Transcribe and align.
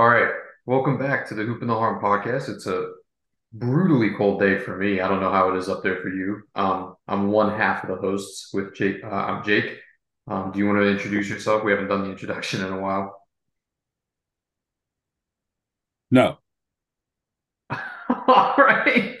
All 0.00 0.08
right, 0.08 0.32
welcome 0.64 0.96
back 0.96 1.28
to 1.28 1.34
the 1.34 1.44
Hoop 1.44 1.60
and 1.60 1.68
the 1.68 1.74
Harm 1.74 2.02
podcast. 2.02 2.48
It's 2.48 2.66
a 2.66 2.90
brutally 3.52 4.14
cold 4.16 4.40
day 4.40 4.58
for 4.58 4.78
me. 4.78 5.02
I 5.02 5.08
don't 5.08 5.20
know 5.20 5.30
how 5.30 5.50
it 5.50 5.58
is 5.58 5.68
up 5.68 5.82
there 5.82 6.00
for 6.00 6.08
you. 6.08 6.40
Um, 6.54 6.94
I'm 7.06 7.30
one 7.30 7.54
half 7.54 7.84
of 7.84 7.90
the 7.90 7.96
hosts 7.96 8.48
with 8.54 8.74
Jake. 8.74 9.04
Uh, 9.04 9.08
I'm 9.08 9.44
Jake. 9.44 9.78
Um, 10.26 10.52
do 10.52 10.58
you 10.58 10.66
want 10.66 10.78
to 10.78 10.88
introduce 10.88 11.28
yourself? 11.28 11.64
We 11.64 11.72
haven't 11.72 11.88
done 11.88 12.04
the 12.04 12.10
introduction 12.10 12.64
in 12.64 12.72
a 12.72 12.80
while. 12.80 13.20
No. 16.10 16.38
All 17.68 18.54
right. 18.56 19.18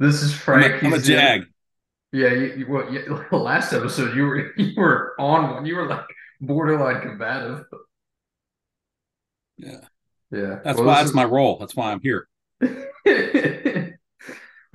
This 0.00 0.20
is 0.20 0.34
Frank. 0.34 0.82
I'm 0.82 0.92
a, 0.92 0.96
I'm 0.96 1.00
a 1.00 1.02
Jag. 1.04 1.44
Yeah, 2.12 2.32
you, 2.32 2.54
you, 2.56 2.66
well, 2.68 2.92
yeah, 2.92 3.02
last 3.30 3.72
episode 3.72 4.16
you 4.16 4.24
were 4.24 4.52
you 4.56 4.72
were 4.76 5.14
on 5.20 5.54
one. 5.54 5.64
You 5.64 5.76
were 5.76 5.86
like 5.86 6.06
borderline 6.40 7.02
combative. 7.02 7.66
Yeah. 9.62 9.80
Yeah. 10.30 10.60
That's 10.64 10.78
well, 10.78 10.86
why 10.86 10.94
that's 10.96 11.10
is... 11.10 11.14
my 11.14 11.24
role. 11.24 11.58
That's 11.58 11.74
why 11.74 11.92
I'm 11.92 12.00
here. 12.00 12.28
well, 12.60 12.70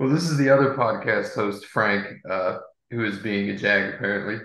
this 0.00 0.28
is 0.28 0.36
the 0.36 0.50
other 0.50 0.74
podcast 0.74 1.34
host, 1.34 1.66
Frank, 1.66 2.06
uh, 2.28 2.58
who 2.90 3.04
is 3.04 3.18
being 3.18 3.50
a 3.50 3.56
jag 3.56 3.94
apparently. 3.94 4.44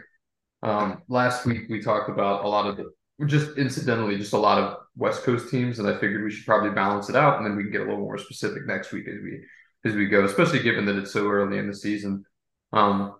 Um, 0.64 1.02
last 1.08 1.46
week 1.46 1.64
we 1.70 1.82
talked 1.82 2.10
about 2.10 2.46
a 2.46 2.48
lot 2.48 2.68
of 2.68 2.78
the 2.78 2.92
just 3.26 3.58
incidentally 3.58 4.18
just 4.18 4.34
a 4.34 4.38
lot 4.38 4.58
of 4.58 4.78
West 4.96 5.24
Coast 5.24 5.50
teams, 5.50 5.80
and 5.80 5.88
I 5.88 5.94
figured 5.94 6.24
we 6.24 6.32
should 6.32 6.46
probably 6.46 6.72
balance 6.72 7.10
it 7.10 7.16
out, 7.16 7.38
and 7.38 7.46
then 7.46 7.56
we 7.56 7.64
can 7.64 7.72
get 7.72 7.82
a 7.82 7.86
little 7.86 8.00
more 8.00 8.18
specific 8.18 8.66
next 8.66 8.92
week 8.92 9.08
as 9.08 9.22
we 9.22 9.44
as 9.86 9.96
we 9.96 10.08
go, 10.08 10.26
especially 10.26 10.62
given 10.62 10.86
that 10.86 10.96
it's 10.96 11.12
so 11.12 11.28
early 11.28 11.58
in 11.58 11.68
the 11.68 11.76
season. 11.76 12.26
Um, 12.74 13.16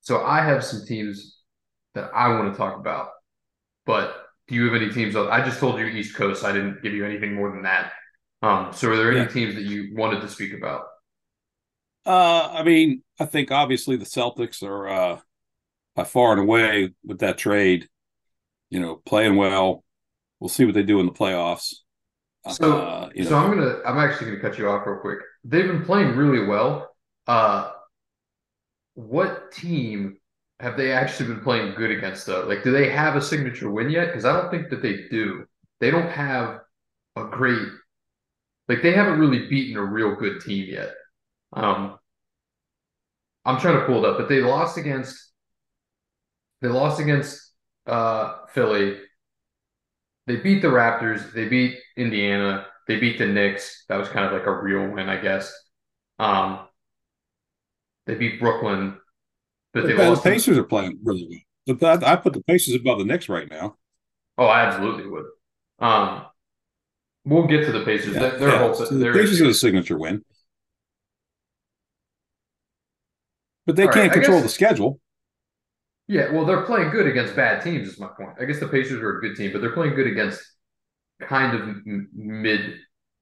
so 0.00 0.24
I 0.24 0.44
have 0.44 0.64
some 0.64 0.84
teams 0.86 1.38
that 1.94 2.10
I 2.14 2.28
want 2.28 2.52
to 2.52 2.58
talk 2.58 2.78
about, 2.78 3.08
but 3.86 4.19
do 4.50 4.56
you 4.56 4.64
have 4.64 4.82
any 4.82 4.90
teams? 4.90 5.14
I 5.14 5.44
just 5.44 5.60
told 5.60 5.78
you 5.78 5.86
East 5.86 6.16
Coast. 6.16 6.44
I 6.44 6.50
didn't 6.50 6.82
give 6.82 6.92
you 6.92 7.06
anything 7.06 7.34
more 7.34 7.52
than 7.52 7.62
that. 7.62 7.92
Um, 8.42 8.72
so 8.72 8.90
are 8.90 8.96
there 8.96 9.12
any 9.12 9.20
yeah. 9.20 9.28
teams 9.28 9.54
that 9.54 9.62
you 9.62 9.94
wanted 9.94 10.20
to 10.22 10.28
speak 10.28 10.52
about? 10.52 10.86
Uh, 12.04 12.48
I 12.52 12.64
mean, 12.64 13.02
I 13.20 13.26
think 13.26 13.52
obviously 13.52 13.96
the 13.96 14.04
Celtics 14.04 14.64
are 14.64 14.88
uh, 14.88 15.20
by 15.94 16.02
far 16.02 16.32
and 16.32 16.40
away 16.40 16.90
with 17.04 17.20
that 17.20 17.38
trade. 17.38 17.88
You 18.70 18.80
know, 18.80 18.96
playing 18.96 19.36
well. 19.36 19.84
We'll 20.40 20.48
see 20.48 20.64
what 20.64 20.74
they 20.74 20.82
do 20.82 20.98
in 20.98 21.06
the 21.06 21.12
playoffs. 21.12 21.74
So, 22.50 22.78
uh, 22.78 23.10
so 23.22 23.30
know. 23.30 23.36
I'm 23.36 23.50
gonna. 23.50 23.78
I'm 23.86 23.98
actually 23.98 24.32
gonna 24.32 24.40
cut 24.40 24.58
you 24.58 24.68
off 24.68 24.84
real 24.84 24.98
quick. 24.98 25.18
They've 25.44 25.66
been 25.66 25.84
playing 25.84 26.16
really 26.16 26.44
well. 26.46 26.90
Uh, 27.26 27.70
what 28.94 29.52
team 29.52 30.16
have 30.60 30.76
they 30.76 30.92
actually 30.92 31.28
been 31.34 31.42
playing 31.42 31.74
good 31.74 31.90
against 31.90 32.26
though? 32.26 32.46
Like, 32.46 32.62
do 32.62 32.72
they 32.72 32.90
have 32.90 33.16
a 33.16 33.22
signature 33.22 33.70
win 33.70 33.90
yet? 33.90 34.06
Because 34.06 34.24
I 34.24 34.32
don't 34.32 34.50
think 34.50 34.70
that 34.70 34.82
they 34.82 35.08
do. 35.10 35.46
They 35.80 35.90
don't 35.90 36.10
have 36.10 36.60
a 37.16 37.24
great 37.26 37.68
like 38.68 38.82
they 38.82 38.92
haven't 38.92 39.18
really 39.18 39.48
beaten 39.48 39.76
a 39.76 39.84
real 39.84 40.14
good 40.14 40.40
team 40.40 40.66
yet. 40.68 40.94
Um 41.52 41.98
I'm 43.44 43.58
trying 43.58 43.78
to 43.80 43.86
pull 43.86 44.04
it 44.04 44.08
up, 44.08 44.18
but 44.18 44.28
they 44.28 44.40
lost 44.40 44.76
against 44.78 45.32
they 46.60 46.68
lost 46.68 47.00
against 47.00 47.52
uh 47.86 48.46
Philly. 48.48 48.98
They 50.26 50.36
beat 50.36 50.62
the 50.62 50.68
Raptors, 50.68 51.32
they 51.32 51.48
beat 51.48 51.78
Indiana, 51.96 52.66
they 52.86 52.98
beat 52.98 53.18
the 53.18 53.26
Knicks. 53.26 53.84
That 53.88 53.96
was 53.96 54.08
kind 54.08 54.24
of 54.26 54.32
like 54.32 54.46
a 54.46 54.62
real 54.62 54.88
win, 54.88 55.08
I 55.08 55.20
guess. 55.20 55.52
Um 56.18 56.68
they 58.06 58.14
beat 58.14 58.38
Brooklyn. 58.40 58.99
But 59.72 59.86
they 59.86 59.94
the 59.94 60.20
Pacers 60.22 60.58
are 60.58 60.64
playing 60.64 60.98
really 61.02 61.44
well. 61.66 61.76
But 61.76 62.04
I 62.04 62.16
put 62.16 62.32
the 62.32 62.42
Pacers 62.42 62.74
above 62.74 62.98
the 62.98 63.04
Knicks 63.04 63.28
right 63.28 63.48
now. 63.48 63.76
Oh, 64.36 64.46
I 64.46 64.62
absolutely 64.62 65.08
would. 65.08 65.26
Um, 65.78 66.26
we'll 67.24 67.46
get 67.46 67.66
to 67.66 67.72
the 67.72 67.84
Pacers. 67.84 68.14
Yeah, 68.14 68.30
they're, 68.30 68.48
yeah. 68.48 68.72
so 68.72 68.86
the 68.86 69.12
Pacers 69.12 69.40
are 69.40 69.48
a 69.48 69.54
signature 69.54 69.98
win, 69.98 70.24
but 73.66 73.76
they 73.76 73.86
All 73.86 73.92
can't 73.92 74.08
right, 74.08 74.12
control 74.12 74.38
guess, 74.38 74.44
the 74.44 74.54
schedule. 74.54 75.00
Yeah, 76.08 76.32
well, 76.32 76.44
they're 76.44 76.62
playing 76.62 76.90
good 76.90 77.06
against 77.06 77.36
bad 77.36 77.62
teams. 77.62 77.88
Is 77.88 78.00
my 78.00 78.08
point. 78.08 78.30
I 78.40 78.44
guess 78.44 78.58
the 78.58 78.68
Pacers 78.68 79.00
are 79.00 79.18
a 79.18 79.20
good 79.20 79.36
team, 79.36 79.52
but 79.52 79.60
they're 79.60 79.72
playing 79.72 79.94
good 79.94 80.08
against 80.08 80.42
kind 81.20 81.56
of 81.56 81.76
mid, 82.14 82.76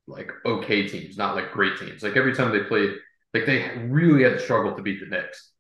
like 0.06 0.30
okay 0.46 0.88
teams, 0.88 1.16
not 1.18 1.34
like 1.34 1.52
great 1.52 1.78
teams. 1.78 2.02
Like 2.02 2.16
every 2.16 2.34
time 2.34 2.52
they 2.52 2.64
played, 2.64 2.92
like 3.34 3.46
they 3.46 3.76
really 3.88 4.22
had 4.22 4.32
to 4.34 4.40
struggle 4.40 4.74
to 4.74 4.82
beat 4.82 5.00
the 5.00 5.06
Knicks 5.06 5.52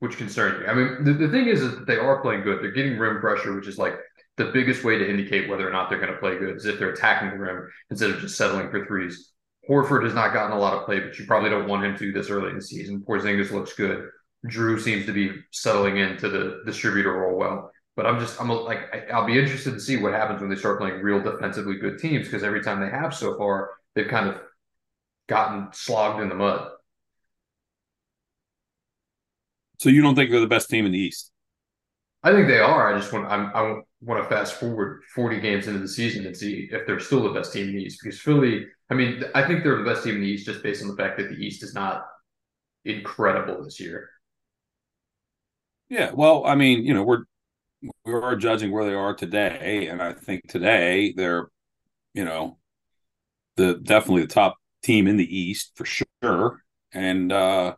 which 0.00 0.16
concerns 0.16 0.60
me. 0.60 0.66
I 0.66 0.74
mean, 0.74 1.04
the, 1.04 1.12
the 1.12 1.28
thing 1.28 1.46
is, 1.46 1.62
is 1.62 1.74
that 1.74 1.86
they 1.86 1.96
are 1.96 2.20
playing 2.20 2.42
good. 2.42 2.62
They're 2.62 2.70
getting 2.70 2.98
rim 2.98 3.20
pressure, 3.20 3.54
which 3.54 3.66
is 3.66 3.78
like 3.78 3.94
the 4.36 4.46
biggest 4.46 4.84
way 4.84 4.98
to 4.98 5.08
indicate 5.08 5.48
whether 5.48 5.68
or 5.68 5.72
not 5.72 5.90
they're 5.90 6.00
going 6.00 6.12
to 6.12 6.18
play 6.18 6.38
good 6.38 6.56
is 6.56 6.66
if 6.66 6.78
they're 6.78 6.92
attacking 6.92 7.30
the 7.30 7.38
rim 7.38 7.68
instead 7.90 8.10
of 8.10 8.20
just 8.20 8.36
settling 8.36 8.70
for 8.70 8.86
threes. 8.86 9.32
Horford 9.68 10.04
has 10.04 10.14
not 10.14 10.32
gotten 10.32 10.56
a 10.56 10.60
lot 10.60 10.74
of 10.74 10.86
play, 10.86 11.00
but 11.00 11.18
you 11.18 11.26
probably 11.26 11.50
don't 11.50 11.68
want 11.68 11.84
him 11.84 11.96
to 11.98 12.12
this 12.12 12.30
early 12.30 12.50
in 12.50 12.56
the 12.56 12.62
season. 12.62 13.04
Porzingis 13.06 13.50
looks 13.50 13.74
good. 13.74 14.08
Jrue 14.46 14.80
seems 14.80 15.04
to 15.06 15.12
be 15.12 15.32
settling 15.52 15.98
into 15.98 16.28
the 16.28 16.62
distributor 16.64 17.12
role 17.12 17.36
well. 17.36 17.70
But 17.96 18.06
I'm 18.06 18.20
just, 18.20 18.40
I'm 18.40 18.48
like, 18.48 19.10
I'll 19.12 19.26
be 19.26 19.38
interested 19.38 19.72
to 19.72 19.80
see 19.80 19.96
what 19.96 20.12
happens 20.14 20.40
when 20.40 20.48
they 20.48 20.56
start 20.56 20.78
playing 20.78 21.02
real 21.02 21.20
defensively 21.20 21.76
good 21.76 21.98
teams 21.98 22.26
because 22.26 22.44
every 22.44 22.62
time 22.62 22.80
they 22.80 22.88
have 22.88 23.12
so 23.12 23.36
far, 23.36 23.70
they've 23.94 24.06
kind 24.06 24.28
of 24.28 24.40
gotten 25.28 25.68
slogged 25.72 26.22
in 26.22 26.28
the 26.28 26.34
mud. 26.36 26.70
So 29.78 29.88
you 29.88 30.02
don't 30.02 30.14
think 30.14 30.30
they're 30.30 30.40
the 30.40 30.46
best 30.46 30.68
team 30.68 30.86
in 30.86 30.92
the 30.92 30.98
East? 30.98 31.30
I 32.22 32.32
think 32.32 32.48
they 32.48 32.58
are. 32.58 32.92
I 32.92 32.98
just 32.98 33.12
want 33.12 33.26
I'm, 33.26 33.52
I 33.54 33.80
want 34.00 34.22
to 34.22 34.28
fast 34.28 34.54
forward 34.54 35.02
40 35.14 35.40
games 35.40 35.68
into 35.68 35.78
the 35.78 35.88
season 35.88 36.26
and 36.26 36.36
see 36.36 36.68
if 36.70 36.86
they're 36.86 37.00
still 37.00 37.22
the 37.22 37.38
best 37.38 37.52
team 37.52 37.68
in 37.68 37.76
the 37.76 37.82
East. 37.82 38.00
Because 38.02 38.20
Philly, 38.20 38.66
I 38.90 38.94
mean, 38.94 39.22
I 39.34 39.46
think 39.46 39.62
they're 39.62 39.78
the 39.78 39.88
best 39.88 40.04
team 40.04 40.16
in 40.16 40.22
the 40.22 40.26
East 40.26 40.46
just 40.46 40.62
based 40.62 40.82
on 40.82 40.88
the 40.88 40.96
fact 40.96 41.16
that 41.18 41.28
the 41.28 41.36
East 41.36 41.62
is 41.62 41.74
not 41.74 42.04
incredible 42.84 43.62
this 43.62 43.78
year. 43.78 44.10
Yeah, 45.88 46.10
well, 46.12 46.44
I 46.44 46.54
mean, 46.54 46.84
you 46.84 46.92
know, 46.92 47.02
we're 47.02 47.22
we 48.04 48.12
are 48.12 48.36
judging 48.36 48.72
where 48.72 48.84
they 48.84 48.94
are 48.94 49.14
today, 49.14 49.86
and 49.86 50.02
I 50.02 50.12
think 50.12 50.48
today 50.48 51.12
they're, 51.16 51.48
you 52.14 52.24
know, 52.24 52.58
the 53.56 53.74
definitely 53.74 54.22
the 54.22 54.28
top 54.28 54.56
team 54.82 55.06
in 55.06 55.16
the 55.16 55.38
East 55.38 55.72
for 55.76 55.84
sure. 55.84 56.62
And 56.92 57.32
uh, 57.32 57.76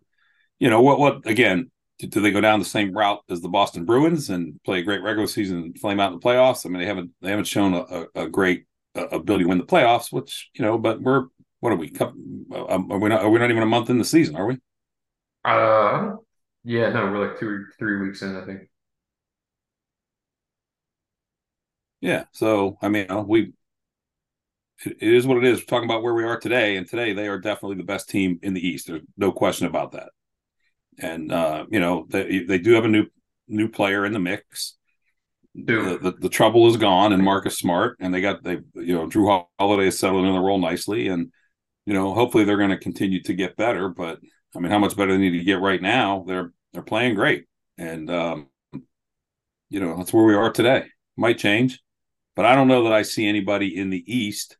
you 0.59 0.71
know 0.71 0.81
what? 0.81 0.99
What 0.99 1.27
again? 1.27 1.71
Do 2.09 2.21
they 2.21 2.31
go 2.31 2.41
down 2.41 2.59
the 2.59 2.65
same 2.65 2.93
route 2.93 3.21
as 3.29 3.41
the 3.41 3.49
Boston 3.49 3.85
Bruins 3.85 4.31
and 4.31 4.59
play 4.65 4.79
a 4.79 4.83
great 4.83 5.03
regular 5.03 5.27
season 5.27 5.59
and 5.59 5.79
flame 5.79 6.01
out 6.01 6.13
in 6.13 6.19
the 6.19 6.25
playoffs? 6.25 6.65
I 6.65 6.69
mean, 6.69 6.81
they 6.81 6.87
haven't 6.87 7.11
they 7.21 7.31
haven't 7.31 7.47
shown 7.47 7.75
a, 7.75 8.07
a, 8.15 8.29
great 8.29 8.67
uh, 8.97 9.09
ability 9.09 9.45
to 9.45 9.49
win 9.49 9.59
the 9.59 9.65
playoffs, 9.65 10.13
which 10.13 10.49
you 10.55 10.65
know, 10.65 10.79
but 10.79 11.01
we're 11.01 11.27
what 11.61 11.73
are 11.73 11.77
we? 11.77 11.93
Um, 12.01 12.91
are 12.91 12.99
we 12.99 13.09
not? 13.09 13.23
Are 13.23 13.31
we 13.31 13.39
not 13.39 13.51
even 13.51 13.63
a 13.63 13.67
month 13.67 13.91
in 13.91 13.99
the 13.99 14.05
season? 14.05 14.37
Are 14.37 14.47
we? 14.47 14.59
Uh, 15.45 16.17
yeah, 16.65 16.91
no, 16.91 17.05
we're 17.11 17.29
like 17.29 17.39
two, 17.39 17.49
or 17.49 17.67
three 17.79 18.01
weeks 18.01 18.23
in, 18.23 18.37
I 18.37 18.45
think. 18.45 18.63
Yeah, 22.01 22.25
so 22.33 22.79
I 22.81 22.89
mean, 22.89 23.07
we 23.27 23.53
it 24.87 24.97
is 25.03 25.27
what 25.27 25.37
it 25.37 25.45
is. 25.45 25.59
We're 25.59 25.65
talking 25.67 25.89
about 25.89 26.03
where 26.03 26.15
we 26.15 26.25
are 26.25 26.39
today, 26.39 26.77
and 26.77 26.89
today 26.89 27.13
they 27.13 27.29
are 27.29 27.39
definitely 27.39 27.77
the 27.77 27.85
best 27.85 28.09
team 28.09 28.39
in 28.43 28.55
the 28.55 28.67
East. 28.67 28.87
There's 28.87 29.03
no 29.19 29.33
question 29.33 29.67
about 29.67 29.93
that 29.93 30.11
and 30.99 31.33
uh, 31.33 31.67
you 31.71 31.81
know 31.81 32.07
they 32.09 32.41
they 32.41 32.59
do 32.59 32.73
have 32.73 32.85
a 32.85 32.89
new 32.89 33.07
new 33.49 33.69
player 33.69 34.05
in 34.05 34.13
the 34.13 34.19
mix. 34.19 34.77
The, 35.55 35.99
the, 36.01 36.13
the 36.13 36.29
trouble 36.29 36.69
is 36.69 36.77
gone, 36.77 37.13
and 37.13 37.25
Marcus 37.25 37.59
Smart, 37.59 37.97
and 38.01 38.15
they 38.15 38.21
got 38.21 38.45
they 38.45 38.59
you 38.75 38.95
know 38.95 39.09
Jrue 39.09 39.47
Holiday 39.59 39.89
is 39.89 39.99
settling 39.99 40.27
in 40.27 40.35
the 40.35 40.41
role 40.41 40.59
nicely, 40.59 41.09
and 41.09 41.33
you 41.87 41.93
know 41.93 42.15
hopefully 42.15 42.45
they're 42.45 42.57
going 42.57 42.71
to 42.71 42.79
continue 42.79 43.23
to 43.23 43.35
get 43.35 43.57
better. 43.57 43.89
But 43.89 44.21
I 44.55 44.61
mean, 44.61 44.71
how 44.71 44.79
much 44.79 44.97
better 44.97 45.13
they 45.13 45.19
need 45.19 45.39
to 45.39 45.45
get 45.45 45.61
right 45.61 45.83
now? 45.83 46.25
They're 46.27 46.53
they're 46.73 46.83
playing 46.83 47.17
great, 47.17 47.47
and 47.79 48.11
um, 48.11 48.49
you 49.71 49.81
know 49.81 49.97
that's 49.97 50.13
where 50.13 50.25
we 50.25 50.35
are 50.35 50.53
today. 50.53 50.85
Might 51.17 51.39
change, 51.39 51.81
but 52.37 52.47
I 52.47 52.55
don't 52.55 52.69
know 52.69 52.85
that 52.85 52.93
I 52.93 53.03
see 53.03 53.29
anybody 53.29 53.77
in 53.77 53.91
the 53.91 54.05
East 54.07 54.57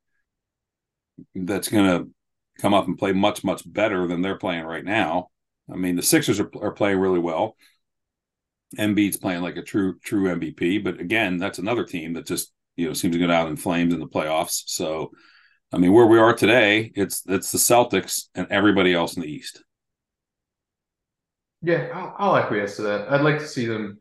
that's 1.35 1.69
going 1.69 1.87
to 1.87 2.11
come 2.61 2.75
up 2.75 2.87
and 2.87 2.99
play 2.99 3.13
much 3.13 3.45
much 3.45 3.63
better 3.71 4.07
than 4.07 4.23
they're 4.23 4.39
playing 4.39 4.65
right 4.65 4.85
now. 4.85 5.29
I 5.73 5.77
mean, 5.77 5.97
the 5.97 6.03
Sixers 6.03 6.41
are, 6.41 6.51
are 6.61 6.73
playing 6.73 6.99
really 6.99 7.19
well. 7.19 7.57
Embiid's 8.79 9.17
playing 9.17 9.43
like 9.43 9.57
a 9.57 9.63
true 9.63 9.99
true 10.01 10.35
MVP, 10.35 10.85
but 10.85 11.01
again, 11.01 11.39
that's 11.39 11.59
another 11.59 11.85
team 11.85 12.15
that 12.15 12.27
just 12.27 12.53
you 12.77 12.87
know 12.87 12.93
seems 12.93 13.15
to 13.15 13.19
go 13.19 13.27
down 13.27 13.49
in 13.49 13.57
flames 13.57 13.93
in 13.93 14.01
the 14.01 14.07
playoffs. 14.07 14.63
So, 14.67 15.11
I 15.73 15.79
mean, 15.79 15.93
where 15.93 16.07
we 16.07 16.19
are 16.19 16.35
today, 16.35 16.93
it's 16.95 17.23
it's 17.27 17.51
the 17.51 17.59
Celtics 17.59 18.29
and 18.35 18.47
everybody 18.51 18.95
else 18.95 19.17
in 19.17 19.23
the 19.23 19.33
East. 19.33 19.63
Yeah, 21.63 21.89
I'll, 21.93 22.15
I'll 22.19 22.37
acquiesce 22.37 22.77
to 22.77 22.83
that. 22.83 23.13
I'd 23.13 23.23
like 23.23 23.39
to 23.39 23.47
see 23.47 23.67
them. 23.67 24.01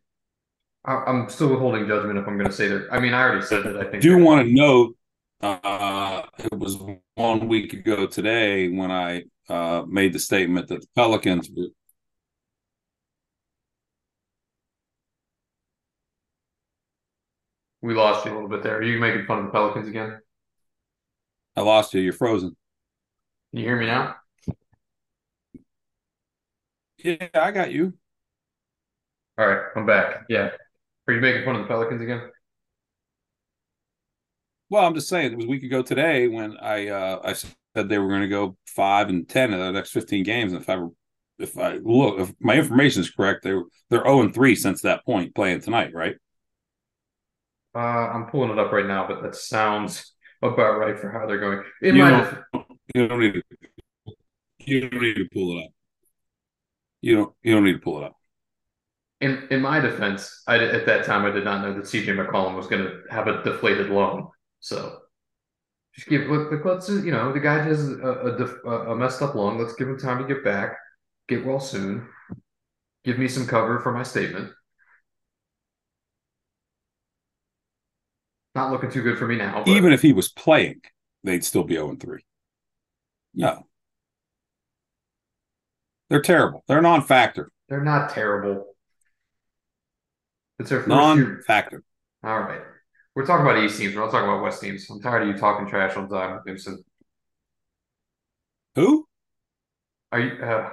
I, 0.86 1.10
am 1.10 1.28
still 1.30 1.58
holding 1.58 1.88
judgment 1.88 2.18
if 2.18 2.28
I'm 2.28 2.38
going 2.38 2.50
to 2.50 2.56
say 2.56 2.70
that. 2.70 2.88
I 2.92 3.00
mean, 3.00 3.14
I 3.14 3.22
already 3.22 3.46
said 3.46 3.64
that. 3.66 3.78
I 3.78 3.84
think. 3.90 4.02
Do 4.02 4.10
you 4.10 4.24
want 4.24 4.48
to 4.48 4.54
note 4.54 4.96
uh, 5.42 6.24
it 6.38 6.58
was 6.58 6.78
one 7.16 7.48
week 7.48 7.74
ago 7.74 8.08
today 8.08 8.70
when 8.70 8.92
I 8.92 9.24
uh, 9.48 9.84
made 9.88 10.14
the 10.14 10.20
statement 10.20 10.68
that 10.68 10.82
the 10.82 10.88
Pelicans 10.96 11.50
were, 11.56 11.68
We 17.82 17.94
lost 17.94 18.26
you 18.26 18.32
a 18.32 18.34
little 18.34 18.50
bit 18.50 18.62
there. 18.62 18.78
Are 18.78 18.84
you 18.84 19.00
making 19.00 19.26
fun 19.26 19.40
of 19.40 19.46
the 19.46 19.52
Pelicans 19.52 19.88
again? 19.88 20.20
I 21.56 21.62
lost 21.62 21.94
you. 21.94 22.02
You're 22.02 22.14
frozen. 22.14 22.56
Can 23.52 23.60
you 23.60 23.66
hear 23.66 23.80
me 23.80 23.86
now? 23.86 24.16
Yeah, 26.98 27.28
I 27.34 27.52
got 27.52 27.72
you. 27.72 27.94
All 29.38 29.48
right, 29.48 29.64
I'm 29.76 29.86
back. 29.86 30.26
Yeah. 30.28 30.50
Are 31.08 31.14
you 31.14 31.22
making 31.22 31.46
fun 31.46 31.56
of 31.56 31.62
the 31.62 31.68
Pelicans 31.68 32.02
again? 32.02 32.30
Well, 34.70 34.86
I'm 34.86 34.94
just 34.94 35.10
saying 35.10 35.32
it 35.32 35.36
was 35.36 35.46
a 35.46 35.50
week 35.50 35.64
ago 35.64 35.82
today 35.82 36.28
when 36.28 36.58
I 36.58 36.90
uh, 36.90 37.20
I 37.24 37.34
said 37.34 37.90
they 37.90 37.98
were 37.98 38.08
going 38.08 38.22
to 38.22 38.28
go 38.28 38.56
five 38.68 39.10
and 39.10 39.28
ten 39.28 39.54
in 39.54 39.60
the 39.60 39.72
next 39.72 39.92
15 39.92 40.24
games. 40.24 40.54
And 40.54 40.62
if 40.62 40.70
I 40.70 40.80
if 41.40 41.58
I 41.58 41.80
look, 41.84 42.20
if 42.20 42.34
my 42.40 42.56
information 42.56 43.02
is 43.02 43.10
correct, 43.10 43.44
they're 43.44 43.64
they're 43.90 44.04
0 44.04 44.22
and 44.22 44.34
three 44.34 44.56
since 44.56 44.82
that 44.82 45.06
point, 45.06 45.34
playing 45.34 45.62
tonight, 45.62 45.94
right? 45.94 46.16
Uh, 47.76 47.80
I'm 47.80 48.26
pulling 48.28 48.52
it 48.52 48.60
up 48.60 48.72
right 48.72 48.86
now, 48.86 49.08
but 49.08 49.22
that 49.24 49.36
sounds 49.36 50.14
about 50.42 50.80
right 50.80 51.00
for 51.00 51.10
how 51.12 51.26
they're 51.26 51.40
going. 51.40 51.64
In 51.82 51.96
You 51.96 52.08
don't, 52.08 52.38
you 52.96 53.08
don't 53.08 53.20
need 53.20 53.34
to, 53.34 53.44
you 54.60 54.82
don't 54.82 55.02
need 55.02 55.16
to 55.16 55.28
pull 55.34 55.58
it 55.58 55.66
up. 55.66 55.72
You 57.02 57.16
don't 57.16 57.34
you 57.44 57.54
don't 57.56 57.64
need 57.64 57.74
to 57.74 57.80
pull 57.80 58.00
it 58.00 58.04
up. 58.06 58.18
in 59.22 59.48
in 59.52 59.62
my 59.62 59.80
defense, 59.80 60.44
I 60.48 60.58
at 60.58 60.86
that 60.86 61.06
time 61.06 61.26
I 61.26 61.32
did 61.32 61.44
not 61.44 61.62
know 61.62 61.74
that 61.74 61.84
CJ 61.86 62.08
McCollum 62.16 62.56
was 62.56 62.68
going 62.68 62.84
to 62.84 63.02
have 63.10 63.28
a 63.28 63.44
deflated 63.44 63.90
lung. 63.90 64.30
So 64.60 65.00
just 65.96 66.08
give 66.08 66.28
look, 66.28 66.52
look 66.52 66.66
let's 66.66 66.90
uh, 66.90 66.94
you 66.94 67.12
know 67.12 67.32
the 67.34 67.40
guy 67.40 67.62
has 67.62 67.90
a 67.90 68.48
a, 68.66 68.92
a 68.92 68.96
messed 68.96 69.22
up 69.22 69.36
lung. 69.36 69.58
Let's 69.60 69.74
give 69.74 69.88
him 69.88 69.98
time 69.98 70.20
to 70.22 70.34
get 70.34 70.44
back, 70.44 70.78
get 71.28 71.46
well 71.46 71.60
soon. 71.60 72.08
Give 73.04 73.18
me 73.18 73.28
some 73.28 73.48
cover 73.48 73.80
for 73.80 73.92
my 73.92 74.04
statement. 74.04 74.52
Not 78.56 78.72
looking 78.72 78.92
too 78.92 79.02
good 79.02 79.18
for 79.18 79.28
me 79.28 79.38
now. 79.38 79.64
But 79.66 79.72
Even 79.72 79.94
if 79.94 80.02
he 80.02 80.12
was 80.12 80.30
playing, 80.30 80.82
they'd 81.24 81.46
still 81.46 81.64
be 81.64 81.76
0 81.76 81.92
and 81.92 82.00
3. 82.00 82.20
No. 83.36 83.68
They're 86.10 86.22
terrible. 86.22 86.64
They're 86.68 86.82
non 86.82 87.02
factor. 87.04 87.52
they're 87.70 87.84
not 87.84 88.10
terrible. 88.10 88.66
It's 90.58 90.70
their 90.70 90.80
first. 90.80 90.90
Non 90.90 91.42
factor. 91.46 91.84
All 92.24 92.40
right. 92.40 92.62
We're 93.16 93.26
talking 93.26 93.46
about 93.46 93.64
East 93.64 93.80
teams. 93.80 93.96
We're 93.96 94.02
not 94.02 94.12
talking 94.12 94.30
about 94.30 94.44
West 94.44 94.62
teams. 94.62 94.90
I'm 94.90 95.02
tired 95.02 95.24
of 95.24 95.28
you 95.30 95.38
talking 95.38 95.68
trash 95.68 95.98
all 95.98 96.08
the 96.08 96.18
time, 96.18 96.40
Vincent. 96.46 96.86
Who? 98.76 99.08
Are 100.12 100.20
you? 100.20 100.44
Uh, 100.44 100.70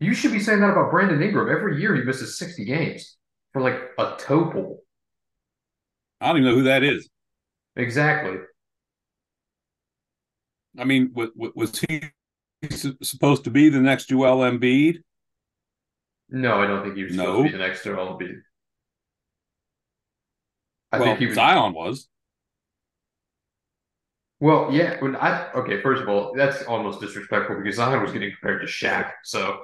you 0.00 0.14
should 0.14 0.32
be 0.32 0.40
saying 0.40 0.60
that 0.60 0.70
about 0.70 0.90
Brandon 0.90 1.22
Ingram. 1.22 1.50
Every 1.50 1.80
year 1.80 1.94
he 1.94 2.02
misses 2.02 2.38
60 2.38 2.64
games 2.64 3.16
for 3.52 3.60
like 3.62 3.78
a 3.98 4.16
toe 4.18 4.50
pull. 4.50 4.82
I 6.20 6.28
don't 6.28 6.38
even 6.38 6.50
know 6.50 6.56
who 6.56 6.64
that 6.64 6.82
is. 6.82 7.08
Exactly. 7.76 8.38
I 10.78 10.84
mean, 10.84 11.12
was, 11.14 11.30
was 11.36 11.80
he 11.80 12.02
supposed 13.02 13.44
to 13.44 13.50
be 13.50 13.68
the 13.68 13.80
next 13.80 14.08
Joel 14.08 14.38
Embiid? 14.38 14.98
No, 16.28 16.60
I 16.60 16.66
don't 16.66 16.84
think 16.84 16.96
he 16.96 17.04
was 17.04 17.14
supposed 17.14 17.38
to 17.38 17.52
be 17.52 17.58
the 17.58 17.58
next 17.58 17.84
Joel 17.84 18.18
Embiid. 18.18 18.40
I 20.92 20.98
well, 20.98 21.16
think 21.16 21.18
he 21.18 21.26
was. 21.26 21.34
Zion 21.34 21.72
was. 21.74 22.08
Well, 24.40 24.72
yeah. 24.72 24.98
When 25.00 25.16
I 25.16 25.52
okay, 25.52 25.80
first 25.82 26.02
of 26.02 26.08
all, 26.08 26.32
that's 26.34 26.62
almost 26.62 27.00
disrespectful 27.00 27.56
because 27.58 27.76
Zion 27.76 28.02
was 28.02 28.12
getting 28.12 28.30
compared 28.30 28.62
to 28.62 28.66
Shaq. 28.66 29.12
So 29.24 29.60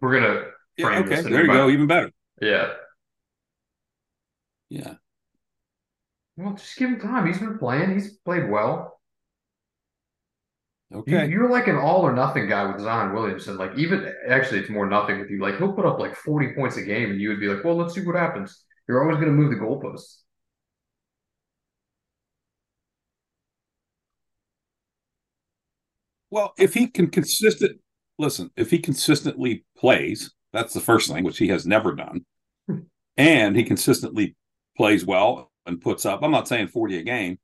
we're 0.00 0.20
gonna 0.20 0.44
Yeah, 0.76 0.88
frame 0.88 1.04
okay, 1.04 1.22
there 1.22 1.44
you 1.44 1.50
go. 1.50 1.68
Even 1.70 1.86
better. 1.86 2.10
yeah. 2.40 2.74
Yeah. 4.68 4.96
Well, 6.38 6.54
just 6.54 6.76
give 6.78 6.88
him 6.90 6.98
time. 7.00 7.26
He's 7.26 7.38
been 7.38 7.58
playing. 7.58 7.92
He's 7.92 8.16
played 8.18 8.48
well. 8.48 9.00
You, 11.04 11.18
Okay. 11.18 11.26
you're 11.26 11.48
like 11.48 11.68
an 11.68 11.76
all 11.76 12.02
or 12.02 12.12
nothing 12.12 12.48
guy 12.48 12.66
with 12.66 12.80
Zion 12.82 13.14
Williamson. 13.14 13.56
Like 13.56 13.76
even 13.78 14.12
actually, 14.28 14.60
it's 14.60 14.70
more 14.70 14.86
nothing 14.88 15.20
with 15.20 15.30
you. 15.30 15.40
Like 15.40 15.56
he'll 15.58 15.72
put 15.72 15.86
up 15.86 16.00
like 16.00 16.16
40 16.16 16.52
points 16.54 16.76
a 16.76 16.82
game, 16.82 17.10
and 17.10 17.20
you 17.20 17.28
would 17.28 17.38
be 17.40 17.46
like, 17.48 17.64
"Well, 17.64 17.76
let's 17.76 17.94
see 17.94 18.04
what 18.04 18.16
happens." 18.16 18.64
You're 18.88 19.02
always 19.02 19.16
going 19.16 19.28
to 19.28 19.32
move 19.32 19.50
the 19.50 19.56
goalposts. 19.56 20.18
Well, 26.30 26.54
if 26.58 26.74
he 26.74 26.88
can 26.88 27.08
consistent 27.08 27.80
listen, 28.18 28.50
if 28.56 28.70
he 28.70 28.78
consistently 28.78 29.64
plays, 29.76 30.32
that's 30.52 30.74
the 30.74 30.80
first 30.80 31.10
thing, 31.10 31.24
which 31.24 31.38
he 31.38 31.48
has 31.48 31.66
never 31.66 31.94
done, 31.94 32.24
and 33.16 33.56
he 33.56 33.62
consistently 33.62 34.36
plays 34.76 35.04
well 35.04 35.52
and 35.66 35.80
puts 35.80 36.06
up. 36.06 36.22
I'm 36.22 36.30
not 36.30 36.48
saying 36.48 36.68
40 36.68 36.98
a 36.98 37.02
game, 37.02 37.38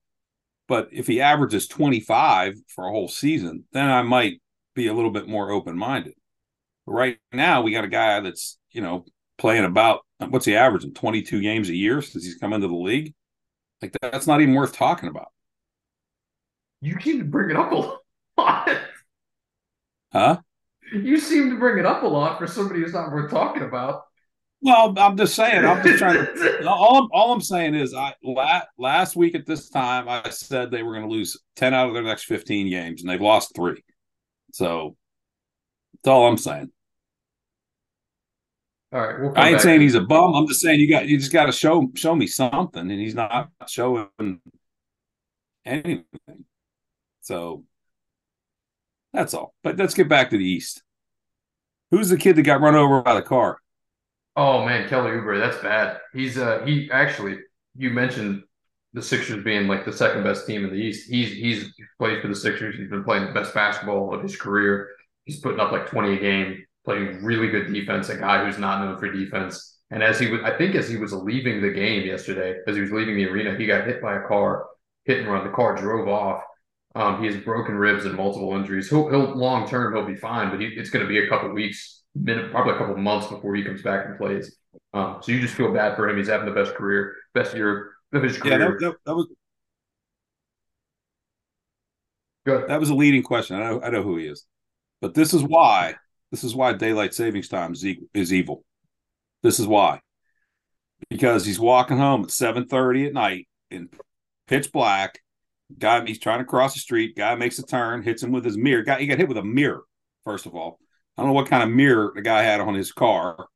but 0.68 0.88
if 0.92 1.06
he 1.06 1.20
averages 1.20 1.66
25 1.68 2.54
for 2.68 2.86
a 2.86 2.90
whole 2.90 3.08
season, 3.08 3.64
then 3.72 3.88
I 3.88 4.02
might 4.02 4.40
be 4.74 4.86
a 4.86 4.94
little 4.94 5.10
bit 5.10 5.28
more 5.28 5.50
open 5.50 5.76
minded. 5.76 6.14
Right 6.86 7.18
now, 7.32 7.62
we 7.62 7.72
got 7.72 7.84
a 7.84 7.88
guy 7.88 8.20
that's 8.20 8.58
you 8.70 8.80
know 8.80 9.04
playing 9.42 9.64
about 9.64 10.00
what's 10.28 10.46
he 10.46 10.54
averaging 10.54 10.94
22 10.94 11.42
games 11.42 11.68
a 11.68 11.74
year 11.74 12.00
since 12.00 12.24
he's 12.24 12.36
come 12.36 12.52
into 12.52 12.68
the 12.68 12.74
league. 12.74 13.12
Like 13.82 13.92
that's 14.00 14.28
not 14.28 14.40
even 14.40 14.54
worth 14.54 14.72
talking 14.72 15.08
about, 15.08 15.32
You 16.80 16.94
keep 16.96 17.26
bringing 17.26 17.56
it 17.56 17.60
up 17.60 17.72
a 17.72 18.40
lot. 18.40 18.78
huh? 20.12 20.38
You 20.92 21.18
seem 21.18 21.50
to 21.50 21.56
bring 21.58 21.78
it 21.78 21.84
up 21.86 22.04
a 22.04 22.06
lot 22.06 22.38
for 22.38 22.46
somebody 22.46 22.80
who's 22.80 22.92
not 22.92 23.10
worth 23.10 23.32
talking 23.32 23.64
about. 23.64 24.02
Well, 24.60 24.94
I'm 24.96 25.16
just 25.16 25.34
saying. 25.34 25.64
I'm 25.64 25.82
just 25.82 25.98
trying 25.98 26.24
to. 26.24 26.64
All 26.68 27.02
I'm, 27.02 27.08
all 27.12 27.32
I'm 27.32 27.40
saying 27.40 27.74
is, 27.74 27.92
I 27.94 28.14
la- 28.22 28.62
last 28.78 29.16
week 29.16 29.34
at 29.34 29.44
this 29.44 29.68
time, 29.68 30.08
I 30.08 30.30
said 30.30 30.70
they 30.70 30.84
were 30.84 30.92
going 30.92 31.08
to 31.08 31.12
lose 31.12 31.36
ten 31.56 31.74
out 31.74 31.88
of 31.88 31.94
their 31.94 32.04
next 32.04 32.26
fifteen 32.26 32.70
games, 32.70 33.02
and 33.02 33.10
they've 33.10 33.20
lost 33.20 33.56
three. 33.56 33.82
So 34.52 34.94
that's 35.94 36.12
all 36.12 36.28
I'm 36.28 36.38
saying. 36.38 36.70
All 38.92 39.00
right, 39.00 39.20
we'll 39.20 39.32
come 39.32 39.42
I 39.42 39.48
ain't 39.48 39.56
back 39.56 39.62
saying 39.62 39.80
he's 39.80 39.94
a 39.94 40.02
bum. 40.02 40.34
I'm 40.34 40.46
just 40.46 40.60
saying 40.60 40.78
you 40.78 40.88
got 40.88 41.06
you 41.06 41.18
just 41.18 41.32
got 41.32 41.46
to 41.46 41.52
show 41.52 41.90
show 41.94 42.14
me 42.14 42.26
something, 42.26 42.90
and 42.90 43.00
he's 43.00 43.14
not 43.14 43.50
showing 43.66 44.08
anything. 45.64 46.04
So 47.22 47.64
that's 49.12 49.32
all. 49.34 49.54
But 49.62 49.76
let's 49.78 49.94
get 49.94 50.08
back 50.08 50.30
to 50.30 50.38
the 50.38 50.44
East. 50.44 50.82
Who's 51.90 52.08
the 52.08 52.18
kid 52.18 52.36
that 52.36 52.42
got 52.42 52.60
run 52.60 52.74
over 52.74 53.02
by 53.02 53.14
the 53.14 53.22
car? 53.22 53.58
Oh 54.36 54.64
man, 54.64 54.88
Kelly 54.88 55.10
Oubre, 55.10 55.40
that's 55.40 55.62
bad. 55.62 56.00
He's 56.12 56.38
uh 56.38 56.64
he 56.64 56.90
actually 56.90 57.38
you 57.76 57.90
mentioned 57.90 58.42
the 58.94 59.02
Sixers 59.02 59.42
being 59.42 59.68
like 59.68 59.84
the 59.84 59.92
second 59.92 60.22
best 60.22 60.46
team 60.46 60.64
in 60.64 60.70
the 60.70 60.76
East. 60.76 61.08
He's 61.11 61.32
he's 61.32 61.72
played 61.99 62.20
for 62.20 62.28
the 62.28 62.34
Sixers. 62.34 62.76
He's 62.76 62.90
been 62.90 63.04
playing 63.04 63.26
the 63.26 63.32
best 63.32 63.54
basketball 63.54 64.14
of 64.14 64.22
his 64.22 64.37
career. 64.37 64.88
He's 65.25 65.40
putting 65.40 65.61
up 65.61 65.72
like 65.72 65.87
20 65.87 66.14
a 66.14 66.20
game, 66.20 66.64
playing 66.84 67.22
really 67.24 67.48
good 67.48 67.72
defense, 67.72 68.08
a 68.08 68.16
guy 68.16 68.44
who's 68.44 68.58
not 68.58 68.84
known 68.84 68.98
for 68.98 69.10
defense. 69.10 69.78
And 69.90 70.02
as 70.02 70.18
he 70.18 70.30
was 70.30 70.40
I 70.42 70.56
think 70.56 70.74
as 70.74 70.88
he 70.88 70.96
was 70.96 71.12
leaving 71.12 71.60
the 71.60 71.70
game 71.70 72.06
yesterday, 72.06 72.56
as 72.66 72.76
he 72.76 72.82
was 72.82 72.92
leaving 72.92 73.16
the 73.16 73.26
arena, 73.26 73.56
he 73.56 73.66
got 73.66 73.86
hit 73.86 74.00
by 74.02 74.16
a 74.16 74.26
car, 74.26 74.66
hit 75.04 75.20
and 75.20 75.28
run. 75.28 75.44
The 75.44 75.52
car 75.52 75.76
drove 75.76 76.08
off. 76.08 76.42
Um, 76.94 77.20
he 77.22 77.26
has 77.26 77.36
broken 77.42 77.74
ribs 77.76 78.04
and 78.04 78.14
multiple 78.14 78.54
injuries. 78.54 78.88
He'll, 78.90 79.08
he'll 79.08 79.34
long 79.36 79.66
term 79.68 79.94
he'll 79.94 80.06
be 80.06 80.14
fine, 80.14 80.50
but 80.50 80.60
he, 80.60 80.66
it's 80.66 80.90
going 80.90 81.04
to 81.04 81.08
be 81.08 81.18
a 81.24 81.28
couple 81.28 81.50
weeks, 81.50 82.02
probably 82.24 82.74
a 82.74 82.78
couple 82.78 82.96
months 82.96 83.28
before 83.28 83.54
he 83.54 83.64
comes 83.64 83.82
back 83.82 84.06
and 84.06 84.18
plays. 84.18 84.56
Um, 84.92 85.18
so 85.22 85.32
you 85.32 85.40
just 85.40 85.54
feel 85.54 85.72
bad 85.72 85.96
for 85.96 86.08
him. 86.08 86.18
He's 86.18 86.28
having 86.28 86.46
the 86.46 86.52
best 86.54 86.74
career, 86.74 87.14
best 87.34 87.54
year 87.54 87.92
of 88.12 88.22
his 88.22 88.36
Yeah, 88.42 88.58
career. 88.58 88.58
that, 88.58 88.78
that, 88.78 88.96
that 89.06 89.14
was 89.14 89.28
Good. 92.44 92.68
That 92.68 92.80
was 92.80 92.90
a 92.90 92.94
leading 92.94 93.22
question. 93.22 93.56
I 93.56 93.60
know, 93.60 93.82
I 93.82 93.90
know 93.90 94.02
who 94.02 94.16
he 94.16 94.26
is, 94.26 94.46
but 95.00 95.14
this 95.14 95.34
is 95.34 95.42
why. 95.42 95.96
This 96.32 96.42
is 96.42 96.56
why 96.56 96.72
daylight 96.72 97.14
savings 97.14 97.48
time 97.48 97.74
is, 97.74 97.86
is 98.12 98.32
evil. 98.32 98.64
This 99.44 99.60
is 99.60 99.66
why, 99.68 100.00
because 101.08 101.44
he's 101.44 101.60
walking 101.60 101.98
home 101.98 102.24
at 102.24 102.30
seven 102.32 102.66
thirty 102.66 103.06
at 103.06 103.12
night 103.12 103.46
in 103.70 103.90
pitch 104.48 104.72
black. 104.72 105.20
Guy, 105.78 106.04
he's 106.04 106.18
trying 106.18 106.40
to 106.40 106.44
cross 106.44 106.74
the 106.74 106.80
street. 106.80 107.16
Guy 107.16 107.34
makes 107.34 107.58
a 107.58 107.66
turn, 107.66 108.02
hits 108.02 108.22
him 108.22 108.32
with 108.32 108.44
his 108.44 108.58
mirror. 108.58 108.82
Guy, 108.82 109.00
he 109.00 109.06
got 109.06 109.18
hit 109.18 109.28
with 109.28 109.38
a 109.38 109.44
mirror. 109.44 109.82
First 110.24 110.46
of 110.46 110.54
all, 110.54 110.78
I 111.16 111.22
don't 111.22 111.28
know 111.28 111.34
what 111.34 111.48
kind 111.48 111.62
of 111.62 111.70
mirror 111.70 112.12
the 112.14 112.22
guy 112.22 112.42
had 112.42 112.60
on 112.60 112.74
his 112.74 112.92
car, 112.92 113.46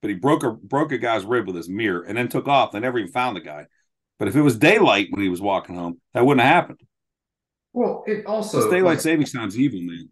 but 0.00 0.08
he 0.08 0.14
broke 0.14 0.42
a 0.42 0.52
broke 0.52 0.92
a 0.92 0.98
guy's 0.98 1.24
rib 1.24 1.46
with 1.46 1.56
his 1.56 1.68
mirror 1.68 2.02
and 2.02 2.16
then 2.16 2.28
took 2.28 2.48
off. 2.48 2.72
They 2.72 2.80
never 2.80 2.98
even 2.98 3.12
found 3.12 3.36
the 3.36 3.40
guy. 3.40 3.66
But 4.18 4.28
if 4.28 4.36
it 4.36 4.42
was 4.42 4.56
daylight 4.56 5.08
when 5.10 5.22
he 5.22 5.28
was 5.28 5.40
walking 5.40 5.74
home, 5.74 6.00
that 6.14 6.24
wouldn't 6.24 6.46
have 6.46 6.54
happened. 6.54 6.80
Well, 7.72 8.04
it 8.06 8.24
also 8.24 8.60
This 8.60 8.70
daylight 8.70 9.00
savings 9.00 9.32
time's 9.32 9.58
evil, 9.58 9.80
man. 9.82 10.08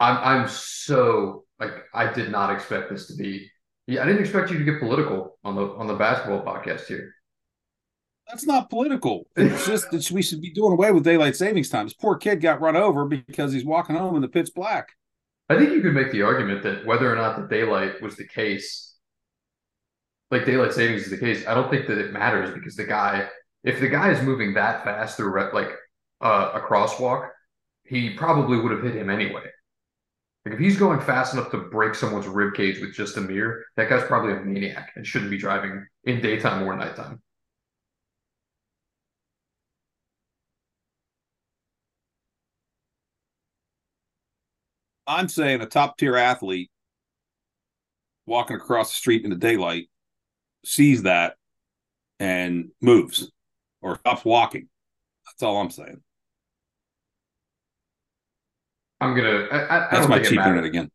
I'm 0.00 0.16
I'm 0.16 0.48
so 0.48 1.44
like 1.60 1.72
I 1.94 2.12
did 2.12 2.32
not 2.32 2.52
expect 2.52 2.90
this 2.90 3.06
to 3.08 3.14
be. 3.14 3.48
Yeah, 3.86 4.02
I 4.02 4.06
didn't 4.06 4.22
expect 4.22 4.50
you 4.50 4.58
to 4.58 4.64
get 4.64 4.80
political 4.80 5.38
on 5.44 5.54
the 5.54 5.62
on 5.74 5.86
the 5.86 5.94
basketball 5.94 6.42
podcast 6.42 6.86
here. 6.86 7.14
That's 8.26 8.46
not 8.46 8.70
political. 8.70 9.26
It's 9.36 9.66
just 9.66 9.90
that 9.90 10.10
we 10.10 10.22
should 10.22 10.40
be 10.40 10.52
doing 10.52 10.72
away 10.72 10.92
with 10.92 11.04
daylight 11.04 11.34
savings 11.36 11.68
time. 11.68 11.86
This 11.86 11.94
poor 11.94 12.16
kid 12.16 12.40
got 12.40 12.60
run 12.60 12.76
over 12.76 13.04
because 13.04 13.52
he's 13.52 13.64
walking 13.64 13.96
home 13.96 14.14
in 14.14 14.22
the 14.22 14.28
pitch 14.28 14.50
black. 14.54 14.90
I 15.48 15.58
think 15.58 15.72
you 15.72 15.80
could 15.80 15.94
make 15.94 16.12
the 16.12 16.22
argument 16.22 16.62
that 16.62 16.86
whether 16.86 17.12
or 17.12 17.16
not 17.16 17.36
the 17.36 17.48
daylight 17.48 18.00
was 18.00 18.14
the 18.14 18.26
case, 18.26 18.94
like 20.30 20.46
daylight 20.46 20.72
savings 20.72 21.02
is 21.02 21.10
the 21.10 21.18
case, 21.18 21.44
I 21.44 21.54
don't 21.54 21.68
think 21.68 21.88
that 21.88 21.98
it 21.98 22.12
matters 22.12 22.54
because 22.54 22.76
the 22.76 22.84
guy, 22.84 23.26
if 23.64 23.80
the 23.80 23.88
guy 23.88 24.12
is 24.12 24.22
moving 24.22 24.54
that 24.54 24.84
fast 24.84 25.16
through 25.16 25.36
like 25.52 25.70
uh, 26.20 26.52
a 26.54 26.60
crosswalk, 26.60 27.30
he 27.82 28.10
probably 28.10 28.60
would 28.60 28.70
have 28.70 28.84
hit 28.84 28.94
him 28.94 29.10
anyway. 29.10 29.42
Like 30.44 30.54
if 30.54 30.60
he's 30.60 30.78
going 30.78 31.00
fast 31.00 31.34
enough 31.34 31.50
to 31.50 31.58
break 31.58 31.94
someone's 31.94 32.26
rib 32.26 32.54
cage 32.54 32.80
with 32.80 32.94
just 32.94 33.16
a 33.16 33.20
mirror, 33.20 33.64
that 33.76 33.90
guy's 33.90 34.06
probably 34.06 34.32
a 34.32 34.40
maniac 34.40 34.92
and 34.96 35.06
shouldn't 35.06 35.30
be 35.30 35.38
driving 35.38 35.86
in 36.04 36.22
daytime 36.22 36.62
or 36.62 36.76
nighttime. 36.76 37.20
I'm 45.06 45.28
saying 45.28 45.60
a 45.60 45.66
top 45.66 45.98
tier 45.98 46.16
athlete 46.16 46.70
walking 48.26 48.56
across 48.56 48.90
the 48.90 48.96
street 48.96 49.24
in 49.24 49.30
the 49.30 49.36
daylight 49.36 49.90
sees 50.64 51.02
that 51.02 51.34
and 52.20 52.70
moves 52.80 53.30
or 53.82 53.98
stops 53.98 54.24
walking. 54.24 54.68
That's 55.26 55.42
all 55.42 55.56
I'm 55.60 55.70
saying. 55.70 56.00
I'm 59.00 59.16
gonna. 59.16 59.46
I, 59.50 59.64
I, 59.64 59.88
That's 59.90 60.08
my 60.08 60.18
cheaping 60.20 60.56
it 60.56 60.64
again. 60.64 60.90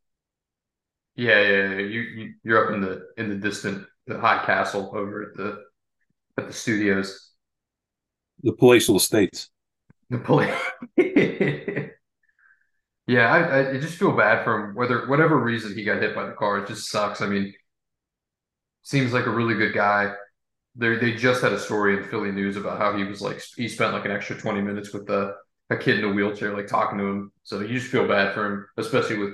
Yeah, 1.16 1.42
yeah, 1.42 1.70
yeah. 1.70 1.80
You, 1.80 2.02
you 2.02 2.34
you're 2.44 2.68
up 2.68 2.74
in 2.74 2.82
the 2.82 3.08
in 3.18 3.30
the 3.30 3.36
distant 3.36 3.86
the 4.06 4.20
high 4.20 4.46
castle 4.46 4.92
over 4.94 5.24
at 5.24 5.36
the 5.36 5.64
at 6.38 6.48
the 6.48 6.54
studios. 6.54 7.32
The 8.44 8.54
palatial 8.54 8.98
estates. 8.98 9.50
The 10.10 10.20
police. 10.20 10.54
yeah, 13.08 13.32
I, 13.32 13.72
I 13.72 13.78
just 13.80 13.98
feel 13.98 14.12
bad 14.16 14.44
for 14.44 14.60
him. 14.60 14.76
Whether 14.76 15.08
whatever 15.08 15.40
reason 15.40 15.74
he 15.74 15.84
got 15.84 16.02
hit 16.02 16.14
by 16.14 16.26
the 16.26 16.34
car, 16.34 16.60
it 16.60 16.68
just 16.68 16.90
sucks. 16.90 17.22
I 17.22 17.28
mean, 17.28 17.54
seems 18.84 19.14
like 19.14 19.26
a 19.26 19.32
really 19.32 19.56
good 19.56 19.74
guy. 19.74 20.14
They 20.76 20.96
they 20.98 21.14
just 21.16 21.42
had 21.42 21.54
a 21.54 21.60
story 21.60 21.98
in 21.98 22.04
Philly 22.04 22.32
News 22.32 22.58
about 22.58 22.78
how 22.78 22.96
he 22.96 23.04
was 23.04 23.22
like 23.22 23.42
he 23.56 23.68
spent 23.68 23.94
like 23.94 24.06
an 24.06 24.12
extra 24.12 24.38
twenty 24.38 24.62
minutes 24.62 24.94
with 24.94 25.08
the 25.08 25.36
a 25.70 25.78
kid 25.78 26.00
in 26.00 26.06
a 26.06 26.14
wheelchair, 26.14 26.56
like 26.56 26.68
talking 26.68 26.98
to 26.98 27.06
him. 27.06 27.32
So 27.44 27.62
you 27.62 27.80
just 27.80 27.92
feel 27.92 28.08
bad 28.08 28.34
for 28.34 28.46
him, 28.46 28.68
especially 28.78 29.18
with. 29.18 29.34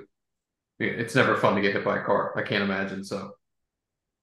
It's 0.80 1.14
never 1.14 1.36
fun 1.36 1.56
to 1.56 1.62
get 1.62 1.74
hit 1.74 1.86
by 1.86 2.00
a 2.00 2.04
car. 2.04 2.34
I 2.36 2.42
can't 2.42 2.64
imagine. 2.64 3.04
So 3.04 3.34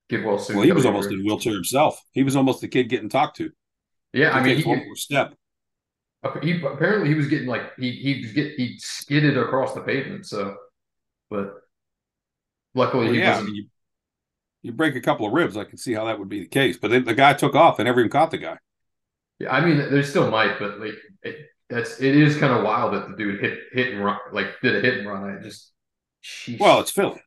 get 0.08 0.24
well 0.24 0.38
soon. 0.38 0.56
Well, 0.56 0.66
he 0.66 0.72
was 0.72 0.86
almost 0.86 1.10
in 1.10 1.20
a 1.20 1.22
wheelchair 1.22 1.52
himself. 1.52 2.02
He 2.12 2.24
was 2.24 2.34
almost 2.34 2.60
the 2.60 2.68
kid 2.68 2.88
getting 2.88 3.08
talked 3.08 3.36
to. 3.36 3.50
Yeah, 4.12 4.30
I 4.32 4.42
mean, 4.42 4.56
he, 4.56 4.64
one 4.64 4.78
more 4.78 4.96
step. 4.96 5.34
He 6.42 6.60
apparently 6.62 7.08
he 7.08 7.14
was 7.14 7.28
getting 7.28 7.46
like 7.46 7.76
he 7.78 7.92
he 7.92 8.22
was 8.22 8.32
get 8.32 8.54
he 8.56 8.76
skidded 8.78 9.38
across 9.38 9.74
the 9.74 9.82
pavement. 9.82 10.26
So, 10.26 10.56
but 11.30 11.54
luckily 12.74 13.04
well, 13.04 13.14
he 13.14 13.20
yeah, 13.20 13.36
wasn't. 13.36 13.54
You, 13.54 13.66
you 14.62 14.72
break 14.72 14.96
a 14.96 15.00
couple 15.00 15.26
of 15.26 15.32
ribs, 15.32 15.56
I 15.56 15.64
can 15.64 15.78
see 15.78 15.92
how 15.92 16.06
that 16.06 16.18
would 16.18 16.28
be 16.28 16.40
the 16.40 16.48
case. 16.48 16.76
But 16.76 16.90
then 16.90 17.04
the 17.04 17.14
guy 17.14 17.34
took 17.34 17.54
off 17.54 17.78
and 17.78 17.86
never 17.86 18.00
even 18.00 18.10
caught 18.10 18.32
the 18.32 18.38
guy. 18.38 18.58
Yeah, 19.38 19.54
I 19.54 19.64
mean, 19.64 19.76
there 19.76 20.02
still 20.02 20.28
might, 20.30 20.58
but 20.58 20.80
like 20.80 20.94
it, 21.22 21.36
that's 21.70 22.00
it 22.00 22.16
is 22.16 22.36
kind 22.38 22.52
of 22.52 22.64
wild 22.64 22.94
that 22.94 23.08
the 23.08 23.16
dude 23.16 23.40
hit 23.40 23.58
hit 23.72 23.92
and 23.92 24.04
run 24.04 24.18
like 24.32 24.46
did 24.62 24.76
a 24.76 24.80
hit 24.80 24.98
and 24.98 25.08
run. 25.08 25.38
I 25.38 25.42
just 25.42 25.72
sheesh. 26.24 26.58
well, 26.58 26.80
it's 26.80 26.90
Philly. 26.90 27.20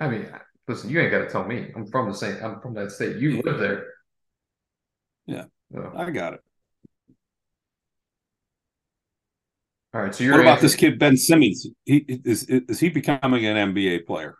I 0.00 0.08
mean, 0.08 0.28
listen, 0.66 0.90
you 0.90 1.00
ain't 1.00 1.10
got 1.10 1.20
to 1.20 1.30
tell 1.30 1.44
me. 1.44 1.70
I'm 1.74 1.86
from 1.86 2.08
the 2.08 2.14
same. 2.14 2.36
I'm 2.42 2.60
from 2.60 2.74
that 2.74 2.92
state. 2.92 3.16
You 3.16 3.40
live 3.42 3.58
there. 3.58 3.86
Yeah, 5.26 5.44
so. 5.72 5.92
I 5.96 6.10
got 6.10 6.34
it. 6.34 6.40
All 9.94 10.02
right. 10.02 10.14
So 10.14 10.24
you're 10.24 10.34
what 10.34 10.42
about 10.42 10.60
this 10.60 10.74
kid 10.74 10.98
Ben 10.98 11.16
Simmons? 11.16 11.66
He 11.84 12.04
is 12.24 12.44
is 12.44 12.78
he 12.78 12.90
becoming 12.90 13.46
an 13.46 13.74
NBA 13.74 14.06
player? 14.06 14.36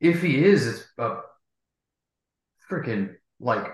If 0.00 0.22
he 0.22 0.44
is, 0.44 0.66
it's 0.66 0.86
a 0.98 1.16
freaking 2.70 3.16
like 3.40 3.66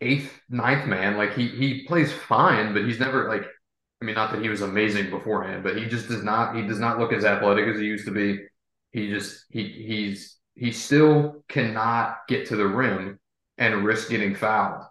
eighth, 0.00 0.40
ninth 0.48 0.86
man. 0.86 1.16
Like 1.16 1.34
he 1.34 1.48
he 1.48 1.84
plays 1.86 2.12
fine, 2.12 2.72
but 2.72 2.84
he's 2.84 3.00
never 3.00 3.28
like 3.28 3.44
I 4.02 4.06
mean, 4.06 4.14
not 4.14 4.32
that 4.32 4.42
he 4.42 4.48
was 4.48 4.62
amazing 4.62 5.10
beforehand, 5.10 5.62
but 5.62 5.76
he 5.76 5.86
just 5.86 6.08
does 6.08 6.22
not 6.22 6.56
he 6.56 6.62
does 6.62 6.80
not 6.80 6.98
look 6.98 7.12
as 7.12 7.24
athletic 7.24 7.66
as 7.66 7.78
he 7.78 7.86
used 7.86 8.06
to 8.06 8.12
be. 8.12 8.38
He 8.92 9.10
just 9.10 9.44
he 9.50 9.64
he's 9.68 10.38
he 10.54 10.72
still 10.72 11.44
cannot 11.48 12.18
get 12.28 12.46
to 12.46 12.56
the 12.56 12.66
rim 12.66 13.18
and 13.58 13.84
risk 13.84 14.08
getting 14.08 14.34
fouled. 14.34 14.84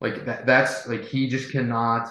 Like 0.00 0.24
that 0.26 0.46
that's 0.46 0.88
like 0.88 1.04
he 1.04 1.28
just 1.28 1.52
cannot 1.52 2.10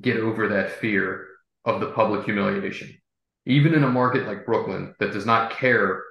get 0.00 0.16
over 0.16 0.48
that 0.48 0.72
fear 0.72 1.28
of 1.64 1.80
the 1.80 1.92
public 1.92 2.24
humiliation. 2.24 2.96
Even 3.46 3.74
in 3.74 3.84
a 3.84 3.88
market 3.88 4.26
like 4.26 4.46
Brooklyn 4.46 4.94
that 4.98 5.12
does 5.12 5.26
not 5.26 5.52
care 5.52 6.02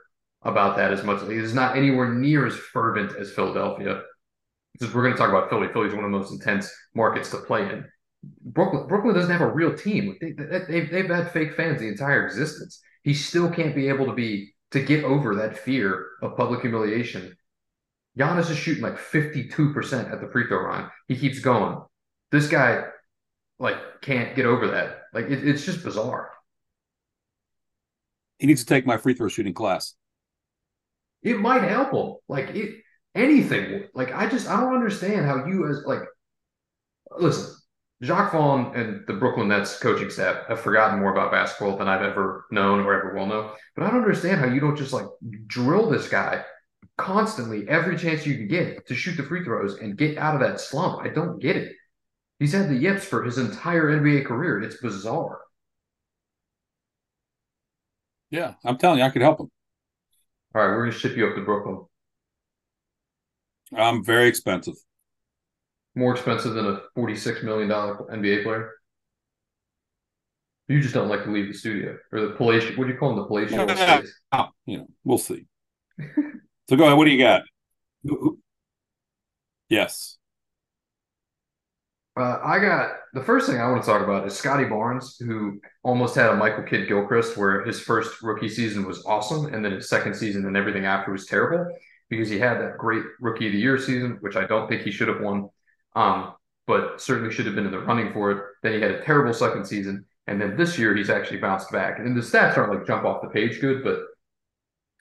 about 0.44 0.78
that 0.78 0.94
as 0.94 1.04
much, 1.04 1.22
it 1.24 1.32
is 1.32 1.54
not 1.54 1.76
anywhere 1.76 2.14
near 2.14 2.48
as 2.48 2.56
fervent 2.56 3.16
as 3.18 3.32
Philadelphia 3.32 4.04
because 4.80 4.94
we're 4.94 5.04
going 5.04 5.14
to 5.14 5.20
talk 5.20 5.30
about 5.30 5.50
Philly. 5.50 5.68
Philly's 5.74 5.94
one 5.94 6.06
of 6.06 6.12
the 6.12 6.18
most 6.18 6.32
intense 6.32 6.72
markets 6.96 7.30
to 7.32 7.38
play 7.38 7.64
in. 7.64 7.86
Brooklyn, 8.24 8.88
Brooklyn 8.88 9.16
doesn't 9.16 9.32
have 9.32 9.42
a 9.42 9.52
real 9.52 9.76
team. 9.76 10.18
They, 10.22 10.32
they, 10.32 10.60
they've, 10.68 10.92
they've 10.92 11.10
had 11.10 11.32
fake 11.32 11.56
fans 11.56 11.80
the 11.80 11.88
entire 11.88 12.26
existence. 12.26 12.82
He 13.04 13.14
still 13.14 13.50
can't 13.50 13.76
be 13.76 13.88
able 13.90 14.06
to 14.06 14.14
be 14.14 14.54
to 14.72 14.82
get 14.82 15.04
over 15.04 15.36
that 15.36 15.58
fear 15.58 16.06
of 16.22 16.38
public 16.38 16.62
humiliation. 16.62 17.36
Giannis 18.18 18.50
is 18.50 18.58
shooting 18.58 18.84
like 18.84 18.98
52% 18.98 20.12
at 20.12 20.22
the 20.22 20.28
free 20.28 20.48
throw 20.48 20.64
line. 20.64 20.90
He 21.08 21.18
keeps 21.18 21.40
going. 21.40 21.82
This 22.32 22.48
guy 22.48 22.84
like 23.60 24.02
can't 24.02 24.36
get 24.36 24.46
over 24.46 24.68
that. 24.68 25.04
Like 25.14 25.26
it, 25.26 25.48
it's 25.48 25.66
just 25.66 25.84
bizarre. 25.84 26.32
He 28.38 28.48
needs 28.48 28.62
to 28.62 28.68
take 28.68 28.86
my 28.86 28.98
free 28.98 29.14
throw 29.14 29.28
shooting 29.28 29.54
class. 29.54 29.96
It 31.24 31.40
might 31.40 31.64
help 31.64 31.94
him. 31.94 32.16
Like 32.28 32.50
it 32.56 32.82
anything. 33.16 33.88
Like 33.94 34.14
I 34.14 34.30
just 34.30 34.48
I 34.48 34.60
don't 34.60 34.74
understand 34.74 35.26
how 35.26 35.46
you 35.46 35.68
as 35.70 35.84
like 35.86 36.02
listen, 37.18 37.56
Jacque 38.02 38.32
Vaughn 38.32 38.74
and 38.76 39.06
the 39.08 39.14
Brooklyn 39.14 39.50
Nets 39.50 39.80
coaching 39.80 40.10
staff 40.10 40.48
have 40.48 40.62
forgotten 40.62 41.00
more 41.00 41.12
about 41.12 41.32
basketball 41.32 41.78
than 41.78 41.88
I've 41.88 42.02
ever 42.02 42.46
known 42.52 42.86
or 42.86 42.94
ever 42.94 43.14
will 43.18 43.26
know. 43.26 43.54
But 43.76 43.86
I 43.86 43.92
don't 43.92 44.02
understand 44.02 44.40
how 44.40 44.48
you 44.48 44.60
don't 44.60 44.78
just 44.78 44.94
like 44.94 45.06
drill 45.48 45.90
this 45.90 46.08
guy 46.08 46.44
constantly 46.98 47.68
every 47.70 47.98
chance 47.98 48.26
you 48.26 48.36
can 48.36 48.48
get 48.48 48.86
to 48.88 48.96
shoot 48.96 49.16
the 49.16 49.24
free 49.24 49.44
throws 49.44 49.80
and 49.80 49.98
get 49.98 50.18
out 50.18 50.36
of 50.36 50.42
that 50.42 50.60
slump. 50.60 51.02
I 51.02 51.10
don't 51.10 51.40
get 51.40 51.56
it. 51.56 51.74
He's 52.40 52.54
had 52.54 52.70
the 52.70 52.76
yips 52.76 53.06
for 53.06 53.24
his 53.24 53.38
entire 53.38 53.88
NBA 53.88 54.26
career. 54.26 54.62
It's 54.62 54.82
bizarre. 54.82 55.40
Yeah, 58.30 58.54
I'm 58.64 58.78
telling 58.78 59.00
you, 59.00 59.06
I 59.06 59.10
could 59.10 59.22
help 59.22 59.40
him. 59.40 59.50
All 60.56 60.62
right, 60.62 60.68
we're 60.68 60.86
gonna 60.86 60.98
ship 60.98 61.18
you 61.18 61.28
up 61.28 61.36
to 61.36 61.42
Brooklyn. 61.42 61.86
I'm 63.76 64.04
very 64.04 64.28
expensive. 64.28 64.76
More 65.96 66.14
expensive 66.14 66.54
than 66.54 66.66
a 66.66 66.82
$46 66.98 67.44
million 67.44 67.70
NBA 67.70 68.44
player? 68.44 68.72
You 70.68 70.82
just 70.82 70.94
don't 70.94 71.10
like 71.10 71.24
to 71.24 71.32
leave 71.32 71.48
the 71.48 71.54
studio 71.54 71.98
or 72.12 72.22
the 72.22 72.30
palatial. 72.34 72.76
What 72.76 72.88
do 72.88 72.94
you 72.94 73.00
call 73.00 73.10
them? 73.10 73.20
The 73.20 73.26
palatial 73.26 73.58
yeah, 73.68 74.02
yeah. 74.32 74.46
You 74.66 74.78
know, 74.80 74.88
we'll 75.04 75.18
see. 75.18 75.46
so 76.70 76.76
go 76.76 76.86
ahead. 76.86 76.98
What 76.98 77.06
do 77.06 77.12
you 77.12 77.24
got? 77.24 77.42
Yes. 79.68 80.18
Uh, 82.16 82.38
I 82.44 82.60
got 82.60 82.92
the 83.14 83.24
first 83.24 83.48
thing 83.48 83.60
I 83.60 83.70
want 83.70 83.82
to 83.84 83.90
talk 83.90 84.04
about 84.04 84.28
is 84.28 84.38
Scottie 84.38 84.66
Barnes, 84.66 85.18
who 85.18 85.60
almost 85.84 86.16
had 86.16 86.30
a 86.30 86.36
Michael 86.36 86.64
Kidd 86.64 86.88
Gilchrist, 86.88 87.38
where 87.38 87.64
his 87.64 87.80
first 87.80 88.22
rookie 88.22 88.50
season 88.50 88.86
was 88.86 89.04
awesome, 89.06 89.54
and 89.54 89.64
then 89.64 89.72
his 89.72 89.90
second 89.90 90.16
season 90.16 90.46
and 90.46 90.58
everything 90.58 90.86
after 90.86 91.12
was 91.12 91.26
terrible 91.26 91.74
because 92.10 92.30
he 92.30 92.40
had 92.40 92.60
that 92.60 92.78
great 92.78 93.04
rookie 93.20 93.48
of 93.48 93.54
the 93.54 93.60
year 93.60 93.78
season, 93.78 94.18
which 94.22 94.36
I 94.36 94.46
don't 94.46 94.68
think 94.68 94.82
he 94.82 94.92
should 94.92 95.08
have 95.08 95.22
won, 95.22 95.50
um, 95.96 96.34
but 96.68 97.00
certainly 97.02 97.34
should 97.34 97.46
have 97.46 97.56
been 97.56 97.66
in 97.66 97.72
the 97.72 97.80
running 97.80 98.14
for 98.14 98.32
it. 98.32 98.44
Then 98.64 98.74
he 98.74 98.82
had 98.82 98.92
a 98.92 99.04
terrible 99.04 99.34
second 99.34 99.66
season. 99.66 100.06
And 100.28 100.40
then 100.40 100.56
this 100.58 100.78
year 100.78 100.96
he's 100.96 101.10
actually 101.10 101.40
bounced 101.40 101.72
back. 101.72 102.00
And 102.00 102.16
the 102.16 102.22
stats 102.22 102.58
aren't 102.58 102.74
like 102.74 102.86
jump 102.86 103.04
off 103.04 103.22
the 103.22 103.30
page 103.30 103.60
good, 103.60 103.84
but 103.84 104.00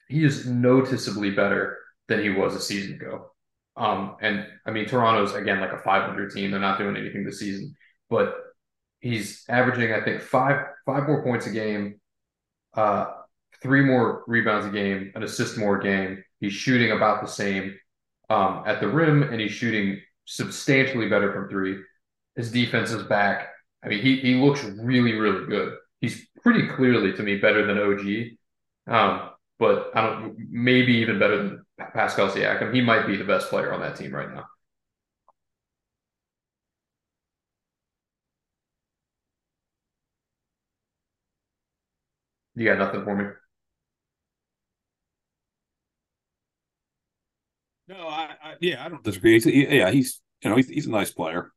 he 0.07 0.23
is 0.23 0.47
noticeably 0.47 1.31
better 1.31 1.77
than 2.07 2.21
he 2.21 2.29
was 2.29 2.55
a 2.55 2.59
season 2.59 2.95
ago. 2.95 3.31
Um, 3.77 4.17
and 4.21 4.45
I 4.65 4.71
mean, 4.71 4.85
Toronto's 4.85 5.33
again 5.35 5.61
like 5.61 5.71
a 5.71 5.77
500 5.77 6.31
team. 6.31 6.51
They're 6.51 6.59
not 6.59 6.79
doing 6.79 6.97
anything 6.97 7.23
this 7.23 7.39
season, 7.39 7.75
but 8.09 8.35
he's 8.99 9.45
averaging, 9.47 9.93
I 9.93 10.01
think, 10.01 10.21
five 10.21 10.65
five 10.85 11.07
more 11.07 11.23
points 11.23 11.47
a 11.47 11.51
game, 11.51 12.01
uh, 12.73 13.05
three 13.61 13.81
more 13.81 14.23
rebounds 14.27 14.65
a 14.65 14.69
game, 14.69 15.11
an 15.15 15.23
assist 15.23 15.57
more 15.57 15.79
a 15.79 15.83
game. 15.83 16.23
He's 16.39 16.53
shooting 16.53 16.91
about 16.91 17.21
the 17.21 17.27
same 17.27 17.77
um, 18.29 18.63
at 18.65 18.79
the 18.79 18.87
rim, 18.87 19.23
and 19.23 19.41
he's 19.41 19.51
shooting 19.51 20.01
substantially 20.25 21.09
better 21.09 21.33
from 21.33 21.49
three. 21.49 21.77
His 22.35 22.51
defense 22.51 22.91
is 22.91 23.03
back. 23.03 23.49
I 23.83 23.89
mean, 23.89 24.01
he 24.01 24.17
he 24.19 24.35
looks 24.35 24.63
really, 24.63 25.13
really 25.13 25.47
good. 25.47 25.75
He's 26.01 26.27
pretty 26.43 26.67
clearly 26.67 27.13
to 27.13 27.23
me 27.23 27.37
better 27.37 27.65
than 27.65 27.77
OG, 27.77 28.37
um, 28.87 29.31
but 29.59 29.91
I 29.95 30.01
don't 30.01 30.37
maybe 30.51 30.93
even 30.95 31.19
better 31.19 31.37
than 31.37 31.65
Pascal 31.93 32.29
Siakam. 32.29 32.73
He 32.73 32.81
might 32.81 33.07
be 33.07 33.17
the 33.17 33.23
best 33.25 33.49
player 33.49 33.73
on 33.73 33.81
that 33.81 33.95
team 33.97 34.13
right 34.13 34.33
now. 34.33 34.45
You 42.55 42.65
got 42.65 42.77
nothing 42.77 43.03
for 43.03 43.15
me. 43.15 43.25
No, 47.89 48.07
I, 48.07 48.35
I 48.43 48.53
yeah, 48.61 48.85
I 48.85 48.89
don't 48.89 49.03
disagree. 49.03 49.33
He's, 49.33 49.45
he, 49.45 49.77
yeah, 49.77 49.89
he's 49.89 50.21
you 50.43 50.49
know 50.49 50.55
he's 50.55 50.69
he's 50.69 50.85
a 50.85 50.91
nice 50.91 51.11
player. 51.11 51.51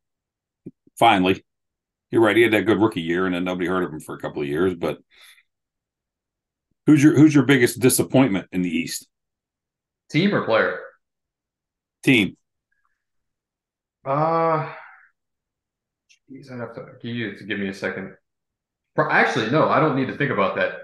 Finally, 0.99 1.45
you're 2.11 2.23
right. 2.23 2.35
He 2.35 2.43
had 2.43 2.55
that 2.55 2.63
good 2.63 2.81
rookie 2.81 3.03
year, 3.03 3.27
and 3.27 3.35
then 3.35 3.45
nobody 3.45 3.69
heard 3.69 3.85
of 3.85 3.93
him 3.93 4.01
for 4.01 4.15
a 4.15 4.19
couple 4.19 4.41
of 4.41 4.49
years. 4.49 4.75
But 4.75 4.99
who's 6.87 7.03
your 7.03 7.15
who's 7.15 7.35
your 7.35 7.45
biggest 7.45 7.81
disappointment 7.81 8.49
in 8.51 8.63
the 8.63 8.71
East? 8.71 9.07
Team 10.11 10.35
or 10.35 10.47
player? 10.47 10.81
Team. 12.03 12.37
Uh 14.05 14.73
geez, 16.29 16.51
I 16.51 16.57
have 16.57 16.75
to 16.75 17.09
you 17.09 17.37
to 17.37 17.45
give 17.45 17.59
me 17.59 17.69
a 17.69 17.75
second. 17.75 18.15
Actually, 18.99 19.51
no, 19.51 19.69
I 19.69 19.81
don't 19.81 19.97
need 19.97 20.09
to 20.09 20.17
think 20.17 20.31
about 20.31 20.57
that 20.57 20.79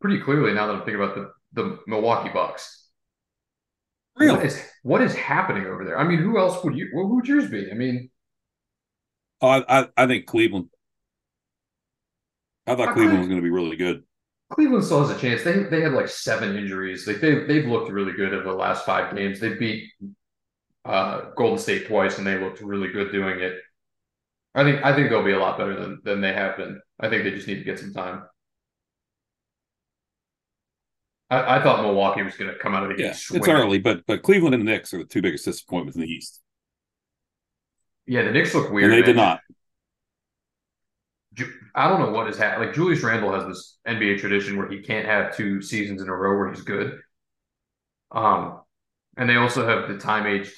pretty 0.00 0.20
clearly 0.20 0.52
now 0.52 0.66
that 0.66 0.74
I'm 0.74 0.84
thinking 0.84 1.02
about 1.02 1.14
the 1.14 1.32
the 1.54 1.78
Milwaukee 1.86 2.30
Bucks. 2.32 2.83
Really? 4.16 4.36
What 4.36 4.44
is 4.44 4.62
what 4.82 5.02
is 5.02 5.14
happening 5.14 5.66
over 5.66 5.84
there? 5.84 5.98
I 5.98 6.04
mean, 6.04 6.18
who 6.18 6.38
else 6.38 6.62
would 6.64 6.76
you? 6.76 6.88
Who 6.92 7.14
would 7.16 7.26
yours 7.26 7.50
be? 7.50 7.70
I 7.70 7.74
mean, 7.74 8.10
oh, 9.40 9.48
I 9.48 9.80
I, 9.80 9.88
I 9.96 10.06
think 10.06 10.26
Cleveland. 10.26 10.68
I 12.66 12.74
thought 12.76 12.90
Cleveland 12.90 13.18
was 13.20 13.28
going 13.28 13.38
to 13.40 13.42
be 13.42 13.50
really 13.50 13.76
good. 13.76 14.04
Cleveland 14.50 14.84
still 14.84 15.04
has 15.04 15.16
a 15.16 15.20
chance. 15.20 15.42
They 15.42 15.64
they 15.64 15.80
had 15.80 15.92
like 15.92 16.08
seven 16.08 16.56
injuries. 16.56 17.06
Like 17.06 17.20
they 17.20 17.44
they've 17.44 17.66
looked 17.66 17.90
really 17.90 18.12
good 18.12 18.32
in 18.32 18.44
the 18.44 18.52
last 18.52 18.84
five 18.86 19.14
games. 19.14 19.40
They 19.40 19.54
beat 19.54 19.90
uh, 20.84 21.30
Golden 21.36 21.58
State 21.58 21.86
twice, 21.88 22.18
and 22.18 22.26
they 22.26 22.38
looked 22.38 22.60
really 22.60 22.88
good 22.92 23.12
doing 23.12 23.40
it. 23.40 23.58
I 24.54 24.64
think 24.64 24.84
I 24.84 24.94
think 24.94 25.10
they'll 25.10 25.24
be 25.24 25.32
a 25.32 25.38
lot 25.38 25.58
better 25.58 25.78
than 25.78 26.00
than 26.04 26.20
they 26.20 26.32
have 26.32 26.56
been. 26.56 26.80
I 27.00 27.08
think 27.08 27.24
they 27.24 27.30
just 27.30 27.48
need 27.48 27.58
to 27.58 27.64
get 27.64 27.78
some 27.78 27.92
time. 27.92 28.24
I, 31.30 31.56
I 31.56 31.62
thought 31.62 31.82
Milwaukee 31.82 32.22
was 32.22 32.36
going 32.36 32.52
to 32.52 32.58
come 32.58 32.74
out 32.74 32.88
of 32.88 32.96
the. 32.96 33.02
Yeah, 33.02 33.10
it's 33.10 33.48
early, 33.48 33.78
but 33.78 34.02
but 34.06 34.22
Cleveland 34.22 34.54
and 34.54 34.66
the 34.66 34.70
Knicks 34.70 34.92
are 34.94 34.98
the 34.98 35.04
two 35.04 35.22
biggest 35.22 35.44
disappointments 35.44 35.96
in 35.96 36.02
the 36.02 36.08
East. 36.08 36.40
Yeah, 38.06 38.22
the 38.22 38.32
Knicks 38.32 38.54
look 38.54 38.70
weird. 38.70 38.92
And 38.92 38.92
they 38.92 39.00
man. 39.00 39.06
did 39.06 39.16
not. 39.16 39.40
I 41.74 41.88
don't 41.88 42.00
know 42.00 42.10
what 42.10 42.28
is 42.28 42.36
happening. 42.36 42.68
Like 42.68 42.76
Julius 42.76 43.02
Randle 43.02 43.32
has 43.32 43.44
this 43.46 43.78
NBA 43.88 44.20
tradition 44.20 44.56
where 44.56 44.68
he 44.68 44.80
can't 44.80 45.06
have 45.06 45.36
two 45.36 45.60
seasons 45.60 46.00
in 46.00 46.08
a 46.08 46.14
row 46.14 46.38
where 46.38 46.50
he's 46.52 46.62
good. 46.62 47.00
Um, 48.12 48.60
and 49.16 49.28
they 49.28 49.36
also 49.36 49.66
have 49.66 49.88
the 49.88 49.98
time 49.98 50.26
aged 50.26 50.52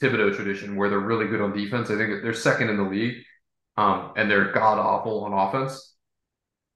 Thibodeau 0.00 0.34
tradition 0.34 0.76
where 0.76 0.90
they're 0.90 0.98
really 0.98 1.26
good 1.26 1.40
on 1.40 1.56
defense. 1.56 1.90
I 1.90 1.96
think 1.96 2.22
they're 2.22 2.34
second 2.34 2.68
in 2.68 2.76
the 2.76 2.82
league, 2.82 3.22
um, 3.76 4.12
and 4.16 4.30
they're 4.30 4.52
god 4.52 4.78
awful 4.78 5.24
on 5.24 5.32
offense, 5.32 5.94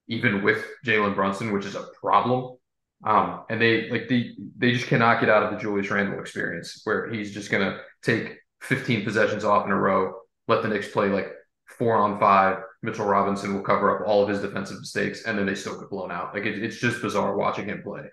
even 0.07 0.43
with 0.43 0.65
Jalen 0.85 1.15
Brunson, 1.15 1.51
which 1.51 1.65
is 1.65 1.75
a 1.75 1.87
problem. 2.01 2.57
Um, 3.03 3.43
and 3.49 3.61
they 3.61 3.89
like 3.89 4.07
they 4.07 4.31
they 4.57 4.71
just 4.71 4.87
cannot 4.87 5.19
get 5.19 5.29
out 5.29 5.43
of 5.43 5.51
the 5.51 5.57
Julius 5.57 5.91
Randle 5.91 6.19
experience 6.19 6.81
where 6.85 7.11
he's 7.11 7.33
just 7.33 7.51
gonna 7.51 7.79
take 8.03 8.37
15 8.61 9.03
possessions 9.03 9.43
off 9.43 9.65
in 9.65 9.71
a 9.71 9.75
row, 9.75 10.13
let 10.47 10.63
the 10.63 10.69
Knicks 10.69 10.87
play 10.87 11.09
like 11.09 11.27
four 11.67 11.95
on 11.95 12.19
five. 12.19 12.59
Mitchell 12.81 13.05
Robinson 13.05 13.53
will 13.53 13.63
cover 13.63 13.95
up 13.95 14.07
all 14.07 14.23
of 14.23 14.29
his 14.29 14.41
defensive 14.41 14.79
mistakes, 14.79 15.25
and 15.25 15.37
then 15.37 15.45
they 15.45 15.55
still 15.55 15.79
get 15.79 15.89
blown 15.89 16.11
out. 16.11 16.33
Like 16.33 16.45
it, 16.45 16.63
it's 16.63 16.79
just 16.79 17.01
bizarre 17.01 17.35
watching 17.35 17.65
him 17.65 17.81
play 17.83 18.03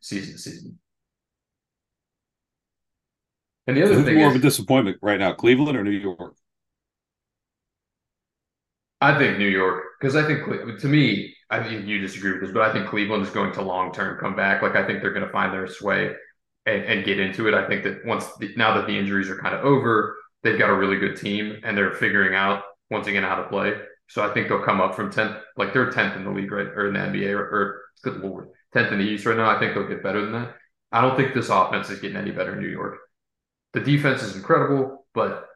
season 0.00 0.34
to 0.34 0.38
season. 0.38 0.78
And 3.66 3.76
the 3.76 3.82
other 3.82 3.94
Who's 3.94 4.04
thing 4.04 4.16
more 4.16 4.28
is, 4.28 4.34
of 4.34 4.40
a 4.40 4.42
disappointment 4.42 4.98
right 5.02 5.18
now, 5.18 5.34
Cleveland 5.34 5.76
or 5.76 5.84
New 5.84 5.90
York? 5.90 6.34
I 9.00 9.16
think 9.16 9.38
New 9.38 9.48
York 9.48 9.84
because 10.00 10.16
I 10.16 10.26
think 10.26 10.80
to 10.80 10.88
me 10.88 11.34
I 11.50 11.62
think 11.62 11.86
you 11.86 11.98
disagree 11.98 12.32
with 12.32 12.42
this, 12.42 12.50
but 12.52 12.62
I 12.62 12.72
think 12.72 12.88
Cleveland 12.88 13.22
is 13.22 13.30
going 13.30 13.52
to 13.52 13.62
long 13.62 13.92
term 13.92 14.18
come 14.18 14.36
back. 14.36 14.62
Like 14.62 14.76
I 14.76 14.86
think 14.86 15.00
they're 15.00 15.12
going 15.12 15.26
to 15.26 15.32
find 15.32 15.52
their 15.52 15.66
sway 15.66 16.14
and, 16.66 16.84
and 16.84 17.04
get 17.04 17.18
into 17.18 17.48
it. 17.48 17.54
I 17.54 17.66
think 17.66 17.84
that 17.84 18.04
once 18.04 18.26
the, 18.38 18.52
now 18.56 18.74
that 18.74 18.86
the 18.86 18.98
injuries 18.98 19.30
are 19.30 19.38
kind 19.38 19.54
of 19.54 19.64
over, 19.64 20.16
they've 20.42 20.58
got 20.58 20.70
a 20.70 20.74
really 20.74 20.98
good 20.98 21.16
team 21.16 21.60
and 21.64 21.76
they're 21.76 21.94
figuring 21.94 22.34
out 22.34 22.62
once 22.90 23.06
again 23.06 23.22
how 23.22 23.36
to 23.36 23.48
play. 23.48 23.74
So 24.08 24.22
I 24.22 24.32
think 24.32 24.48
they'll 24.48 24.64
come 24.64 24.80
up 24.80 24.94
from 24.94 25.10
tenth, 25.10 25.36
like 25.56 25.72
they're 25.72 25.90
tenth 25.90 26.16
in 26.16 26.24
the 26.24 26.30
league, 26.30 26.50
right, 26.50 26.66
or 26.66 26.88
in 26.88 26.94
the 26.94 27.00
NBA, 27.00 27.30
or, 27.32 27.40
or 27.40 27.82
good 28.02 28.20
lord, 28.20 28.48
tenth 28.72 28.92
in 28.92 28.98
the 28.98 29.04
East 29.04 29.26
right 29.26 29.36
now. 29.36 29.50
I 29.54 29.58
think 29.58 29.74
they'll 29.74 29.88
get 29.88 30.02
better 30.02 30.22
than 30.22 30.32
that. 30.32 30.54
I 30.92 31.02
don't 31.02 31.16
think 31.16 31.34
this 31.34 31.50
offense 31.50 31.90
is 31.90 32.00
getting 32.00 32.16
any 32.16 32.30
better 32.30 32.54
in 32.54 32.60
New 32.60 32.68
York. 32.68 32.98
The 33.74 33.80
defense 33.80 34.22
is 34.22 34.36
incredible, 34.36 35.04
but 35.12 35.47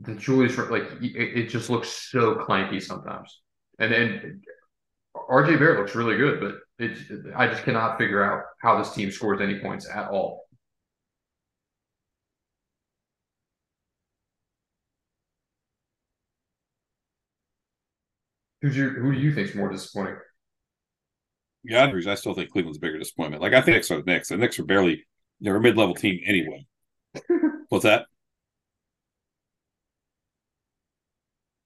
the 0.00 0.14
Julius 0.14 0.56
like 0.58 0.84
it, 1.00 1.38
it 1.38 1.48
just 1.48 1.70
looks 1.70 1.88
so 1.88 2.36
clanky 2.36 2.82
sometimes. 2.82 3.40
And 3.78 3.92
then 3.92 4.42
RJ 5.14 5.58
Barrett 5.58 5.80
looks 5.80 5.94
really 5.94 6.16
good, 6.16 6.40
but 6.40 6.56
it's 6.78 7.00
I 7.34 7.48
just 7.48 7.64
cannot 7.64 7.98
figure 7.98 8.22
out 8.22 8.44
how 8.60 8.78
this 8.78 8.92
team 8.92 9.10
scores 9.10 9.40
any 9.40 9.58
points 9.58 9.88
at 9.88 10.08
all. 10.10 10.44
Who's 18.62 18.76
your 18.76 18.90
who 18.90 19.12
do 19.12 19.18
you 19.18 19.34
think 19.34 19.48
is 19.48 19.54
more 19.54 19.70
disappointing? 19.70 20.16
Yeah, 21.64 21.84
I 22.06 22.14
still 22.14 22.34
think 22.34 22.50
Cleveland's 22.50 22.78
a 22.78 22.80
bigger 22.80 22.98
disappointment. 22.98 23.42
Like 23.42 23.52
I 23.52 23.60
think 23.60 23.76
are 23.90 23.96
the 23.96 24.02
Knicks. 24.04 24.28
The 24.28 24.36
Knicks 24.36 24.58
are 24.58 24.64
barely 24.64 25.06
they're 25.40 25.56
a 25.56 25.60
mid 25.60 25.76
level 25.76 25.94
team 25.94 26.20
anyway. 26.24 26.66
What's 27.68 27.84
that? 27.84 28.06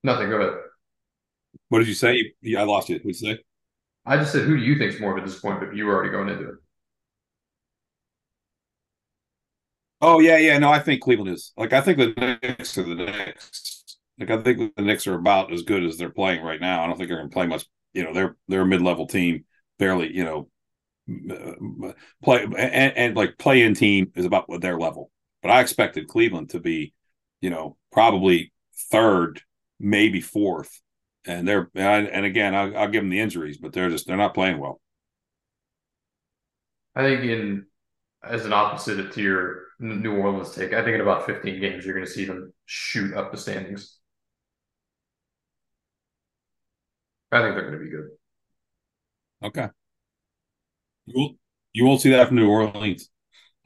Nothing. 0.02 0.30
Go 0.30 0.36
ahead. 0.36 0.58
What 1.68 1.78
did 1.80 1.88
you 1.88 1.94
say? 1.94 2.32
I 2.56 2.62
lost 2.62 2.88
you. 2.88 2.96
What 2.96 3.12
did 3.12 3.20
you 3.20 3.34
say? 3.34 3.38
I 4.04 4.16
just 4.16 4.32
said, 4.32 4.42
who 4.42 4.56
do 4.56 4.62
you 4.62 4.76
think 4.78 4.94
is 4.94 5.00
more 5.00 5.16
of 5.16 5.22
a 5.22 5.26
disappointment? 5.26 5.76
You 5.76 5.86
were 5.86 5.94
already 5.94 6.10
going 6.10 6.28
into 6.28 6.48
it. 6.48 6.54
Oh 10.00 10.18
yeah, 10.18 10.36
yeah. 10.38 10.58
No, 10.58 10.70
I 10.70 10.80
think 10.80 11.00
Cleveland 11.00 11.30
is. 11.30 11.52
Like 11.56 11.72
I 11.72 11.80
think 11.80 11.98
the 11.98 12.38
Knicks 12.42 12.76
are 12.76 12.82
the 12.82 12.94
Knicks. 12.96 13.84
Like 14.18 14.30
I 14.30 14.42
think 14.42 14.74
the 14.74 14.82
Knicks 14.82 15.06
are 15.06 15.14
about 15.14 15.52
as 15.52 15.62
good 15.62 15.84
as 15.84 15.96
they're 15.96 16.10
playing 16.10 16.42
right 16.42 16.60
now. 16.60 16.82
I 16.82 16.86
don't 16.88 16.96
think 16.96 17.08
they're 17.08 17.18
going 17.18 17.30
to 17.30 17.34
play 17.34 17.46
much. 17.46 17.64
You 17.92 18.02
know, 18.02 18.12
they're 18.12 18.36
they're 18.48 18.62
a 18.62 18.66
mid 18.66 18.82
level 18.82 19.06
team, 19.06 19.44
barely. 19.78 20.12
You 20.12 20.24
know, 20.24 20.48
play 22.24 22.42
and, 22.42 22.96
and 22.96 23.16
like 23.16 23.38
play 23.38 23.62
in 23.62 23.74
team 23.74 24.10
is 24.16 24.24
about 24.24 24.46
their 24.60 24.78
level. 24.78 25.12
But 25.40 25.52
I 25.52 25.60
expected 25.60 26.08
Cleveland 26.08 26.50
to 26.50 26.60
be, 26.60 26.94
you 27.40 27.50
know, 27.50 27.76
probably 27.92 28.52
third, 28.90 29.40
maybe 29.82 30.20
fourth 30.20 30.80
and 31.24 31.46
they're 31.46 31.70
and 31.74 32.24
again 32.24 32.54
I'll, 32.54 32.76
I'll, 32.76 32.88
give 32.88 33.02
them 33.02 33.10
the 33.10 33.20
injuries, 33.20 33.58
but 33.58 33.72
they're 33.72 33.90
just 33.90 34.06
they're 34.06 34.16
not 34.16 34.34
playing 34.34 34.58
well. 34.58 34.80
I 36.94 37.02
think 37.02 37.24
in 37.24 37.66
as 38.24 38.44
an 38.44 38.52
opposite 38.52 39.12
to 39.12 39.22
your 39.22 39.62
New 39.78 40.16
Orleans 40.16 40.54
take, 40.54 40.72
I 40.72 40.82
think 40.82 40.94
in 40.94 41.00
about 41.00 41.26
15 41.26 41.60
games 41.60 41.84
you're 41.84 41.94
going 41.94 42.06
to 42.06 42.12
see 42.12 42.24
them 42.24 42.52
shoot 42.66 43.14
up 43.14 43.32
the 43.32 43.38
standings. 43.38 43.98
I 47.32 47.40
think 47.40 47.54
they're 47.54 47.70
going 47.70 47.78
to 47.78 47.84
be 47.84 47.90
good. 47.90 48.08
Okay. 49.42 49.68
You 51.06 51.14
won't, 51.16 51.38
you 51.72 51.84
won't 51.84 52.00
see 52.00 52.10
that 52.10 52.28
from 52.28 52.36
New 52.36 52.48
Orleans. 52.48 53.08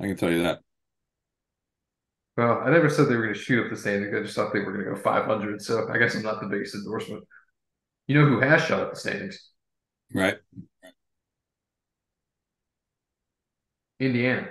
I 0.01 0.07
can 0.07 0.17
tell 0.17 0.31
you 0.31 0.45
that. 0.45 0.61
Well, 2.37 2.61
I 2.63 2.71
never 2.71 2.91
said 2.91 3.09
they 3.09 3.17
were 3.17 3.23
going 3.23 3.35
to 3.35 3.41
shoot 3.41 3.65
up 3.65 3.71
the 3.71 3.77
standings. 3.77 4.15
I 4.15 4.21
just 4.21 4.37
thought 4.37 4.53
they 4.53 4.61
were 4.61 4.73
going 4.73 4.85
to 4.85 4.91
go 4.91 4.97
500. 4.97 5.63
So 5.63 5.89
I 5.91 5.97
guess 5.97 6.15
I'm 6.15 6.23
not 6.23 6.41
the 6.41 6.49
biggest 6.49 6.75
endorsement. 6.75 7.25
You 8.07 8.21
know 8.21 8.27
who 8.27 8.41
has 8.41 8.63
shot 8.63 8.81
up 8.81 8.93
the 8.93 9.01
standings? 9.01 9.51
Right. 10.13 10.37
Indiana. 13.99 14.49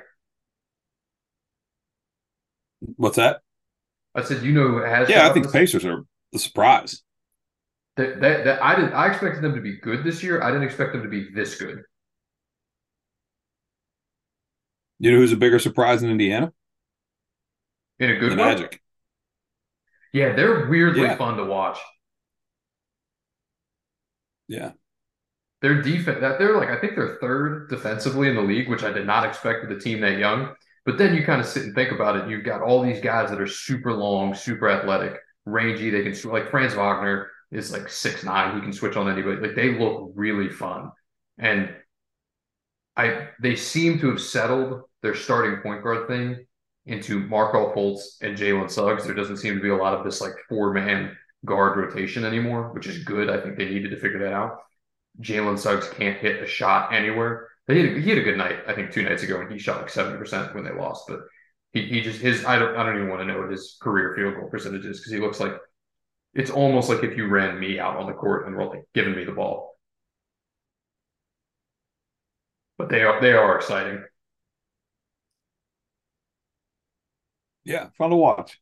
What's 2.96 3.18
that? 3.18 3.42
I 4.16 4.24
said, 4.24 4.44
you 4.44 4.54
know 4.54 4.68
who 4.68 4.78
has. 4.78 5.10
Yeah, 5.10 5.28
I 5.28 5.34
think 5.34 5.46
the 5.46 5.52
Pacers 5.52 5.86
are 5.86 6.04
the 6.32 6.40
surprise. 6.40 7.04
That, 7.98 8.20
that, 8.22 8.46
that 8.46 8.64
I 8.64 8.76
did. 8.76 8.94
I 8.94 9.08
expected 9.08 9.44
them 9.44 9.56
to 9.56 9.62
be 9.62 9.78
good 9.78 10.04
this 10.04 10.24
year. 10.24 10.42
I 10.42 10.52
didn't 10.52 10.64
expect 10.64 10.94
them 10.94 11.04
to 11.04 11.10
be 11.10 11.30
this 11.34 11.56
good. 11.56 11.82
You 15.00 15.12
know 15.12 15.18
who's 15.18 15.34
a 15.34 15.38
bigger 15.38 15.60
surprise 15.60 16.02
in 16.02 16.10
Indiana? 16.10 16.52
In 18.00 18.12
a 18.12 18.18
good 18.18 18.34
the 18.34 18.36
way? 18.36 18.44
Magic. 18.44 18.82
Yeah, 20.14 20.34
they're 20.34 20.68
weirdly 20.68 21.04
yeah. 21.04 21.16
fun 21.18 21.38
to 21.38 21.46
watch. 21.46 21.78
Yeah. 24.48 24.72
Their 25.62 25.82
defense 25.82 26.20
that 26.22 26.38
they're 26.38 26.58
like 26.58 26.70
I 26.70 26.80
think 26.80 26.96
they're 26.96 27.18
third 27.20 27.70
defensively 27.70 28.30
in 28.30 28.36
the 28.36 28.42
league, 28.42 28.70
which 28.70 28.84
I 28.84 28.92
did 28.92 29.08
not 29.08 29.26
expect 29.26 29.68
with 29.68 29.78
a 29.78 29.82
team 29.82 30.02
that 30.02 30.18
young. 30.18 30.54
But 30.86 30.98
then 30.98 31.16
you 31.16 31.26
kind 31.26 31.42
of 31.42 31.48
sit 31.48 31.64
and 31.64 31.74
think 31.74 31.92
about 31.92 32.16
it. 32.16 32.30
You've 32.30 32.46
got 32.46 32.62
all 32.62 32.84
these 32.84 33.02
guys 33.02 33.30
that 33.30 33.42
are 33.42 33.48
super 33.48 33.92
long, 33.92 34.36
super 34.36 34.70
athletic, 34.70 35.20
rangy. 35.46 35.90
They 35.90 36.04
can 36.04 36.32
like 36.32 36.52
Franz 36.52 36.76
Wagner 36.76 37.32
is 37.52 37.72
like 37.72 37.90
six 37.90 38.24
nine. 38.24 38.56
He 38.56 38.62
can 38.62 38.74
switch 38.74 38.96
on 38.96 39.10
anybody. 39.10 39.42
Like 39.42 39.56
they 39.56 39.78
look 39.78 40.12
really 40.14 40.50
fun, 40.50 40.92
and 41.40 41.74
I 42.96 43.30
they 43.42 43.56
seem 43.56 44.00
to 44.00 44.12
have 44.12 44.22
settled 44.22 44.84
their 45.02 45.16
starting 45.16 45.62
point 45.62 45.84
guard 45.84 46.08
thing 46.08 46.46
into 46.86 47.20
Markelle 47.28 47.74
Fultz 47.74 48.18
and 48.22 48.38
Jalen 48.38 48.70
Suggs. 48.70 49.06
There 49.06 49.16
doesn't 49.16 49.38
seem 49.38 49.56
to 49.56 49.62
be 49.62 49.70
a 49.70 49.76
lot 49.76 49.94
of 49.96 50.04
this 50.06 50.22
like 50.22 50.34
four 50.50 50.74
man 50.74 51.16
guard 51.46 51.78
rotation 51.78 52.26
anymore, 52.26 52.72
which 52.74 52.88
is 52.88 53.04
good. 53.04 53.30
I 53.30 53.42
think 53.42 53.58
they 53.58 53.66
needed 53.70 53.90
to 53.92 54.00
figure 54.00 54.20
that 54.20 54.34
out. 54.34 54.60
Jalen 55.22 55.58
Suggs 55.60 55.90
can't 55.90 56.18
hit 56.20 56.44
a 56.44 56.48
shot 56.48 56.94
anywhere. 56.94 57.50
He 57.68 57.80
had, 57.80 57.98
he 57.98 58.10
had 58.10 58.20
a 58.20 58.24
good 58.24 58.38
night, 58.38 58.60
I 58.68 58.74
think, 58.74 58.92
two 58.92 59.04
nights 59.04 59.24
ago, 59.24 59.42
and 59.42 59.52
he 59.52 59.58
shot 59.60 59.82
like 59.82 59.90
70% 59.92 60.54
when 60.56 60.64
they 60.66 60.74
lost. 60.74 61.06
But 61.08 61.22
He 61.74 61.84
he 61.88 62.02
just 62.02 62.22
his 62.22 62.46
I 62.46 62.60
don't 62.60 62.76
I 62.78 62.84
don't 62.84 62.98
even 62.98 63.10
want 63.10 63.22
to 63.22 63.26
know 63.28 63.40
what 63.42 63.52
his 63.52 63.78
career 63.82 64.16
field 64.16 64.36
goal 64.36 64.50
percentage 64.50 64.86
is 64.86 65.00
because 65.00 65.14
he 65.14 65.20
looks 65.20 65.40
like 65.40 65.54
it's 66.36 66.52
almost 66.52 66.90
like 66.90 67.04
if 67.04 67.18
you 67.18 67.28
ran 67.28 67.60
me 67.60 67.80
out 67.80 67.98
on 67.98 68.08
the 68.08 68.14
court 68.14 68.48
and 68.48 68.56
were 68.56 68.66
like 68.68 68.86
giving 68.94 69.16
me 69.16 69.24
the 69.26 69.32
ball. 69.32 69.78
But 72.78 72.88
they 72.90 73.04
are 73.04 73.20
they 73.22 73.34
are 73.34 73.56
exciting. 73.58 74.06
Yeah, 77.66 77.90
fun 77.98 78.12
to 78.12 78.16
watch. 78.16 78.60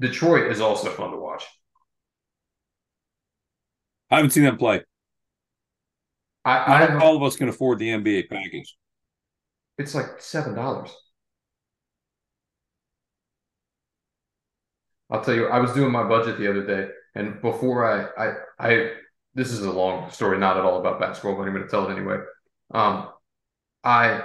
Detroit 0.00 0.50
is 0.50 0.60
also 0.60 0.90
fun 0.90 1.12
to 1.12 1.16
watch. 1.18 1.44
I 4.10 4.16
haven't 4.16 4.30
seen 4.32 4.44
them 4.44 4.56
play. 4.56 4.84
I, 6.44 6.86
Not 6.88 7.02
all 7.02 7.16
of 7.16 7.22
us 7.22 7.36
can 7.36 7.48
afford 7.48 7.78
the 7.78 7.90
NBA 7.90 8.22
package. 8.22 8.76
It's 9.78 9.94
like 9.94 10.20
seven 10.20 10.54
dollars. 10.54 10.94
I'll 15.10 15.22
tell 15.22 15.34
you, 15.34 15.46
I 15.48 15.58
was 15.60 15.72
doing 15.72 15.92
my 15.92 16.04
budget 16.06 16.38
the 16.38 16.48
other 16.50 16.66
day, 16.66 16.92
and 17.14 17.40
before 17.40 17.84
I, 18.18 18.26
I, 18.28 18.34
I, 18.58 18.92
this 19.34 19.50
is 19.52 19.60
a 19.60 19.72
long 19.72 20.10
story, 20.10 20.38
not 20.38 20.56
at 20.58 20.64
all 20.64 20.78
about 20.80 21.00
basketball, 21.00 21.36
but 21.36 21.42
I'm 21.46 21.52
going 21.54 21.64
to 21.64 21.70
tell 21.70 21.88
it 21.88 21.94
anyway. 21.96 22.18
Um, 22.72 23.08
I 23.84 24.22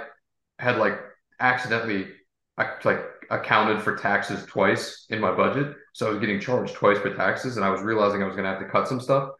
had 0.58 0.78
like 0.78 0.98
accidentally, 1.44 2.08
I 2.56 2.68
like 2.84 3.00
accounted 3.30 3.82
for 3.82 3.96
taxes 3.96 4.44
twice 4.46 5.06
in 5.10 5.20
my 5.20 5.34
budget, 5.34 5.76
so 5.92 6.06
I 6.06 6.10
was 6.10 6.18
getting 6.20 6.40
charged 6.40 6.74
twice 6.74 6.98
for 6.98 7.14
taxes, 7.14 7.56
and 7.56 7.64
I 7.64 7.70
was 7.70 7.82
realizing 7.82 8.22
I 8.22 8.26
was 8.26 8.36
going 8.36 8.44
to 8.44 8.50
have 8.50 8.60
to 8.60 8.68
cut 8.68 8.88
some 8.88 9.00
stuff. 9.00 9.30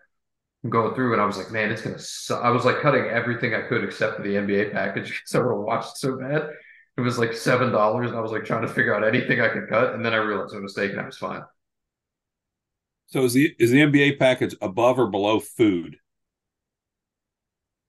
I'm 0.63 0.71
going 0.71 0.95
through, 0.95 1.13
and 1.13 1.23
I 1.23 1.27
was 1.27 1.37
like, 1.37 1.51
man, 1.51 1.71
it's 1.71 1.83
going 1.83 1.97
to. 1.97 2.03
Su-. 2.03 2.35
I 2.35 2.51
was 2.51 2.65
like 2.65 2.81
cutting 2.81 3.05
everything 3.05 3.55
I 3.55 3.63
could 3.63 3.85
except 3.85 4.17
for 4.17 4.23
the 4.23 4.37
NBA 4.37 4.73
package 4.73 5.09
because 5.21 5.35
I 5.35 5.39
would 5.41 5.55
have 5.55 5.65
watched 5.65 5.99
so 5.99 6.17
bad. 6.19 6.49
It 6.97 7.01
was 7.01 7.19
like 7.19 7.33
seven 7.33 7.73
dollars, 7.73 8.11
and 8.11 8.19
I 8.19 8.23
was 8.23 8.33
like 8.33 8.45
trying 8.45 8.63
to 8.63 8.73
figure 8.73 8.95
out 8.95 9.07
anything 9.07 9.41
I 9.41 9.49
could 9.49 9.69
cut, 9.69 9.95
and 9.95 10.05
then 10.05 10.15
I 10.15 10.19
realized 10.19 10.55
it 10.55 10.61
was 10.63 10.77
a 10.77 10.81
mistake, 10.81 10.93
and 10.93 11.01
I 11.01 11.07
was 11.07 11.19
fine. 11.19 11.43
So 13.07 13.25
is 13.25 13.35
the 13.35 13.55
is 13.59 13.71
the 13.71 13.81
NBA 13.81 14.19
package 14.19 14.55
above 14.61 14.99
or 14.99 15.07
below 15.07 15.41
food? 15.41 15.99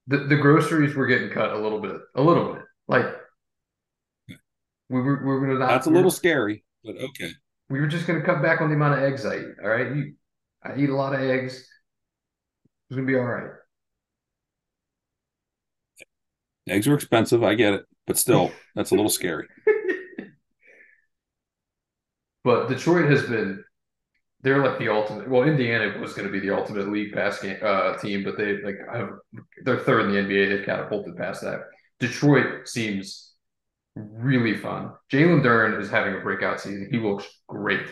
The 0.08 0.17
the 0.17 0.36
groceries 0.36 0.95
were 0.95 1.08
getting 1.08 1.30
cut 1.30 1.51
a 1.51 1.58
little 1.58 1.80
bit, 1.80 1.99
a 2.15 2.21
little 2.21 2.54
bit. 2.54 2.63
Like 2.88 3.06
we 4.89 5.02
were 5.02 5.17
we 5.17 5.48
were 5.48 5.58
not, 5.58 5.67
That's 5.67 5.88
a 5.88 5.91
little 5.91 6.12
scary, 6.12 6.63
but 6.84 6.95
okay. 6.98 7.32
We 7.69 7.80
were 7.80 7.88
just 7.88 8.08
gonna 8.08 8.24
cut 8.24 8.41
back 8.41 8.62
on 8.62 8.69
the 8.69 8.76
amount 8.76 9.00
of 9.00 9.04
eggs 9.04 9.26
I 9.26 9.38
eat. 9.38 9.56
All 9.62 9.69
right, 9.69 9.95
you, 9.95 10.13
I 10.63 10.76
eat 10.78 10.89
a 10.89 10.95
lot 10.95 11.13
of 11.13 11.21
eggs. 11.21 11.67
It's 12.89 12.95
gonna 12.95 13.08
be 13.08 13.15
all 13.15 13.24
right. 13.24 13.52
Eggs 16.67 16.88
are 16.88 16.95
expensive. 16.95 17.43
I 17.43 17.56
get 17.56 17.74
it, 17.74 17.86
but 18.08 18.17
still, 18.17 18.52
that's 18.76 18.91
a 18.91 18.95
little 18.95 19.10
scary. 19.10 19.48
but 22.43 22.67
Detroit 22.67 23.10
has 23.10 23.24
been 23.24 23.63
they're 24.45 24.63
like 24.63 24.78
the 24.78 24.89
ultimate. 24.89 25.28
Well, 25.28 25.43
Indiana 25.43 26.00
was 26.00 26.13
going 26.13 26.28
to 26.28 26.32
be 26.32 26.39
the 26.39 26.56
ultimate 26.56 26.88
league 26.89 27.13
pass 27.13 27.41
game, 27.41 27.58
uh, 27.63 27.98
team, 27.98 28.24
but 28.24 28.38
they 28.38 28.62
like 28.62 28.78
have, 28.93 29.10
they're 29.63 29.80
third 29.80 30.06
in 30.06 30.12
the 30.12 30.19
NBA. 30.19 30.50
They've 30.50 30.65
catapulted 30.65 31.17
past 31.17 31.41
that. 31.41 31.62
Detroit 32.00 32.67
seems 32.67 33.34
really 33.96 34.58
fun. 34.58 34.92
Jalen 35.12 35.44
Duren 35.44 35.80
is 35.80 35.90
having 35.90 36.16
a 36.16 36.20
breakout 36.20 36.60
season. 36.60 36.90
He 36.92 37.00
looks 37.00 37.26
great. 37.48 37.86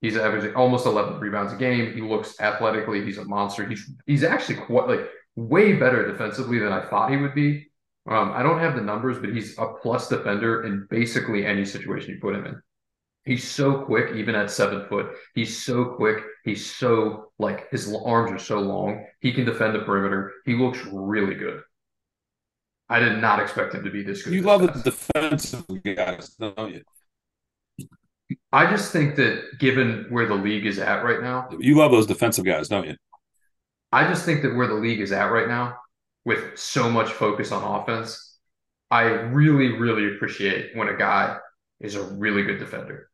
He's 0.00 0.16
averaging 0.16 0.54
almost 0.54 0.86
11 0.86 1.18
rebounds 1.18 1.52
a 1.52 1.56
game. 1.56 1.94
He 1.94 2.00
looks 2.00 2.38
athletically. 2.40 3.04
He's 3.04 3.18
a 3.18 3.24
monster. 3.24 3.66
He's 3.66 3.90
he's 4.06 4.24
actually 4.24 4.56
quite 4.56 4.88
like 4.88 5.08
way 5.36 5.74
better 5.74 6.06
defensively 6.10 6.58
than 6.58 6.72
I 6.72 6.88
thought 6.88 7.10
he 7.10 7.16
would 7.16 7.34
be. 7.34 7.70
Um, 8.06 8.32
I 8.32 8.42
don't 8.42 8.58
have 8.58 8.74
the 8.74 8.82
numbers, 8.82 9.18
but 9.18 9.30
he's 9.30 9.56
a 9.58 9.66
plus 9.80 10.08
defender 10.08 10.64
in 10.64 10.86
basically 10.90 11.46
any 11.46 11.64
situation 11.64 12.10
you 12.10 12.20
put 12.20 12.34
him 12.34 12.44
in. 12.44 12.60
He's 13.24 13.48
so 13.48 13.82
quick, 13.84 14.14
even 14.14 14.34
at 14.34 14.50
seven 14.50 14.86
foot. 14.88 15.12
He's 15.34 15.64
so 15.64 15.86
quick. 15.96 16.22
He's 16.44 16.70
so 16.70 17.32
like 17.38 17.70
his 17.70 17.90
arms 18.04 18.30
are 18.30 18.38
so 18.38 18.60
long. 18.60 19.06
He 19.20 19.32
can 19.32 19.46
defend 19.46 19.74
the 19.74 19.80
perimeter. 19.80 20.32
He 20.44 20.54
looks 20.54 20.84
really 20.92 21.34
good. 21.34 21.62
I 22.94 23.00
did 23.00 23.20
not 23.20 23.40
expect 23.40 23.74
him 23.74 23.82
to 23.82 23.90
be 23.90 24.04
this 24.04 24.22
good. 24.22 24.34
You 24.34 24.42
love 24.42 24.60
the 24.60 24.68
defensive 24.88 25.66
guys, 25.82 26.28
don't 26.38 26.74
you? 26.74 26.82
I 28.52 28.70
just 28.70 28.92
think 28.92 29.16
that 29.16 29.58
given 29.58 30.06
where 30.10 30.28
the 30.28 30.36
league 30.36 30.64
is 30.64 30.78
at 30.78 31.04
right 31.04 31.20
now, 31.20 31.48
you 31.58 31.74
love 31.74 31.90
those 31.90 32.06
defensive 32.06 32.44
guys, 32.44 32.68
don't 32.68 32.86
you? 32.86 32.94
I 33.90 34.06
just 34.06 34.24
think 34.24 34.42
that 34.42 34.54
where 34.54 34.68
the 34.68 34.74
league 34.74 35.00
is 35.00 35.10
at 35.10 35.32
right 35.32 35.48
now, 35.48 35.76
with 36.24 36.56
so 36.56 36.88
much 36.88 37.10
focus 37.10 37.50
on 37.50 37.64
offense, 37.80 38.38
I 38.92 39.06
really, 39.06 39.76
really 39.76 40.14
appreciate 40.14 40.76
when 40.76 40.86
a 40.86 40.96
guy 40.96 41.38
is 41.80 41.96
a 41.96 42.02
really 42.04 42.44
good 42.44 42.60
defender. 42.60 43.10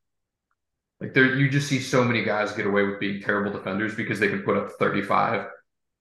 Like 1.00 1.14
there, 1.14 1.36
you 1.36 1.48
just 1.48 1.68
see 1.68 1.80
so 1.80 2.04
many 2.04 2.22
guys 2.22 2.52
get 2.52 2.66
away 2.66 2.82
with 2.82 3.00
being 3.00 3.22
terrible 3.22 3.50
defenders 3.50 3.94
because 3.94 4.20
they 4.20 4.28
can 4.28 4.42
put 4.42 4.58
up 4.58 4.72
35 4.78 5.46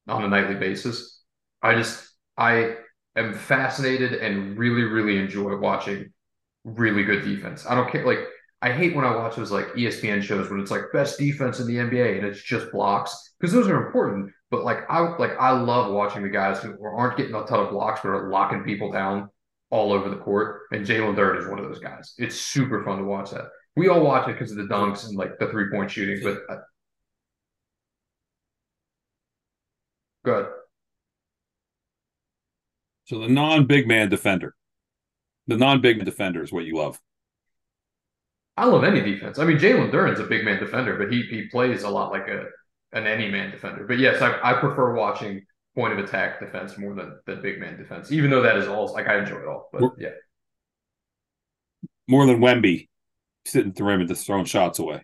on 0.09 0.25
a 0.25 0.27
nightly 0.27 0.55
basis. 0.55 1.21
I 1.61 1.75
just, 1.75 2.05
I 2.37 2.75
am 3.19 3.33
fascinated 3.33 4.13
and 4.13 4.57
really, 4.57 4.83
really 4.83 5.17
enjoy 5.17 5.57
watching 5.57 6.11
really 6.63 7.03
good 7.03 7.23
defense. 7.23 7.65
I 7.67 7.75
don't 7.75 7.91
care. 7.91 8.05
Like, 8.05 8.19
I 8.61 8.71
hate 8.71 8.95
when 8.95 9.05
I 9.05 9.15
watch 9.15 9.35
those 9.35 9.51
like 9.51 9.67
ESPN 9.67 10.21
shows 10.21 10.49
when 10.49 10.59
it's 10.59 10.71
like 10.71 10.91
best 10.91 11.17
defense 11.17 11.59
in 11.59 11.67
the 11.67 11.75
NBA 11.75 12.17
and 12.17 12.27
it's 12.27 12.41
just 12.41 12.71
blocks 12.71 13.33
because 13.39 13.53
those 13.53 13.67
are 13.67 13.85
important. 13.85 14.31
But 14.51 14.63
like, 14.63 14.79
I 14.89 14.99
like, 15.17 15.31
I 15.39 15.51
love 15.51 15.93
watching 15.93 16.23
the 16.23 16.29
guys 16.29 16.59
who 16.61 16.75
aren't 16.83 17.17
getting 17.17 17.35
a 17.35 17.45
ton 17.45 17.59
of 17.59 17.69
blocks 17.69 18.01
but 18.01 18.09
are 18.09 18.29
locking 18.29 18.63
people 18.63 18.91
down 18.91 19.29
all 19.69 19.93
over 19.93 20.09
the 20.09 20.17
court. 20.17 20.63
And 20.71 20.85
Jalen 20.85 21.15
Duren 21.15 21.39
is 21.39 21.47
one 21.47 21.59
of 21.59 21.65
those 21.65 21.79
guys. 21.79 22.13
It's 22.17 22.35
super 22.35 22.83
fun 22.83 22.97
to 22.97 23.03
watch 23.05 23.31
that. 23.31 23.45
We 23.75 23.87
all 23.87 24.01
watch 24.01 24.27
it 24.27 24.33
because 24.33 24.51
of 24.51 24.57
the 24.57 24.63
dunks 24.63 25.07
and 25.07 25.15
like 25.15 25.39
the 25.39 25.47
three 25.47 25.69
point 25.71 25.91
shooting, 25.91 26.21
but 26.23 26.39
uh, 26.53 26.59
good. 30.25 30.47
So 33.09 33.17
the 33.17 33.27
non 33.27 33.65
big 33.65 33.87
man 33.87 34.07
defender, 34.07 34.53
the 35.47 35.57
non 35.57 35.81
big 35.81 35.97
man 35.97 36.05
defender 36.05 36.43
is 36.43 36.51
what 36.51 36.65
you 36.65 36.77
love. 36.77 37.01
I 38.55 38.65
love 38.65 38.83
any 38.83 39.01
defense. 39.01 39.39
I 39.39 39.45
mean, 39.45 39.57
Jalen 39.57 39.91
Duren's 39.91 40.19
a 40.19 40.25
big 40.25 40.45
man 40.45 40.59
defender, 40.59 40.95
but 40.95 41.11
he 41.11 41.23
he 41.23 41.47
plays 41.47 41.81
a 41.81 41.89
lot 41.89 42.11
like 42.11 42.27
a 42.27 42.45
an 42.93 43.07
any 43.07 43.27
man 43.27 43.49
defender. 43.49 43.87
But 43.87 43.97
yes, 43.97 44.21
I, 44.21 44.37
I 44.43 44.53
prefer 44.59 44.93
watching 44.93 45.43
point 45.73 45.93
of 45.93 45.97
attack 45.97 46.39
defense 46.39 46.77
more 46.77 46.93
than 46.93 47.19
than 47.25 47.41
big 47.41 47.59
man 47.59 47.77
defense, 47.77 48.11
even 48.11 48.29
though 48.29 48.43
that 48.43 48.57
is 48.57 48.67
all 48.67 48.93
like 48.93 49.07
I 49.07 49.17
enjoy 49.17 49.37
it 49.37 49.47
all. 49.47 49.69
But 49.73 49.93
yeah, 49.97 50.09
more 52.07 52.27
than 52.27 52.39
Wemby 52.39 52.89
sitting 53.43 53.73
through 53.73 53.89
him 53.89 54.01
and 54.01 54.09
just 54.09 54.27
throwing 54.27 54.45
shots 54.45 54.77
away. 54.77 55.03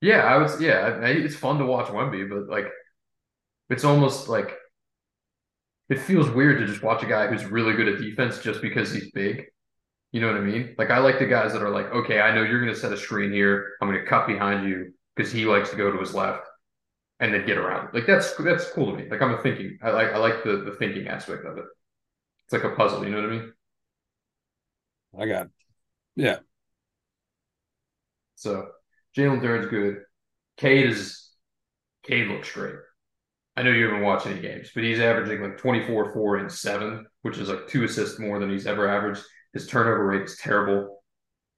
Yeah, 0.00 0.20
I 0.20 0.36
was. 0.36 0.60
Yeah, 0.60 1.00
it's 1.00 1.34
fun 1.34 1.58
to 1.58 1.66
watch 1.66 1.88
Wemby, 1.88 2.28
but 2.30 2.48
like, 2.48 2.70
it's 3.70 3.82
almost 3.82 4.28
like 4.28 4.56
it 5.88 5.98
feels 5.98 6.30
weird 6.30 6.58
to 6.58 6.66
just 6.66 6.82
watch 6.82 7.02
a 7.02 7.06
guy 7.06 7.26
who's 7.26 7.44
really 7.44 7.74
good 7.74 7.88
at 7.88 7.98
defense 7.98 8.38
just 8.38 8.62
because 8.62 8.92
he's 8.92 9.10
big. 9.12 9.44
You 10.12 10.20
know 10.20 10.28
what 10.28 10.36
I 10.36 10.40
mean? 10.40 10.74
Like, 10.78 10.90
I 10.90 10.98
like 10.98 11.18
the 11.18 11.26
guys 11.26 11.52
that 11.52 11.62
are 11.62 11.70
like, 11.70 11.86
okay, 11.86 12.20
I 12.20 12.34
know 12.34 12.42
you're 12.42 12.60
going 12.60 12.72
to 12.72 12.78
set 12.78 12.92
a 12.92 12.96
screen 12.96 13.32
here. 13.32 13.72
I'm 13.80 13.88
going 13.88 14.00
to 14.00 14.06
cut 14.08 14.26
behind 14.26 14.68
you 14.68 14.92
because 15.14 15.32
he 15.32 15.44
likes 15.44 15.70
to 15.70 15.76
go 15.76 15.90
to 15.90 15.98
his 15.98 16.14
left 16.14 16.46
and 17.20 17.34
then 17.34 17.46
get 17.46 17.58
around. 17.58 17.92
Like, 17.92 18.06
that's 18.06 18.32
that's 18.36 18.70
cool 18.70 18.92
to 18.92 18.96
me. 18.96 19.08
Like, 19.10 19.20
I'm 19.20 19.34
a 19.34 19.42
thinking. 19.42 19.78
I 19.82 19.90
like 19.90 20.12
I 20.12 20.18
like 20.18 20.44
the 20.44 20.58
the 20.58 20.76
thinking 20.78 21.08
aspect 21.08 21.44
of 21.44 21.58
it. 21.58 21.64
It's 22.46 22.52
like 22.52 22.64
a 22.64 22.76
puzzle. 22.76 23.04
You 23.04 23.10
know 23.10 23.22
what 23.22 23.30
I 23.30 23.32
mean? 23.32 23.52
I 25.18 25.26
got. 25.26 25.46
It. 25.46 25.52
Yeah. 26.16 26.38
So 28.36 28.68
Jalen 29.16 29.40
Duren's 29.42 29.66
good. 29.66 30.02
Cade 30.56 30.90
is 30.90 31.30
Cade 32.04 32.28
looks 32.28 32.50
great. 32.52 32.76
I 33.56 33.62
know 33.62 33.70
you 33.70 33.84
haven't 33.84 34.02
watched 34.02 34.26
any 34.26 34.40
games, 34.40 34.70
but 34.74 34.82
he's 34.82 34.98
averaging 34.98 35.40
like 35.40 35.58
24, 35.58 36.12
4, 36.12 36.36
and 36.38 36.50
7, 36.50 37.06
which 37.22 37.38
is 37.38 37.48
like 37.48 37.68
two 37.68 37.84
assists 37.84 38.18
more 38.18 38.38
than 38.38 38.50
he's 38.50 38.66
ever 38.66 38.88
averaged. 38.88 39.22
His 39.52 39.68
turnover 39.68 40.06
rate 40.06 40.22
is 40.22 40.38
terrible, 40.38 41.02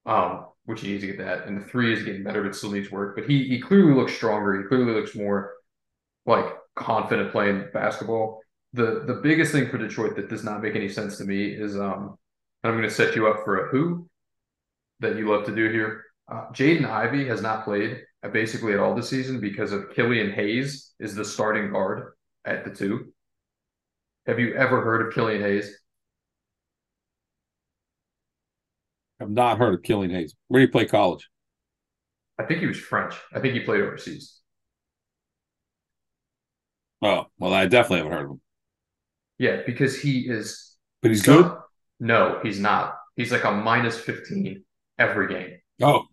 um, 0.05 0.47
which 0.67 0.83
he 0.83 0.89
needs 0.89 1.03
to 1.03 1.07
get 1.07 1.19
that. 1.19 1.47
And 1.47 1.61
the 1.61 1.65
three 1.65 1.95
is 1.95 2.03
getting 2.03 2.23
better, 2.23 2.43
but 2.43 2.55
still 2.55 2.71
needs 2.73 2.91
work. 2.91 3.17
But 3.17 3.29
he 3.29 3.49
he 3.49 3.61
clearly 3.61 3.95
looks 3.95 4.13
stronger. 4.13 4.61
He 4.61 4.69
clearly 4.69 4.93
looks 4.93 5.15
more 5.15 5.55
like 6.27 6.47
confident 6.75 7.33
playing 7.33 7.69
basketball. 7.73 8.41
The 8.75 9.05
the 9.07 9.21
biggest 9.23 9.53
thing 9.53 9.71
for 9.71 9.79
Detroit 9.79 10.17
that 10.17 10.29
does 10.29 10.45
not 10.45 10.63
make 10.63 10.77
any 10.77 10.91
sense 10.91 11.17
to 11.17 11.25
me 11.25 11.47
is 11.47 11.77
um, 11.79 12.19
I'm 12.63 12.73
going 12.73 12.83
to 12.83 12.91
set 12.91 13.17
you 13.17 13.29
up 13.29 13.45
for 13.45 13.67
a 13.67 13.69
who 13.71 14.09
that 15.01 15.17
you 15.17 15.31
love 15.31 15.47
to 15.47 15.55
do 15.55 15.71
here. 15.71 16.05
Uh, 16.31 16.47
Jaden 16.53 16.85
Ivey 16.85 17.27
has 17.29 17.41
not 17.41 17.65
played 17.65 18.03
basically 18.33 18.73
at 18.73 18.79
all 18.79 18.95
this 18.95 19.09
season 19.11 19.41
because 19.41 19.73
of 19.73 19.95
Killian 19.95 20.33
Hayes 20.33 20.93
is 20.99 21.15
the 21.15 21.25
starting 21.25 21.73
guard 21.73 22.13
at 22.45 22.65
the 22.65 22.71
two. 22.71 23.13
Have 24.27 24.41
you 24.41 24.55
ever 24.55 24.83
heard 24.83 25.07
of 25.07 25.15
Killian 25.15 25.43
Hayes? 25.43 25.79
I've 29.21 29.31
not 29.31 29.59
heard 29.59 29.75
of 29.75 29.83
Killian 29.83 30.11
Hayes. 30.11 30.35
Where 30.49 30.61
do 30.61 30.67
you 30.67 30.73
play 30.73 30.87
college? 30.87 31.29
I 32.39 32.45
think 32.45 32.61
he 32.61 32.67
was 32.67 32.79
French. 32.79 33.15
I 33.33 33.41
think 33.41 33.55
he 33.55 33.61
played 33.61 33.81
overseas. 33.81 34.41
Oh, 37.03 37.27
well, 37.39 37.55
I 37.55 37.67
definitely 37.67 37.99
haven't 37.99 38.13
heard 38.13 38.25
of 38.25 38.31
him. 38.33 38.41
Yeah, 39.39 39.61
because 39.67 40.01
he 40.01 40.21
is. 40.21 40.77
But 41.03 41.11
he's 41.11 41.23
good. 41.23 41.53
No, 42.01 42.41
he's 42.43 42.59
not. 42.59 42.95
He's 43.17 43.33
like 43.33 43.45
a 43.45 43.53
minus 43.53 43.99
15 43.99 44.65
every 44.99 45.29
game. 45.29 45.59
Oh, 45.83 46.06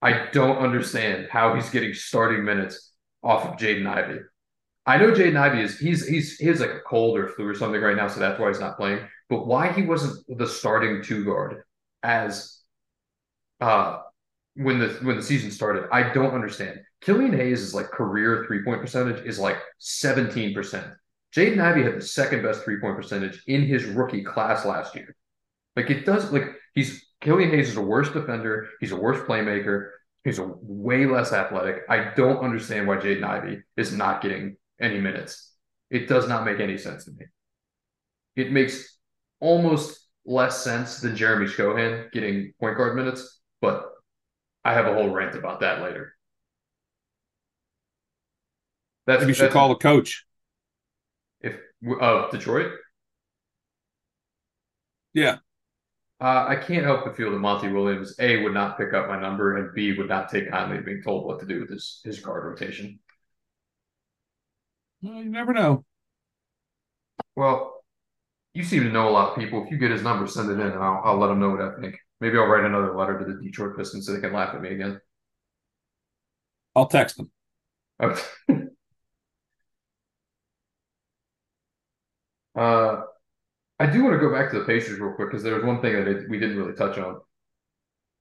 I 0.00 0.28
don't 0.32 0.58
understand 0.58 1.28
how 1.30 1.54
he's 1.54 1.70
getting 1.70 1.94
starting 1.94 2.44
minutes 2.44 2.92
off 3.22 3.44
of 3.44 3.56
Jaden 3.56 3.86
Ivey. 3.86 4.20
I 4.86 4.96
know 4.96 5.10
Jaden 5.10 5.36
Ivey 5.36 5.62
is 5.62 5.78
he's 5.78 6.06
he's 6.06 6.38
he 6.38 6.46
has 6.46 6.60
like 6.60 6.70
a 6.70 6.80
cold 6.80 7.18
or 7.18 7.28
flu 7.28 7.46
or 7.46 7.54
something 7.54 7.80
right 7.80 7.96
now, 7.96 8.08
so 8.08 8.20
that's 8.20 8.38
why 8.38 8.48
he's 8.48 8.60
not 8.60 8.76
playing. 8.76 9.00
But 9.28 9.46
why 9.46 9.72
he 9.72 9.82
wasn't 9.82 10.24
the 10.38 10.46
starting 10.46 11.02
two 11.02 11.24
guard 11.24 11.62
as 12.02 12.60
uh 13.60 13.98
when 14.54 14.78
the 14.78 14.88
when 15.02 15.16
the 15.16 15.22
season 15.22 15.50
started, 15.50 15.88
I 15.92 16.12
don't 16.12 16.34
understand. 16.34 16.80
Killian 17.00 17.32
Hayes 17.32 17.60
is 17.60 17.74
like 17.74 17.90
career 17.90 18.44
three 18.46 18.64
point 18.64 18.80
percentage 18.80 19.24
is 19.24 19.38
like 19.38 19.58
17%. 19.80 20.94
Jaden 21.36 21.60
Ivey 21.60 21.82
had 21.82 21.96
the 21.96 22.02
second 22.02 22.42
best 22.42 22.64
three 22.64 22.80
point 22.80 22.96
percentage 22.96 23.42
in 23.46 23.62
his 23.62 23.84
rookie 23.84 24.24
class 24.24 24.64
last 24.64 24.94
year. 24.94 25.14
Like 25.76 25.90
it 25.90 26.06
does 26.06 26.32
like 26.32 26.54
he's 26.74 27.07
Killian 27.20 27.50
Hayes 27.50 27.68
is 27.70 27.76
a 27.76 27.82
worse 27.82 28.10
defender, 28.10 28.68
he's 28.80 28.92
a 28.92 28.96
worse 28.96 29.20
playmaker, 29.26 29.90
he's 30.24 30.38
a 30.38 30.52
way 30.60 31.06
less 31.06 31.32
athletic. 31.32 31.82
I 31.88 32.12
don't 32.14 32.38
understand 32.44 32.86
why 32.86 32.96
Jaden 32.96 33.24
Ivey 33.24 33.62
is 33.76 33.92
not 33.92 34.22
getting 34.22 34.56
any 34.80 35.00
minutes. 35.00 35.52
It 35.90 36.08
does 36.08 36.28
not 36.28 36.44
make 36.44 36.60
any 36.60 36.78
sense 36.78 37.04
to 37.06 37.12
me. 37.12 37.26
It 38.36 38.52
makes 38.52 38.98
almost 39.40 40.06
less 40.24 40.62
sense 40.62 41.00
than 41.00 41.16
Jeremy 41.16 41.46
Sochan 41.46 42.12
getting 42.12 42.52
point 42.60 42.76
guard 42.76 42.94
minutes, 42.96 43.40
but 43.60 43.84
I 44.64 44.74
have 44.74 44.86
a 44.86 44.94
whole 44.94 45.10
rant 45.10 45.34
about 45.34 45.60
that 45.60 45.82
later. 45.82 46.12
That's 49.06 49.20
Maybe 49.20 49.30
you 49.30 49.34
should 49.34 49.50
call 49.50 49.70
the 49.70 49.76
coach. 49.76 50.26
If 51.40 51.56
of 52.00 52.30
Detroit. 52.30 52.72
Yeah. 55.14 55.38
Uh, 56.20 56.46
I 56.48 56.56
can't 56.56 56.84
help 56.84 57.04
but 57.04 57.16
feel 57.16 57.30
that 57.30 57.38
Monty 57.38 57.68
Williams 57.70 58.16
A 58.18 58.42
would 58.42 58.52
not 58.54 58.76
pick 58.76 58.92
up 58.92 59.06
my 59.08 59.20
number 59.20 59.56
and 59.56 59.72
B 59.74 59.96
would 59.96 60.08
not 60.08 60.28
take 60.28 60.50
kindly 60.50 60.78
to 60.78 60.82
being 60.82 61.02
told 61.02 61.24
what 61.24 61.38
to 61.40 61.46
do 61.46 61.60
with 61.60 61.70
his 61.70 62.00
his 62.04 62.18
guard 62.20 62.44
rotation. 62.44 62.98
Well, 65.02 65.22
you 65.22 65.30
never 65.30 65.52
know. 65.52 65.84
Well, 67.36 67.84
you 68.54 68.64
seem 68.64 68.82
to 68.84 68.90
know 68.90 69.08
a 69.08 69.10
lot 69.12 69.30
of 69.30 69.38
people. 69.38 69.64
If 69.64 69.70
you 69.72 69.78
get 69.78 69.90
his 69.92 70.02
number, 70.02 70.26
send 70.26 70.50
it 70.50 70.54
in, 70.54 70.60
and 70.60 70.74
I'll, 70.82 71.00
I'll 71.04 71.18
let 71.18 71.30
him 71.30 71.40
know 71.40 71.50
what 71.50 71.60
I 71.62 71.80
think. 71.80 71.96
Maybe 72.20 72.36
I'll 72.38 72.46
write 72.46 72.64
another 72.64 72.94
letter 72.96 73.18
to 73.18 73.24
the 73.24 73.40
Detroit 73.42 73.76
Pistons 73.76 74.06
so 74.06 74.12
they 74.14 74.20
can 74.20 74.32
laugh 74.32 74.54
at 74.54 74.60
me 74.62 74.70
again. 74.70 75.00
I'll 76.74 76.86
text 76.86 77.16
them. 77.16 77.30
Okay. 78.00 78.22
uh, 82.54 83.02
I 83.80 83.86
do 83.86 84.02
want 84.02 84.14
to 84.14 84.20
go 84.20 84.32
back 84.32 84.50
to 84.50 84.58
the 84.58 84.64
Pacers 84.64 84.98
real 84.98 85.12
quick 85.12 85.30
because 85.30 85.42
there 85.42 85.54
was 85.54 85.64
one 85.64 85.80
thing 85.80 85.94
that 85.94 86.08
it, 86.08 86.28
we 86.28 86.38
didn't 86.38 86.58
really 86.58 86.74
touch 86.74 86.98
on. 86.98 87.20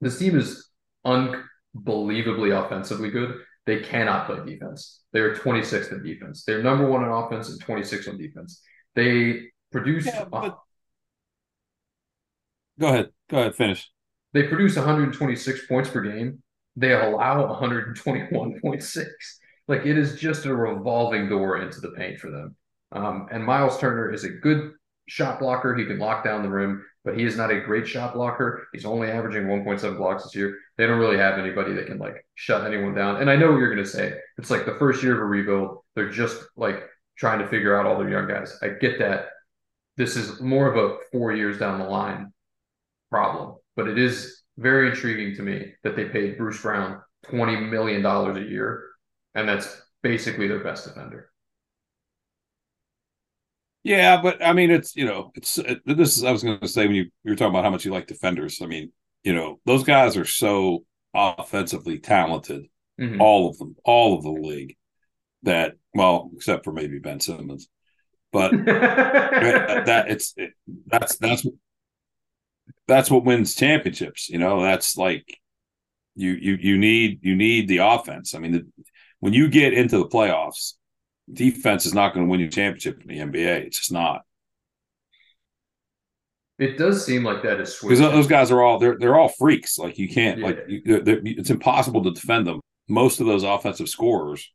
This 0.02 0.20
team 0.20 0.38
is 0.38 0.70
unbelievably 1.04 2.52
offensively 2.52 3.10
good. 3.10 3.40
They 3.66 3.80
cannot 3.80 4.28
play 4.28 4.46
defense. 4.46 5.02
They're 5.12 5.36
26th 5.36 5.92
in 5.92 6.04
defense. 6.04 6.44
They're 6.46 6.62
number 6.62 6.88
one 6.88 7.04
in 7.04 7.10
offense 7.10 7.50
and 7.50 7.62
26th 7.64 8.08
on 8.08 8.18
defense. 8.18 8.62
They 8.96 9.48
produce. 9.72 10.06
Yeah, 10.06 10.26
but... 10.26 10.58
Go 12.80 12.88
ahead. 12.88 13.10
Go 13.30 13.40
ahead. 13.40 13.56
Finish. 13.56 13.90
They 14.34 14.44
produce 14.44 14.76
126 14.76 15.66
points 15.66 15.90
per 15.90 16.02
game. 16.02 16.44
They 16.76 16.94
allow 16.94 17.60
121.6. 17.60 19.06
Like 19.68 19.86
it 19.86 19.98
is 19.98 20.16
just 20.16 20.46
a 20.46 20.56
revolving 20.56 21.28
door 21.28 21.62
into 21.62 21.82
the 21.82 21.92
paint 21.92 22.20
for 22.20 22.30
them. 22.30 22.56
Um, 22.92 23.28
and 23.32 23.44
Miles 23.44 23.80
Turner 23.80 24.14
is 24.14 24.24
a 24.24 24.30
good 24.30 24.74
shot 25.08 25.40
blocker. 25.40 25.76
He 25.76 25.86
can 25.86 26.00
lock 26.00 26.24
down 26.24 26.44
the 26.44 26.50
rim, 26.50 26.86
but 27.04 27.18
he 27.18 27.24
is 27.24 27.38
not 27.38 27.52
a 27.52 27.62
great 27.62 27.88
shot 27.88 28.14
blocker. 28.14 28.68
He's 28.74 28.86
only 28.86 29.10
averaging 29.10 29.44
1.7 29.44 29.98
blocks 29.98 30.24
this 30.24 30.36
year. 30.36 30.58
They 30.78 30.86
don't 30.86 31.00
really 31.00 31.18
have 31.18 31.40
anybody 31.40 31.74
that 31.74 31.88
can 31.88 31.98
like 31.98 32.26
shut 32.36 32.66
anyone 32.66 32.94
down. 32.94 33.22
And 33.22 33.30
I 33.30 33.36
know 33.36 33.52
what 33.52 33.58
you're 33.58 33.74
going 33.74 33.84
to 33.84 33.90
say. 33.90 34.14
It's 34.38 34.52
like 34.52 34.66
the 34.66 34.76
first 34.76 35.02
year 35.02 35.16
of 35.16 35.22
a 35.22 35.26
rebuild. 35.26 35.80
They're 35.96 36.10
just 36.10 36.38
like 36.56 36.84
trying 37.18 37.40
to 37.40 37.48
figure 37.48 37.78
out 37.78 37.86
all 37.86 37.98
their 37.98 38.10
young 38.10 38.28
guys. 38.28 38.58
I 38.62 38.70
get 38.70 39.00
that. 39.00 39.30
This 39.96 40.16
is 40.16 40.40
more 40.40 40.72
of 40.72 40.78
a 40.78 40.98
four 41.12 41.32
years 41.32 41.58
down 41.58 41.80
the 41.80 41.86
line 41.86 42.32
problem, 43.10 43.56
but 43.76 43.88
it 43.88 43.98
is 43.98 44.44
very 44.58 44.90
intriguing 44.90 45.36
to 45.36 45.42
me 45.42 45.74
that 45.84 45.96
they 45.96 46.06
paid 46.06 46.38
Bruce 46.38 46.62
Brown 46.62 47.02
$20 47.28 47.70
million 47.70 48.06
a 48.06 48.40
year. 48.42 48.84
And 49.34 49.48
that's 49.50 49.82
basically 50.04 50.48
their 50.48 50.64
best 50.64 50.86
defender. 50.86 51.32
Yeah, 53.84 54.22
but 54.22 54.44
I 54.44 54.54
mean, 54.54 54.72
it's 54.72 54.96
you 54.96 55.06
know, 55.06 55.32
it's 55.36 55.58
it, 55.58 55.80
this 55.86 56.18
is 56.18 56.24
I 56.24 56.32
was 56.32 56.44
going 56.44 56.60
to 56.60 56.68
say 56.68 56.88
when 56.88 56.96
you, 56.96 57.04
you 57.24 57.32
were 57.32 57.36
talking 57.36 57.52
about 57.52 57.64
how 57.64 57.70
much 57.70 57.86
you 57.86 57.92
like 57.92 58.08
defenders. 58.08 58.62
I 58.62 58.66
mean, 58.66 58.92
you 59.24 59.34
know, 59.34 59.60
those 59.66 59.84
guys 59.84 60.18
are 60.18 60.26
so 60.26 60.84
offensively 61.14 62.00
talented, 62.00 62.66
mm-hmm. 63.00 63.22
all 63.22 63.50
of 63.50 63.58
them, 63.58 63.76
all 63.84 64.18
of 64.18 64.24
the 64.24 64.32
league. 64.32 64.76
That 65.44 65.74
well, 65.94 66.32
except 66.36 66.66
for 66.66 66.74
maybe 66.74 67.00
Ben 67.00 67.20
Simmons, 67.20 67.70
but 68.32 68.52
that 68.52 70.06
it's 70.10 70.34
it, 70.36 70.52
that's 70.88 71.18
that's 71.18 71.46
that's 72.88 73.12
what 73.12 73.24
wins 73.24 73.56
championships. 73.56 74.30
You 74.30 74.40
know, 74.40 74.62
that's 74.62 74.98
like 74.98 75.40
you 76.16 76.32
you 76.32 76.58
you 76.60 76.78
need 76.78 77.20
you 77.22 77.36
need 77.36 77.68
the 77.68 77.78
offense. 77.78 78.34
I 78.34 78.40
mean, 78.40 78.52
the, 78.52 78.68
when 79.20 79.34
you 79.34 79.48
get 79.48 79.74
into 79.74 79.98
the 79.98 80.08
playoffs, 80.08 80.74
defense 81.32 81.86
is 81.86 81.94
not 81.94 82.14
going 82.14 82.26
to 82.26 82.30
win 82.30 82.40
you 82.40 82.50
championship 82.50 83.02
in 83.02 83.08
the 83.08 83.20
NBA. 83.20 83.66
It's 83.66 83.78
just 83.78 83.92
not. 83.92 84.22
It 86.60 86.78
does 86.78 87.06
seem 87.06 87.24
like 87.24 87.44
that 87.44 87.60
is 87.62 87.78
because 87.80 88.00
those 88.00 88.26
guys 88.26 88.50
are 88.50 88.64
all 88.64 88.80
they're 88.80 88.98
they're 88.98 89.18
all 89.18 89.30
freaks. 89.30 89.78
Like 89.78 90.00
you 90.00 90.10
can't 90.10 90.40
yeah. 90.40 90.46
like 90.46 90.60
you, 90.68 90.82
it's 91.06 91.52
impossible 91.52 92.04
to 92.04 92.12
defend 92.12 92.48
them. 92.48 92.62
Most 92.90 93.20
of 93.20 93.28
those 93.28 93.44
offensive 93.44 93.90
scorers 93.90 94.52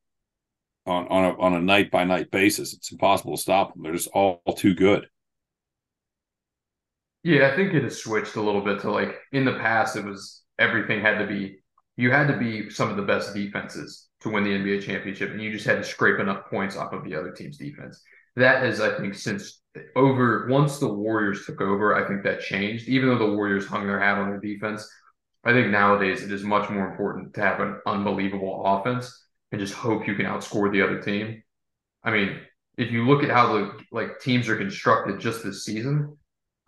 on 0.84 1.06
on 1.08 1.24
a 1.24 1.38
on 1.38 1.54
a 1.54 1.60
night 1.60 1.92
by 1.92 2.02
night 2.02 2.32
basis, 2.32 2.74
it's 2.74 2.90
impossible 2.90 3.36
to 3.36 3.40
stop 3.40 3.72
them. 3.72 3.84
They're 3.84 3.92
just 3.92 4.08
all, 4.08 4.42
all 4.44 4.54
too 4.54 4.74
good. 4.74 5.06
Yeah, 7.22 7.48
I 7.52 7.56
think 7.56 7.72
it 7.72 7.84
has 7.84 8.02
switched 8.02 8.34
a 8.34 8.42
little 8.42 8.62
bit 8.62 8.80
to 8.80 8.90
like 8.90 9.14
in 9.30 9.44
the 9.44 9.54
past, 9.54 9.94
it 9.94 10.04
was 10.04 10.42
everything 10.58 11.00
had 11.00 11.18
to 11.18 11.26
be 11.26 11.58
you 11.96 12.10
had 12.10 12.26
to 12.26 12.36
be 12.36 12.68
some 12.68 12.90
of 12.90 12.96
the 12.96 13.02
best 13.02 13.32
defenses 13.32 14.08
to 14.22 14.30
win 14.30 14.44
the 14.44 14.50
NBA 14.50 14.82
championship, 14.82 15.30
and 15.30 15.40
you 15.40 15.52
just 15.52 15.66
had 15.66 15.78
to 15.78 15.84
scrape 15.84 16.20
enough 16.20 16.46
points 16.48 16.76
off 16.76 16.92
of 16.92 17.04
the 17.04 17.14
other 17.14 17.32
team's 17.32 17.56
defense. 17.56 18.02
That 18.36 18.64
is, 18.64 18.80
I 18.80 18.96
think, 18.98 19.14
since 19.14 19.60
over 19.96 20.46
once 20.48 20.78
the 20.78 20.92
Warriors 20.92 21.44
took 21.44 21.60
over, 21.60 21.94
I 21.94 22.06
think 22.06 22.22
that 22.22 22.40
changed. 22.40 22.88
Even 22.88 23.08
though 23.08 23.18
the 23.18 23.34
Warriors 23.34 23.66
hung 23.66 23.86
their 23.86 24.00
hat 24.00 24.18
on 24.18 24.30
their 24.30 24.40
defense, 24.40 24.88
I 25.44 25.52
think 25.52 25.70
nowadays 25.70 26.22
it 26.22 26.32
is 26.32 26.42
much 26.42 26.70
more 26.70 26.88
important 26.88 27.34
to 27.34 27.40
have 27.40 27.60
an 27.60 27.80
unbelievable 27.86 28.62
offense 28.64 29.26
and 29.50 29.60
just 29.60 29.74
hope 29.74 30.06
you 30.06 30.14
can 30.14 30.26
outscore 30.26 30.72
the 30.72 30.82
other 30.82 31.00
team. 31.00 31.42
I 32.04 32.10
mean, 32.10 32.38
if 32.78 32.90
you 32.90 33.06
look 33.06 33.22
at 33.22 33.30
how 33.30 33.52
the 33.52 33.78
like 33.90 34.20
teams 34.20 34.48
are 34.48 34.56
constructed 34.56 35.20
just 35.20 35.44
this 35.44 35.64
season, 35.64 36.16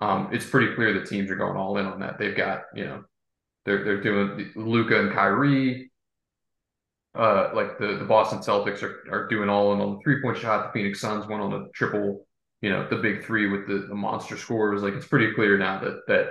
um, 0.00 0.28
it's 0.32 0.46
pretty 0.46 0.74
clear 0.74 0.92
the 0.92 1.06
teams 1.06 1.30
are 1.30 1.36
going 1.36 1.56
all 1.56 1.78
in 1.78 1.86
on 1.86 2.00
that. 2.00 2.18
They've 2.18 2.36
got 2.36 2.62
you 2.74 2.84
know, 2.84 3.04
they're 3.64 3.84
they're 3.84 4.02
doing 4.02 4.52
Luka 4.54 5.00
and 5.00 5.12
Kyrie 5.12 5.90
uh, 7.14 7.50
like 7.54 7.78
the, 7.78 7.96
the 7.98 8.04
Boston 8.04 8.40
Celtics 8.40 8.82
are, 8.82 9.04
are 9.10 9.28
doing 9.28 9.48
all 9.48 9.72
in 9.72 9.80
on 9.80 9.94
the 9.94 10.00
three 10.02 10.20
point 10.20 10.38
shot. 10.38 10.66
The 10.66 10.78
Phoenix 10.78 11.00
Suns 11.00 11.26
went 11.26 11.42
on 11.42 11.50
the 11.50 11.68
triple, 11.74 12.26
you 12.60 12.70
know, 12.70 12.88
the 12.88 12.96
big 12.96 13.24
three 13.24 13.48
with 13.48 13.66
the, 13.68 13.86
the 13.88 13.94
monster 13.94 14.36
scores. 14.36 14.82
Like 14.82 14.94
it's 14.94 15.06
pretty 15.06 15.32
clear 15.34 15.56
now 15.56 15.78
that 15.80 16.00
that 16.08 16.30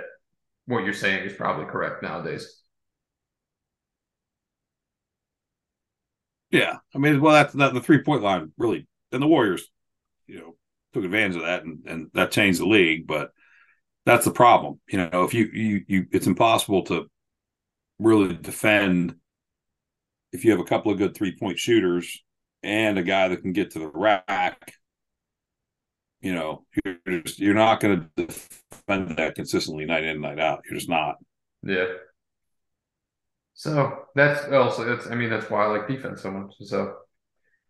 what 0.66 0.84
you're 0.84 0.92
saying 0.92 1.24
is 1.24 1.32
probably 1.32 1.66
correct 1.66 2.02
nowadays. 2.02 2.60
Yeah, 6.50 6.76
I 6.94 6.98
mean, 6.98 7.20
well, 7.20 7.32
that's 7.32 7.52
that 7.54 7.74
the 7.74 7.80
three 7.80 8.02
point 8.02 8.22
line 8.22 8.52
really, 8.58 8.86
and 9.10 9.22
the 9.22 9.26
Warriors, 9.26 9.66
you 10.26 10.38
know, 10.38 10.56
took 10.92 11.04
advantage 11.04 11.36
of 11.36 11.42
that, 11.42 11.64
and 11.64 11.84
and 11.86 12.10
that 12.14 12.30
changed 12.30 12.60
the 12.60 12.66
league. 12.66 13.06
But 13.06 13.30
that's 14.06 14.24
the 14.24 14.30
problem, 14.30 14.80
you 14.88 14.98
know. 14.98 15.24
If 15.24 15.34
you 15.34 15.46
you 15.46 15.84
you, 15.88 16.06
it's 16.12 16.26
impossible 16.26 16.84
to 16.84 17.10
really 17.98 18.34
defend 18.36 19.16
if 20.34 20.44
you 20.44 20.50
have 20.50 20.60
a 20.60 20.64
couple 20.64 20.90
of 20.90 20.98
good 20.98 21.14
three 21.14 21.34
point 21.36 21.58
shooters 21.58 22.22
and 22.64 22.98
a 22.98 23.04
guy 23.04 23.28
that 23.28 23.40
can 23.40 23.52
get 23.52 23.70
to 23.70 23.78
the 23.78 23.88
rack, 23.88 24.74
you 26.20 26.34
know, 26.34 26.64
you're 26.84 27.20
just 27.22 27.38
you're 27.38 27.54
not 27.54 27.78
going 27.78 28.10
to 28.16 28.26
defend 28.26 29.16
that 29.16 29.36
consistently 29.36 29.86
night 29.86 30.02
in 30.02 30.20
night 30.20 30.40
out. 30.40 30.62
You're 30.66 30.78
just 30.78 30.90
not. 30.90 31.16
Yeah. 31.62 31.86
So 33.54 34.06
that's 34.16 34.52
also 34.52 34.84
that's 34.84 35.06
I 35.06 35.14
mean 35.14 35.30
that's 35.30 35.48
why 35.48 35.64
I 35.64 35.68
like 35.68 35.86
defense 35.86 36.22
so 36.22 36.32
much. 36.32 36.54
So 36.62 36.96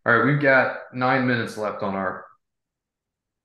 all 0.07 0.17
right, 0.17 0.25
we've 0.25 0.41
got 0.41 0.79
nine 0.95 1.27
minutes 1.27 1.59
left 1.59 1.83
on 1.83 1.95
our 1.95 2.25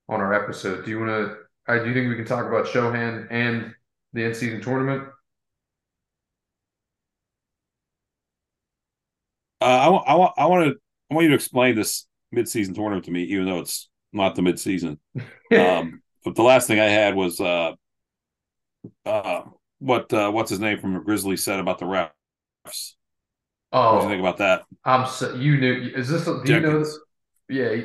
on 0.07 0.21
our 0.21 0.33
episode. 0.33 0.85
Do 0.85 0.91
you 0.91 0.99
want 0.99 1.09
to? 1.09 1.35
Uh, 1.67 1.83
do 1.83 1.89
you 1.89 1.93
think 1.93 2.09
we 2.09 2.15
can 2.15 2.25
talk 2.25 2.45
about 2.47 2.67
Sochan 2.67 3.27
and 3.29 3.73
the 4.13 4.23
in 4.23 4.33
season 4.33 4.61
tournament? 4.61 5.03
Uh, 9.61 9.65
I 9.65 9.89
want, 9.89 10.07
I 10.07 10.15
want, 10.15 10.33
I 10.37 10.45
want 10.45 10.67
to, 10.67 10.79
I 11.11 11.13
want 11.13 11.23
you 11.23 11.29
to 11.29 11.35
explain 11.35 11.75
this 11.75 12.05
midseason 12.33 12.75
tournament 12.75 13.05
to 13.05 13.11
me, 13.11 13.23
even 13.23 13.45
though 13.45 13.59
it's 13.59 13.89
not 14.13 14.35
the 14.35 14.41
midseason. 14.41 14.97
um, 15.57 16.01
but 16.23 16.35
the 16.35 16.43
last 16.43 16.67
thing 16.67 16.79
I 16.79 16.85
had 16.85 17.15
was 17.15 17.39
uh, 17.41 17.73
uh, 19.05 19.41
what 19.79 20.11
uh, 20.13 20.31
what's 20.31 20.49
his 20.49 20.59
name 20.59 20.79
from 20.79 20.93
the 20.93 20.99
Grizzlies 20.99 21.43
said 21.43 21.59
about 21.59 21.79
the 21.79 21.85
refs. 21.85 22.93
Oh, 23.71 23.95
what 23.95 23.99
do 23.99 24.03
you 24.05 24.09
think 24.11 24.21
about 24.21 24.37
that? 24.37 24.63
I'm 24.85 25.07
so 25.07 25.35
you 25.35 25.57
knew. 25.57 25.91
Is 25.95 26.09
this? 26.09 26.25
Do 26.25 26.41
you 26.45 26.59
know? 26.59 26.79
This? 26.79 26.99
Yeah, 27.49 27.75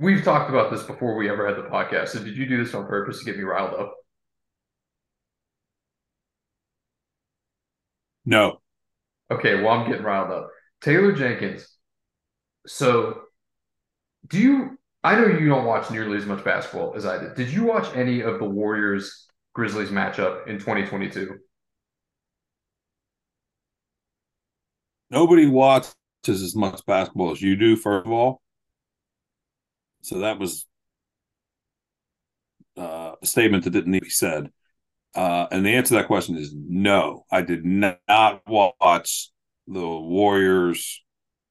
we've 0.00 0.24
talked 0.24 0.50
about 0.50 0.70
this 0.70 0.82
before 0.82 1.16
we 1.16 1.28
ever 1.30 1.46
had 1.46 1.56
the 1.56 1.68
podcast. 1.68 2.08
So 2.08 2.22
did 2.22 2.36
you 2.36 2.46
do 2.46 2.62
this 2.62 2.74
on 2.74 2.86
purpose 2.86 3.18
to 3.20 3.24
get 3.24 3.36
me 3.36 3.44
riled 3.44 3.74
up? 3.74 3.94
No. 8.24 8.60
Okay, 9.30 9.62
well 9.62 9.70
I'm 9.70 9.88
getting 9.88 10.04
riled 10.04 10.30
up. 10.30 10.50
Taylor 10.80 11.12
Jenkins. 11.12 11.66
So, 12.66 13.22
do 14.28 14.38
you? 14.38 14.78
I 15.04 15.14
know 15.14 15.26
you 15.26 15.48
don't 15.48 15.64
watch 15.64 15.90
nearly 15.90 16.18
as 16.18 16.26
much 16.26 16.44
basketball 16.44 16.94
as 16.96 17.06
I 17.06 17.18
did. 17.18 17.34
Did 17.36 17.50
you 17.50 17.64
watch 17.64 17.94
any 17.94 18.22
of 18.22 18.38
the 18.38 18.44
Warriors 18.44 19.28
Grizzlies 19.54 19.90
matchup 19.90 20.48
in 20.48 20.58
2022? 20.58 21.38
Nobody 25.10 25.46
watches 25.46 25.94
as 26.26 26.56
much 26.56 26.84
basketball 26.86 27.30
as 27.30 27.40
you 27.40 27.54
do, 27.54 27.76
first 27.76 28.06
of 28.06 28.12
all. 28.12 28.42
So 30.02 30.18
that 30.18 30.38
was 30.40 30.66
uh, 32.76 33.12
a 33.22 33.26
statement 33.26 33.64
that 33.64 33.70
didn't 33.70 33.92
need 33.92 34.00
to 34.00 34.06
be 34.06 34.10
said. 34.10 34.50
Uh, 35.14 35.46
and 35.50 35.64
the 35.64 35.70
answer 35.70 35.88
to 35.88 35.94
that 35.94 36.06
question 36.08 36.36
is 36.36 36.52
no. 36.54 37.24
I 37.30 37.42
did 37.42 37.64
not 37.64 38.42
watch 38.46 39.30
the 39.66 39.86
Warriors 39.86 41.02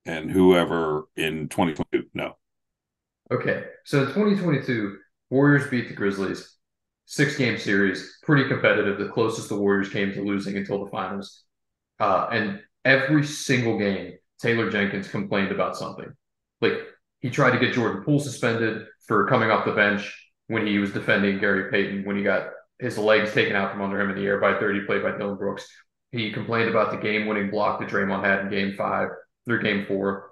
and 0.06 0.30
whoever 0.30 1.04
in 1.16 1.50
2022. 1.50 2.10
No. 2.14 2.38
Okay. 3.32 3.64
So 3.86 4.02
in 4.02 4.08
2022, 4.08 4.98
Warriors 5.30 5.70
beat 5.70 5.88
the 5.88 5.96
Grizzlies. 5.96 6.52
Six 7.08 7.38
game 7.38 7.58
series, 7.58 8.18
pretty 8.24 8.48
competitive, 8.48 8.98
the 8.98 9.10
closest 9.10 9.50
the 9.50 9.58
Warriors 9.58 9.90
came 9.90 10.12
to 10.14 10.24
losing 10.24 10.58
until 10.58 10.84
the 10.84 10.90
finals. 10.90 11.44
Uh, 12.00 12.28
and 12.32 12.62
every 12.84 13.24
single 13.24 13.78
game, 13.78 14.14
Taylor 14.42 14.72
Jenkins 14.72 15.08
complained 15.08 15.52
about 15.52 15.78
something. 15.78 16.12
Like 16.62 16.74
he 17.20 17.30
tried 17.30 17.52
to 17.52 17.60
get 17.60 17.76
Jordan 17.76 18.04
Poole 18.04 18.20
suspended 18.20 18.88
for 19.08 19.28
coming 19.28 19.52
off 19.52 19.66
the 19.66 19.74
bench 19.74 20.32
when 20.48 20.66
he 20.66 20.80
was 20.80 20.92
defending 20.92 21.40
Gary 21.40 21.72
Payton, 21.72 22.06
when 22.06 22.18
he 22.18 22.24
got 22.24 22.50
his 22.80 22.98
legs 22.98 23.34
taken 23.34 23.56
out 23.56 23.72
from 23.72 23.82
under 23.82 24.00
him 24.00 24.10
in 24.10 24.16
the 24.16 24.26
air 24.26 24.40
by 24.40 24.60
30, 24.60 24.86
played 24.86 25.04
by 25.04 25.18
Dillon 25.18 25.38
Brooks. 25.38 25.68
He 26.16 26.32
complained 26.32 26.70
about 26.70 26.92
the 26.92 26.98
game 26.98 27.28
winning 27.28 27.50
block 27.50 27.80
that 27.80 27.90
Draymond 27.90 28.24
had 28.24 28.46
in 28.46 28.50
game 28.50 28.74
five 28.78 29.10
through 29.44 29.62
game 29.62 29.86
four, 29.86 30.32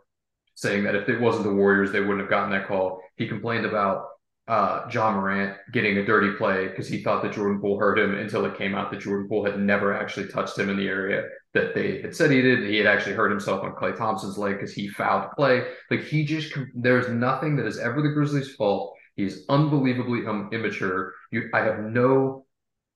saying 0.56 0.86
that 0.86 0.96
if 0.96 1.10
it 1.10 1.19
wasn't 1.19 1.43
the 1.43 1.54
Warriors, 1.54 1.91
they 1.91 2.00
wouldn't 2.00 2.22
have 2.22 2.30
gotten 2.30 2.52
that 2.52 2.67
call. 2.67 3.02
He 3.17 3.28
complained 3.28 3.65
about 3.65 4.06
uh, 4.48 4.88
Ja 4.91 5.12
Morant 5.12 5.58
getting 5.74 5.98
a 5.98 6.06
dirty 6.06 6.38
play 6.38 6.67
because 6.69 6.88
he 6.88 7.04
thought 7.04 7.22
that 7.24 7.34
Jordan 7.34 7.60
Poole 7.60 7.80
hurt 7.80 8.00
him 8.00 8.15
until 8.15 8.46
it 8.46 8.58
came 8.58 8.76
out 8.76 8.91
that 8.91 9.02
Jordan 9.02 9.28
Poole 9.28 9.46
had 9.46 9.60
never 9.60 9.93
actually 9.93 10.28
touched 10.28 10.58
him 10.58 10.69
in 10.69 10.78
the 10.78 10.88
area 10.88 11.24
that 11.54 11.76
they 11.76 12.02
had 12.02 12.15
said 12.15 12.32
he 12.32 12.41
did. 12.41 12.63
He 12.63 12.78
had 12.78 12.88
actually 12.88 13.15
hurt 13.15 13.30
himself 13.30 13.63
on 13.63 13.74
Klay 13.74 13.96
Thompson's 13.96 14.38
leg 14.38 14.56
because 14.56 14.74
he 14.74 14.88
fouled 14.88 15.32
Klay. 15.38 15.69
Like 15.91 16.04
he 16.04 16.24
just, 16.24 16.54
there's 16.76 17.10
nothing 17.10 17.58
that 17.58 17.67
is 17.67 17.78
ever 17.78 18.02
the 18.02 18.10
Grizzlies' 18.10 18.56
fault. 18.56 18.96
He's 19.15 19.46
unbelievably 19.50 20.26
um, 20.28 20.50
immature. 20.54 21.13
You, 21.32 21.50
I 21.54 21.60
have 21.60 21.80
no 21.80 22.46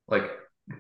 like 0.07 0.31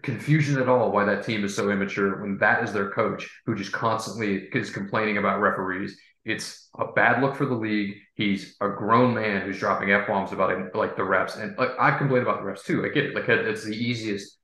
confusion 0.01 0.59
at 0.61 0.67
all 0.67 0.91
why 0.91 1.05
that 1.05 1.25
team 1.25 1.45
is 1.45 1.55
so 1.55 1.69
immature 1.69 2.21
when 2.21 2.37
that 2.39 2.63
is 2.63 2.73
their 2.73 2.91
coach 2.91 3.29
who 3.45 3.55
just 3.55 3.71
constantly 3.71 4.47
is 4.53 4.69
complaining 4.69 5.17
about 5.17 5.39
referees. 5.39 5.97
It's 6.25 6.69
a 6.77 6.91
bad 6.91 7.21
look 7.21 7.35
for 7.35 7.45
the 7.45 7.55
league. 7.55 7.95
He's 8.15 8.57
a 8.59 8.67
grown 8.67 9.13
man 9.13 9.43
who's 9.43 9.59
dropping 9.59 9.91
f 9.91 10.07
bombs 10.07 10.33
about 10.33 10.75
like 10.75 10.97
the 10.97 11.03
refs, 11.03 11.41
and 11.41 11.57
like 11.57 11.71
I 11.79 11.97
complain 11.97 12.21
about 12.21 12.41
the 12.41 12.49
refs 12.49 12.65
too. 12.65 12.85
I 12.85 12.89
get 12.89 13.05
it. 13.05 13.15
Like 13.15 13.29
it's 13.29 13.63
the 13.63 13.75
easiest 13.75 14.37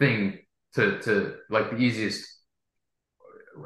thing 0.00 0.38
to 0.74 0.98
to 1.02 1.36
like 1.48 1.70
the 1.70 1.76
easiest 1.76 2.26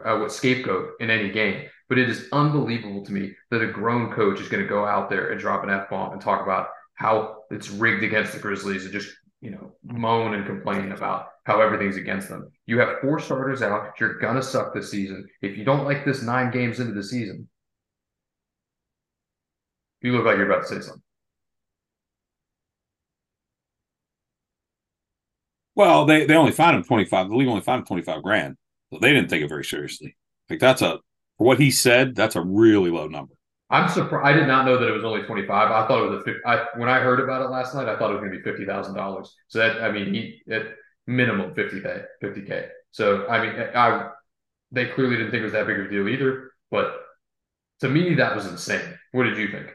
uh, 0.05 0.29
scapegoat 0.29 0.90
in 1.01 1.09
any 1.09 1.31
game. 1.31 1.66
But 1.88 1.99
it 1.99 2.11
is 2.11 2.29
unbelievable 2.33 3.05
to 3.07 3.12
me 3.12 3.33
that 3.51 3.62
a 3.62 3.73
grown 3.73 4.12
coach 4.12 4.40
is 4.40 4.49
going 4.49 4.62
to 4.62 4.68
go 4.68 4.85
out 4.85 5.09
there 5.09 5.31
and 5.31 5.40
drop 5.40 5.64
an 5.64 5.71
f 5.71 5.88
bomb 5.88 6.12
and 6.12 6.21
talk 6.21 6.42
about 6.42 6.68
how 6.95 7.38
it's 7.51 7.71
rigged 7.71 8.05
against 8.05 8.33
the 8.33 8.38
Grizzlies 8.38 8.85
and 8.85 8.92
just 8.92 9.11
you 9.42 9.50
know 9.50 9.72
moan 9.83 10.35
and 10.35 10.46
complain 10.46 10.92
about 10.92 11.26
how 11.44 11.61
everything's 11.61 11.96
against 11.96 12.28
them. 12.28 12.50
You 12.66 12.78
have 12.78 13.00
four 13.02 13.18
starters 13.18 13.61
out. 13.61 13.92
You're 14.00 14.18
gonna 14.20 14.42
suck 14.42 14.72
this 14.72 14.90
season. 14.90 15.28
If 15.42 15.59
you 15.59 15.64
don't 15.64 15.85
like 15.85 16.05
this 16.05 16.22
nine 16.22 16.50
games 16.50 16.81
into 16.81 16.94
the 16.94 17.02
season, 17.02 17.48
you 20.00 20.12
look 20.12 20.24
like 20.24 20.37
you're 20.37 20.50
about 20.50 20.66
to 20.68 20.68
say 20.68 20.81
something. 20.81 21.02
Well, 25.74 26.07
they 26.07 26.24
they 26.26 26.37
only 26.37 26.52
fined 26.52 26.76
him 26.76 26.85
twenty 26.85 27.05
five. 27.05 27.28
The 27.28 27.37
league 27.37 27.48
only 27.48 27.62
fined 27.62 27.81
him 27.81 27.87
twenty 27.87 28.02
five 28.02 28.22
grand, 28.22 28.57
so 28.92 28.98
they 29.00 29.12
didn't 29.12 29.28
take 29.28 29.42
it 29.42 29.48
very 29.48 29.64
seriously. 29.64 30.16
Like 30.48 30.61
that's 30.61 30.83
a 30.83 30.98
for 31.38 31.46
what 31.46 31.59
he 31.59 31.70
said, 31.70 32.14
that's 32.14 32.37
a 32.37 32.42
really 32.42 32.90
low 32.90 33.09
number. 33.09 33.35
I'm 33.72 33.88
surprised. 33.88 34.26
I 34.26 34.38
did 34.38 34.46
not 34.46 34.66
know 34.66 34.78
that 34.78 34.88
it 34.88 34.92
was 34.92 35.04
only 35.04 35.22
25. 35.22 35.70
I 35.72 35.88
thought 35.88 36.04
it 36.04 36.11
was 36.11 36.20
a 36.20 36.24
50. 36.24 36.40
I, 36.46 36.66
when 36.76 36.88
I 36.90 37.00
heard 37.00 37.20
about 37.20 37.42
it 37.42 37.50
last 37.50 37.74
night, 37.74 37.88
I 37.88 37.96
thought 37.98 38.11
it 38.11 38.14
was 38.14 38.20
going 38.20 38.32
to 38.32 38.38
be 38.38 38.44
fifty 38.44 38.66
thousand 38.66 38.94
dollars. 38.94 39.35
So 39.48 39.58
that 39.61 39.82
I 39.82 39.90
mean, 39.92 40.14
he 40.14 40.42
at 40.52 40.74
minimum 41.08 41.54
50k, 41.54 42.04
50k. 42.20 42.68
So 42.92 43.26
I 43.28 43.42
mean, 43.42 43.58
I 43.74 44.11
they 44.72 44.87
clearly 44.88 45.16
didn't 45.16 45.32
think 45.32 45.42
it 45.42 45.44
was 45.44 45.54
that 45.54 45.66
big 45.66 45.80
of 45.80 45.87
a 45.87 45.90
deal 45.90 46.08
either. 46.08 46.52
But 46.70 46.94
to 47.80 47.88
me, 47.90 48.14
that 48.16 48.37
was 48.37 48.46
insane. 48.46 48.98
What 49.12 49.24
did 49.24 49.38
you 49.38 49.50
think? 49.52 49.68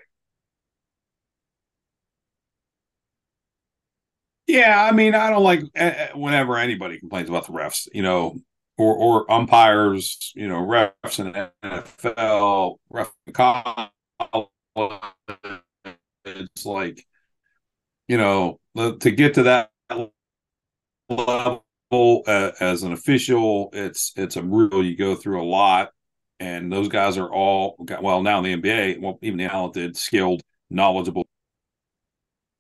Yeah, 4.48 4.82
I 4.82 4.92
mean, 4.92 5.14
I 5.14 5.30
don't 5.30 5.44
like 5.44 5.62
eh, 5.76 5.94
eh, 5.96 6.10
whenever 6.16 6.58
anybody 6.58 7.00
complains 7.00 7.28
about 7.30 7.48
the 7.48 7.54
refs, 7.54 7.88
you 7.94 8.02
know, 8.02 8.38
or 8.78 8.96
or 8.96 9.32
umpires, 9.32 10.32
you 10.36 10.48
know, 10.48 10.58
refs 10.58 11.20
in 11.20 11.34
NFL, 11.64 12.78
ref 12.90 13.12
college. 13.34 13.90
It's 16.26 16.66
like, 16.66 17.06
you 18.08 18.18
know, 18.18 18.60
to 18.76 19.12
get 19.12 19.36
to 19.36 19.44
that 19.44 19.72
level 21.10 21.64
uh, 21.92 22.52
as 22.60 22.84
an 22.84 22.94
official, 22.94 23.70
it's 23.74 24.14
it's 24.16 24.36
a 24.36 24.44
real 24.44 24.84
you 24.84 24.96
go 24.96 25.16
through 25.16 25.42
a 25.42 25.46
lot, 25.46 25.92
and 26.40 26.72
those 26.72 26.88
guys 26.88 27.18
are 27.18 27.32
all 27.32 27.78
well 28.02 28.22
now 28.22 28.40
in 28.40 28.44
the 28.44 28.70
NBA, 28.70 29.02
well 29.02 29.18
even 29.22 29.38
the 29.38 29.48
talented, 29.48 29.98
skilled, 29.98 30.42
knowledgeable. 30.70 31.26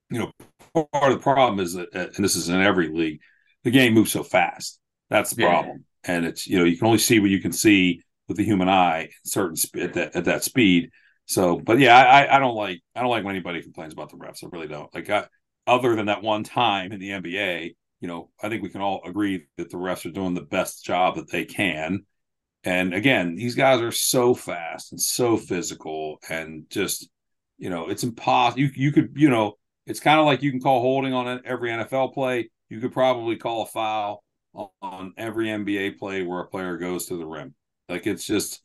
You 0.09 0.19
know, 0.19 0.85
part 0.91 1.11
of 1.11 1.17
the 1.17 1.23
problem 1.23 1.59
is 1.59 1.73
that, 1.73 1.93
and 1.93 2.23
this 2.23 2.35
is 2.35 2.49
in 2.49 2.61
every 2.61 2.87
league, 2.87 3.19
the 3.63 3.71
game 3.71 3.93
moves 3.93 4.11
so 4.11 4.23
fast. 4.23 4.79
That's 5.09 5.31
the 5.31 5.43
yeah. 5.43 5.49
problem, 5.49 5.85
and 6.07 6.25
it's 6.25 6.47
you 6.47 6.57
know 6.57 6.65
you 6.65 6.77
can 6.77 6.87
only 6.87 6.99
see 6.99 7.19
what 7.19 7.29
you 7.29 7.41
can 7.41 7.51
see 7.51 8.01
with 8.27 8.37
the 8.37 8.43
human 8.43 8.69
eye 8.69 9.09
certain 9.23 9.55
sp- 9.55 9.77
at 9.77 9.93
that 9.93 10.15
at 10.15 10.25
that 10.25 10.43
speed. 10.43 10.89
So, 11.25 11.57
but 11.57 11.79
yeah, 11.79 11.95
I 11.97 12.37
I 12.37 12.39
don't 12.39 12.55
like 12.55 12.81
I 12.95 13.01
don't 13.01 13.09
like 13.09 13.23
when 13.23 13.35
anybody 13.35 13.61
complains 13.61 13.93
about 13.93 14.09
the 14.09 14.17
refs. 14.17 14.43
I 14.43 14.47
really 14.51 14.67
don't. 14.67 14.93
Like, 14.93 15.09
I, 15.09 15.27
other 15.65 15.95
than 15.95 16.05
that 16.05 16.23
one 16.23 16.43
time 16.43 16.91
in 16.93 16.99
the 16.99 17.09
NBA, 17.09 17.75
you 17.99 18.07
know, 18.07 18.29
I 18.41 18.49
think 18.49 18.63
we 18.63 18.69
can 18.69 18.81
all 18.81 19.01
agree 19.05 19.45
that 19.57 19.69
the 19.69 19.77
refs 19.77 20.05
are 20.05 20.11
doing 20.11 20.33
the 20.33 20.41
best 20.41 20.85
job 20.85 21.15
that 21.15 21.29
they 21.29 21.45
can. 21.45 22.05
And 22.63 22.93
again, 22.93 23.35
these 23.35 23.55
guys 23.55 23.81
are 23.81 23.91
so 23.91 24.33
fast 24.33 24.91
and 24.91 25.01
so 25.01 25.37
physical, 25.37 26.17
and 26.29 26.65
just 26.69 27.09
you 27.57 27.69
know, 27.69 27.89
it's 27.89 28.03
impossible. 28.03 28.61
You 28.61 28.69
you 28.75 28.91
could 28.91 29.11
you 29.15 29.29
know 29.29 29.57
it's 29.85 29.99
kind 29.99 30.19
of 30.19 30.25
like 30.25 30.41
you 30.43 30.51
can 30.51 30.61
call 30.61 30.81
holding 30.81 31.13
on 31.13 31.41
every 31.45 31.71
NFL 31.71 32.13
play. 32.13 32.49
You 32.69 32.79
could 32.79 32.91
probably 32.91 33.37
call 33.37 33.63
a 33.63 33.65
foul 33.65 34.23
on 34.53 35.13
every 35.17 35.47
NBA 35.47 35.97
play 35.97 36.23
where 36.23 36.41
a 36.41 36.47
player 36.47 36.77
goes 36.77 37.07
to 37.07 37.17
the 37.17 37.25
rim. 37.25 37.53
Like 37.89 38.07
it's 38.07 38.25
just, 38.25 38.61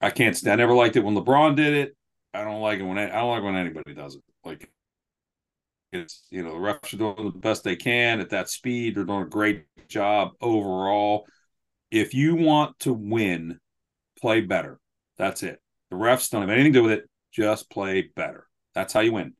I 0.00 0.10
can't 0.10 0.36
stand. 0.36 0.60
I 0.60 0.64
never 0.64 0.74
liked 0.74 0.96
it 0.96 1.04
when 1.04 1.14
LeBron 1.14 1.56
did 1.56 1.74
it. 1.74 1.96
I 2.32 2.44
don't 2.44 2.60
like 2.60 2.80
it 2.80 2.84
when 2.84 2.98
I 2.98 3.08
don't 3.08 3.30
like 3.30 3.42
when 3.44 3.56
anybody 3.56 3.94
does 3.94 4.16
it. 4.16 4.22
Like 4.44 4.68
it's 5.92 6.26
you 6.30 6.42
know 6.42 6.50
the 6.52 6.58
refs 6.58 6.92
are 6.92 6.96
doing 6.96 7.32
the 7.32 7.38
best 7.38 7.62
they 7.62 7.76
can 7.76 8.20
at 8.20 8.30
that 8.30 8.48
speed. 8.48 8.94
They're 8.94 9.04
doing 9.04 9.22
a 9.22 9.28
great 9.28 9.66
job 9.88 10.32
overall. 10.40 11.26
If 11.90 12.12
you 12.12 12.34
want 12.34 12.78
to 12.80 12.92
win, 12.92 13.60
play 14.20 14.40
better. 14.40 14.80
That's 15.16 15.42
it. 15.44 15.60
The 15.90 15.96
refs 15.96 16.30
don't 16.30 16.40
have 16.40 16.50
anything 16.50 16.72
to 16.72 16.78
do 16.80 16.82
with 16.82 16.92
it. 16.92 17.08
Just 17.32 17.70
play 17.70 18.10
better. 18.16 18.46
That's 18.74 18.92
how 18.92 19.00
you 19.00 19.12
win. 19.12 19.34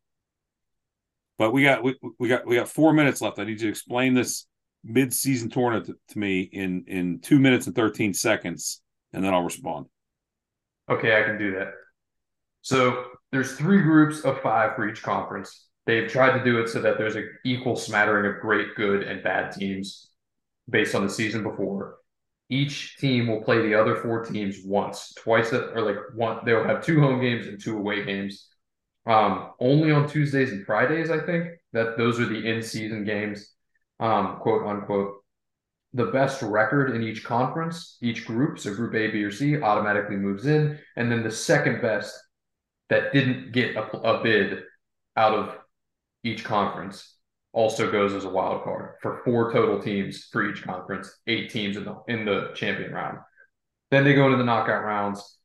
But 1.37 1.53
we 1.53 1.65
got 1.65 1.83
we, 1.83 1.97
we 2.19 2.29
got 2.29 2.47
we 2.47 2.55
got 2.55 2.69
four 2.69 2.93
minutes 2.93 3.21
left. 3.21 3.39
I 3.39 3.45
need 3.45 3.59
to 3.59 3.69
explain 3.69 4.15
this 4.15 4.47
mid-season 4.85 5.51
tournament 5.51 5.87
to, 5.87 5.97
to 6.09 6.19
me 6.19 6.43
in 6.43 6.85
in 6.87 7.21
two 7.21 7.39
minutes 7.39 7.67
and 7.67 7.75
thirteen 7.77 8.15
seconds, 8.15 8.83
and 9.13 9.25
then 9.25 9.35
I'll 9.35 9.43
respond. 9.45 9.87
Okay, 10.91 11.19
I 11.19 11.25
can 11.25 11.39
do 11.39 11.53
that. 11.53 11.69
So 12.63 13.05
there's 13.33 13.57
three 13.57 13.83
groups 13.83 14.23
of 14.23 14.41
five 14.43 14.77
for 14.77 14.89
each 14.89 15.03
conference. 15.03 15.67
They've 15.87 16.11
tried 16.11 16.39
to 16.39 16.45
do 16.45 16.61
it 16.61 16.69
so 16.69 16.81
that 16.83 16.99
there's 16.99 17.17
an 17.17 17.31
equal 17.45 17.77
smattering 17.77 18.33
of 18.33 18.41
great, 18.41 18.75
good, 18.77 19.03
and 19.03 19.23
bad 19.23 19.53
teams 19.53 20.11
based 20.71 20.95
on 20.95 21.05
the 21.05 21.13
season 21.13 21.43
before. 21.43 21.97
Each 22.51 22.97
team 22.99 23.29
will 23.29 23.43
play 23.43 23.63
the 23.63 23.75
other 23.75 23.97
four 23.97 24.25
teams 24.25 24.59
once, 24.65 25.15
twice, 25.17 25.53
or 25.53 25.83
like 25.83 25.97
one. 26.15 26.41
They'll 26.45 26.65
have 26.65 26.85
two 26.85 27.01
home 27.01 27.21
games 27.21 27.47
and 27.47 27.61
two 27.63 27.79
away 27.79 28.05
games 28.05 28.49
Um, 29.07 29.53
only 29.61 29.93
on 29.93 30.09
Tuesdays 30.09 30.53
and 30.53 30.65
Fridays, 30.67 31.11
I 31.11 31.21
think 31.21 31.49
that 31.73 31.99
those 31.99 32.21
are 32.21 32.27
the 32.27 32.47
in-season 32.47 33.05
games, 33.05 33.54
um, 34.01 34.39
quote 34.41 34.67
unquote. 34.67 35.17
The 35.93 36.07
best 36.07 36.43
record 36.43 36.95
in 36.97 37.03
each 37.03 37.23
conference, 37.23 37.99
each 38.03 38.27
group, 38.27 38.59
so 38.59 38.75
group 38.75 38.95
A, 38.95 39.13
B, 39.13 39.23
or 39.23 39.31
C, 39.31 39.61
automatically 39.63 40.17
moves 40.17 40.47
in, 40.47 40.79
and 40.97 41.11
then 41.11 41.23
the 41.23 41.31
second 41.31 41.81
best 41.81 42.19
that 42.91 43.13
didn't 43.13 43.53
get 43.53 43.77
a, 43.77 43.97
a 43.99 44.23
bid 44.23 44.63
out 45.17 45.35
of 45.35 45.57
each 46.25 46.43
conference 46.43 47.15
also 47.53 47.91
goes 47.91 48.13
as 48.13 48.25
a 48.25 48.29
wild 48.29 48.65
card 48.65 48.97
for 49.01 49.23
four 49.25 49.53
total 49.53 49.81
teams 49.81 50.25
for 50.33 50.49
each 50.49 50.65
conference, 50.65 51.21
eight 51.29 51.51
teams 51.51 51.77
in 51.77 51.85
the 51.85 51.97
in 52.09 52.25
the 52.25 52.51
champion 52.55 52.93
round. 52.93 53.19
Then 53.91 54.05
they 54.05 54.15
go 54.15 54.27
into 54.27 54.39
the 54.39 54.45
knockout 54.45 54.85
rounds. 54.85 55.39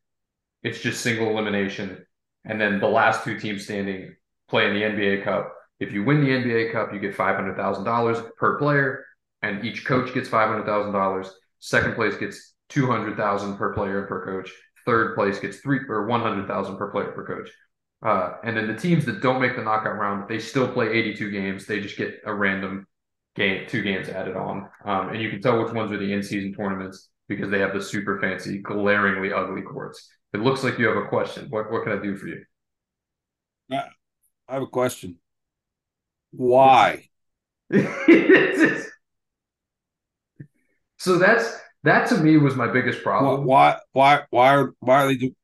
It's 0.64 0.82
just 0.82 1.02
single 1.02 1.30
elimination. 1.30 2.06
And 2.45 2.60
then 2.60 2.80
the 2.80 2.88
last 2.88 3.24
two 3.24 3.39
teams 3.39 3.66
standing 3.66 4.16
play 4.50 4.68
in 4.68 4.74
the 4.74 4.82
NBA 4.82 5.24
Cup. 5.24 5.54
If 5.80 5.91
you 5.91 6.03
win 6.03 6.21
the 6.21 6.30
NBA 6.30 6.71
Cup, 6.71 6.93
you 6.93 6.99
get 6.99 7.15
$500,000 7.15 8.36
per 8.38 8.57
player, 8.57 9.05
and 9.41 9.63
each 9.63 9.86
coach 9.86 10.13
gets 10.13 10.30
$500,000. 10.30 11.30
Second 11.59 11.95
place 11.95 12.15
gets 12.15 12.53
200,000 12.69 13.57
per 13.57 13.73
player 13.73 14.05
per 14.05 14.25
coach. 14.25 14.51
Third 14.86 15.15
place 15.15 15.39
gets 15.39 15.57
three 15.57 15.80
or 15.88 16.05
100,000 16.05 16.77
per 16.77 16.91
player 16.91 17.11
per 17.11 17.25
coach. 17.25 17.49
Uh, 18.01 18.38
and 18.43 18.55
then 18.55 18.67
the 18.67 18.75
teams 18.75 19.05
that 19.05 19.21
don't 19.21 19.41
make 19.41 19.55
the 19.55 19.61
knockout 19.61 19.97
round, 19.97 20.30
they 20.30 20.39
still 20.39 20.67
play 20.71 20.89
82 20.89 21.32
games. 21.32 21.65
They 21.65 21.82
just 21.82 21.97
get 21.97 22.21
a 22.25 22.34
random 22.34 22.88
game, 23.36 23.65
two 23.67 23.82
games 23.82 24.09
added 24.09 24.36
on. 24.36 24.69
Um, 24.86 25.09
and 25.09 25.21
you 25.21 25.30
can 25.30 25.41
tell 25.41 25.61
which 25.63 25.73
ones 25.73 25.91
are 25.91 25.97
the 25.97 26.13
in-season 26.13 26.53
tournaments 26.53 27.09
because 27.27 27.49
they 27.49 27.59
have 27.59 27.73
the 27.73 27.82
super 27.82 28.19
fancy, 28.19 28.59
glaringly 28.59 29.34
ugly 29.34 29.61
courts. 29.61 30.09
It 30.34 30.39
looks 30.39 30.63
like 30.63 30.77
you 30.77 30.88
have 30.88 30.97
a 30.97 31.07
question. 31.07 31.47
What 31.49 31.71
what 31.71 31.84
can 31.84 31.97
I 31.97 32.01
do 32.01 32.15
for 32.15 32.27
you? 32.27 32.43
I 34.47 34.53
have 34.55 34.63
a 34.63 34.67
question. 34.67 35.19
Why? 36.32 37.09
so 40.97 41.17
that's 41.17 41.57
that 41.84 42.09
to 42.09 42.17
me 42.17 42.38
was 42.38 42.55
my 42.55 42.67
biggest 42.67 43.03
problem. 43.03 43.45
Why 43.45 43.77
why 43.93 44.23
why 44.30 44.55
are 44.55 44.73
why 44.80 45.03
are 45.03 45.07
they 45.07 45.15
doing? 45.15 45.36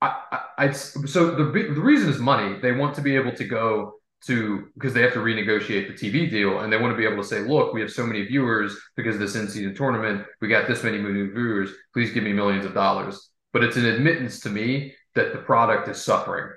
I, 0.00 0.20
I, 0.32 0.40
I 0.58 0.70
so 0.72 1.30
the 1.34 1.44
the 1.44 1.80
reason 1.80 2.08
is 2.10 2.18
money. 2.18 2.58
They 2.60 2.72
want 2.72 2.94
to 2.96 3.00
be 3.00 3.16
able 3.16 3.32
to 3.32 3.44
go 3.44 3.94
to 4.26 4.68
because 4.74 4.94
they 4.94 5.02
have 5.02 5.12
to 5.12 5.18
renegotiate 5.18 5.86
the 5.86 5.94
TV 5.94 6.30
deal 6.30 6.60
and 6.60 6.72
they 6.72 6.78
want 6.78 6.92
to 6.92 6.96
be 6.96 7.04
able 7.04 7.22
to 7.22 7.28
say, 7.28 7.40
look, 7.40 7.74
we 7.74 7.80
have 7.80 7.90
so 7.90 8.06
many 8.06 8.24
viewers 8.24 8.76
because 8.96 9.16
of 9.16 9.20
this 9.20 9.34
in-season 9.34 9.74
tournament. 9.74 10.24
We 10.40 10.48
got 10.48 10.66
this 10.66 10.82
many 10.82 10.98
new 10.98 11.30
viewers. 11.32 11.70
Please 11.92 12.10
give 12.10 12.24
me 12.24 12.32
millions 12.32 12.64
of 12.64 12.74
dollars. 12.74 13.30
But 13.52 13.64
it's 13.64 13.76
an 13.76 13.84
admittance 13.84 14.40
to 14.40 14.48
me 14.48 14.94
that 15.14 15.32
the 15.32 15.38
product 15.40 15.88
is 15.88 16.02
suffering, 16.02 16.50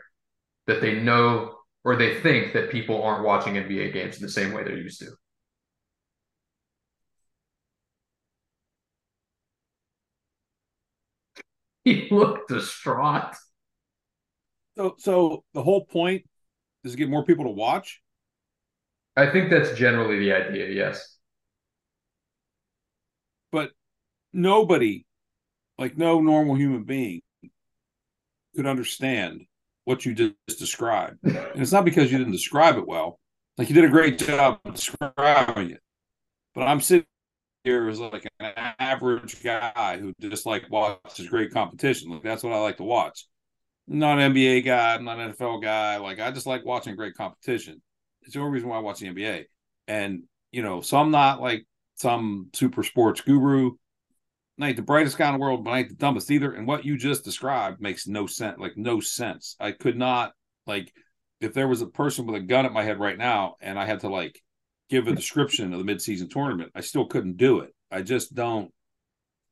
that 0.68 0.82
they 0.82 1.02
know 1.02 1.57
or 1.88 1.96
they 1.96 2.20
think 2.20 2.52
that 2.52 2.70
people 2.70 3.02
aren't 3.02 3.24
watching 3.24 3.54
NBA 3.54 3.94
games 3.94 4.18
in 4.18 4.22
the 4.22 4.30
same 4.30 4.52
way 4.52 4.62
they're 4.62 4.76
used 4.76 5.00
to. 5.00 5.12
He 11.86 12.10
looked 12.12 12.50
distraught. 12.50 13.38
So, 14.76 14.96
so 14.98 15.46
the 15.54 15.64
whole 15.64 15.86
point 15.86 16.26
is 16.84 16.92
to 16.92 16.98
get 16.98 17.10
more 17.10 17.24
people 17.24 17.46
to 17.46 17.52
watch? 17.52 18.02
I 19.16 19.32
think 19.32 19.50
that's 19.50 19.72
generally 19.72 20.20
the 20.20 20.34
idea, 20.34 20.68
yes. 20.68 21.18
But 23.54 23.72
nobody, 24.34 25.06
like 25.78 25.98
no 25.98 26.20
normal 26.20 26.56
human 26.56 26.84
being, 26.84 27.22
could 28.58 28.68
understand 28.68 29.46
what 29.88 30.06
you 30.06 30.14
just 30.14 30.60
described. 30.60 31.18
And 31.24 31.62
it's 31.62 31.72
not 31.72 31.86
because 31.86 32.12
you 32.12 32.18
didn't 32.18 32.34
describe 32.34 32.78
it 32.78 32.88
well. 32.88 33.20
Like 33.58 33.70
you 33.70 33.76
did 33.76 33.86
a 33.86 33.90
great 33.90 34.20
job 34.20 34.60
describing 34.74 35.72
it. 35.72 35.82
But 36.54 36.68
I'm 36.68 36.82
sitting 36.82 37.06
here 37.64 37.88
as 37.90 38.00
like 38.00 38.28
an 38.40 38.54
average 38.80 39.42
guy 39.44 39.98
who 40.00 40.14
just 40.20 40.46
like 40.46 40.70
watches 40.70 41.28
great 41.30 41.52
competition. 41.52 42.12
Like 42.12 42.24
that's 42.24 42.44
what 42.44 42.54
I 42.54 42.60
like 42.60 42.78
to 42.78 42.84
watch 42.84 43.26
not 43.88 44.20
an 44.20 44.34
NBA 44.34 44.66
guy, 44.66 44.96
I'm 44.96 45.06
not 45.06 45.20
an 45.20 45.34
NFL 45.34 45.62
guy. 45.64 45.98
Like 45.98 46.20
I 46.20 46.32
just 46.32 46.46
like 46.46 46.66
watching 46.66 46.96
great 46.96 47.16
competition. 47.16 47.82
It's 48.24 48.34
the 48.34 48.40
only 48.40 48.52
reason 48.52 48.70
why 48.70 48.78
I 48.78 48.82
watch 48.82 49.00
the 49.00 49.08
NBA. 49.08 49.46
And 49.88 50.24
you 50.52 50.62
know, 50.62 50.82
so 50.82 50.98
I'm 50.98 51.12
not 51.12 51.42
like 51.42 51.66
some 51.96 52.50
super 52.54 52.84
sports 52.84 53.22
guru. 53.22 53.72
I 54.60 54.68
ain't 54.70 54.76
the 54.76 54.82
brightest 54.82 55.18
guy 55.18 55.28
in 55.28 55.34
the 55.34 55.40
world, 55.40 55.64
but 55.64 55.72
I 55.72 55.80
ain't 55.80 55.90
the 55.90 55.96
dumbest 55.96 56.32
either. 56.32 56.54
And 56.54 56.68
what 56.68 56.84
you 56.84 56.98
just 56.98 57.24
described 57.24 57.80
makes 57.80 58.08
no 58.08 58.26
sense. 58.26 58.58
Like 58.60 58.76
no 58.76 59.00
sense. 59.00 59.56
I 59.60 59.72
could 59.72 59.98
not 59.98 60.34
like 60.66 60.92
if 61.40 61.54
there 61.54 61.68
was 61.68 61.82
a 61.82 61.88
person 61.88 62.26
with 62.26 62.36
a 62.36 62.46
gun 62.46 62.66
at 62.66 62.74
my 62.74 62.84
head 62.84 63.00
right 63.00 63.18
now 63.18 63.56
and 63.62 63.78
I 63.78 63.86
had 63.86 64.00
to 64.00 64.10
like 64.10 64.42
give 64.90 65.08
a 65.08 65.16
description 65.16 65.74
of 65.74 65.86
the 65.86 65.92
midseason 65.92 66.30
tournament, 66.30 66.72
I 66.74 66.82
still 66.82 67.06
couldn't 67.06 67.38
do 67.38 67.60
it. 67.60 67.74
I 67.92 68.02
just 68.02 68.34
don't 68.34 68.72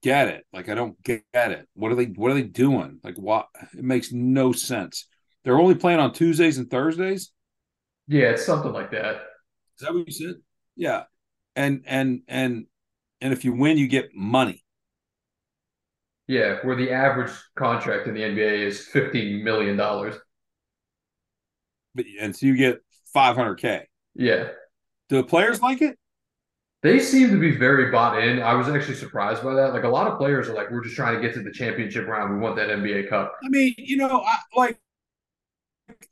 get 0.01 0.27
it. 0.27 0.45
Like 0.51 0.69
I 0.69 0.75
don't 0.75 1.01
get 1.03 1.23
it. 1.33 1.67
What 1.75 1.91
are 1.91 1.95
they 1.95 2.05
what 2.05 2.31
are 2.31 2.35
they 2.35 2.43
doing? 2.43 2.99
Like 3.03 3.17
what 3.17 3.47
it 3.77 3.83
makes 3.83 4.11
no 4.11 4.51
sense. 4.51 5.07
They're 5.43 5.59
only 5.59 5.75
playing 5.75 5.99
on 5.99 6.13
Tuesdays 6.13 6.57
and 6.57 6.69
Thursdays? 6.69 7.31
Yeah, 8.07 8.31
it's 8.31 8.45
something 8.45 8.73
like 8.73 8.91
that. 8.91 9.17
Is 9.77 9.85
that 9.85 9.93
what 9.93 10.07
you 10.07 10.13
said? 10.13 10.35
Yeah. 10.75 11.03
And 11.55 11.83
and 11.85 12.21
and 12.27 12.65
and 13.21 13.33
if 13.33 13.45
you 13.45 13.53
win, 13.53 13.77
you 13.77 13.87
get 13.87 14.09
money. 14.15 14.64
Yeah, 16.27 16.57
where 16.63 16.75
the 16.75 16.91
average 16.91 17.31
contract 17.55 18.07
in 18.07 18.13
the 18.13 18.21
NBA 18.21 18.65
is 18.65 18.87
fifteen 18.87 19.43
million 19.43 19.77
dollars. 19.77 20.15
But 21.93 22.05
and 22.19 22.35
so 22.35 22.45
you 22.45 22.55
get 22.55 22.79
five 23.13 23.35
hundred 23.35 23.55
K. 23.55 23.87
Yeah. 24.15 24.49
Do 25.09 25.17
the 25.17 25.23
players 25.23 25.61
like 25.61 25.81
it? 25.81 25.97
they 26.85 26.99
seem 26.99 27.31
to 27.31 27.39
be 27.39 27.49
very 27.49 27.89
bought 27.89 28.21
in. 28.23 28.39
I 28.39 28.53
was 28.53 28.69
actually 28.69 28.93
surprised 28.93 29.43
by 29.43 29.55
that. 29.55 29.73
Like 29.73 29.85
a 29.85 29.89
lot 29.89 30.05
of 30.05 30.19
players 30.19 30.47
are 30.47 30.53
like, 30.53 30.69
we're 30.69 30.83
just 30.83 30.95
trying 30.95 31.15
to 31.15 31.21
get 31.21 31.33
to 31.33 31.41
the 31.41 31.51
championship 31.51 32.05
round. 32.07 32.31
We 32.31 32.39
want 32.39 32.55
that 32.57 32.69
NBA 32.69 33.09
Cup. 33.09 33.33
I 33.43 33.49
mean, 33.49 33.73
you 33.79 33.97
know, 33.97 34.21
I, 34.21 34.37
like, 34.55 34.79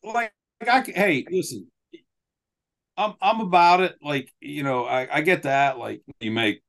like, 0.04 0.34
I 0.68 0.82
can, 0.82 0.96
hey, 0.96 1.28
listen, 1.30 1.68
I'm 2.98 3.14
I'm 3.22 3.42
about 3.42 3.82
it. 3.82 3.98
Like, 4.02 4.34
you 4.42 4.64
know, 4.64 4.86
I, 4.86 5.18
I 5.18 5.22
get 5.22 5.44
that. 5.44 5.78
Like, 5.78 6.02
you 6.20 6.32
make, 6.32 6.64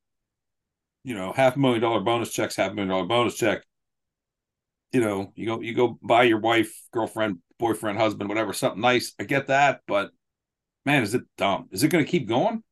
you 1.05 1.15
know, 1.15 1.33
half 1.33 1.57
a 1.57 1.59
million 1.59 1.83
dollar 1.83 2.01
bonus 2.01 2.33
checks, 2.33 2.57
half 2.57 2.73
a 2.73 2.75
million 2.75 2.89
dollar 2.89 3.07
bonus 3.07 3.37
check. 3.37 3.63
You 4.93 5.01
know, 5.01 5.33
you 5.35 5.47
go 5.47 5.61
you 5.61 5.75
go 5.75 5.99
buy 6.03 6.25
your 6.25 6.41
wife, 6.41 6.73
girlfriend, 6.93 7.39
boyfriend, 7.59 7.99
husband, 7.99 8.29
whatever, 8.29 8.53
something 8.53 8.81
nice. 8.81 9.13
I 9.21 9.25
get 9.25 9.49
that, 9.49 9.81
but 9.87 10.11
man, 10.87 11.03
is 11.03 11.15
it 11.15 11.23
dumb? 11.37 11.69
Is 11.71 11.83
it 11.83 11.89
going 11.89 12.05
to 12.05 12.11
keep 12.11 12.29
going? 12.29 12.63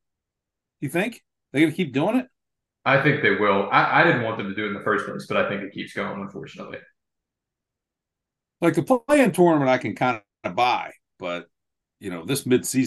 You 0.80 0.88
think 0.88 1.22
they're 1.52 1.60
going 1.60 1.72
to 1.72 1.76
keep 1.76 1.92
doing 1.92 2.16
it? 2.16 2.26
I 2.84 3.00
think 3.02 3.22
they 3.22 3.36
will. 3.36 3.68
I, 3.70 4.00
I 4.00 4.04
didn't 4.04 4.22
want 4.22 4.38
them 4.38 4.48
to 4.48 4.54
do 4.54 4.64
it 4.64 4.68
in 4.68 4.74
the 4.74 4.82
first 4.82 5.06
place, 5.06 5.26
but 5.28 5.36
I 5.36 5.48
think 5.48 5.62
it 5.62 5.72
keeps 5.72 5.92
going. 5.92 6.20
Unfortunately, 6.20 6.78
like 8.60 8.74
the 8.74 8.82
play-in 8.82 9.32
tournament, 9.32 9.70
I 9.70 9.78
can 9.78 9.94
kind 9.94 10.20
of 10.44 10.54
buy, 10.54 10.92
but 11.18 11.46
you 12.00 12.10
know, 12.10 12.24
this 12.24 12.46
mid-season 12.46 12.80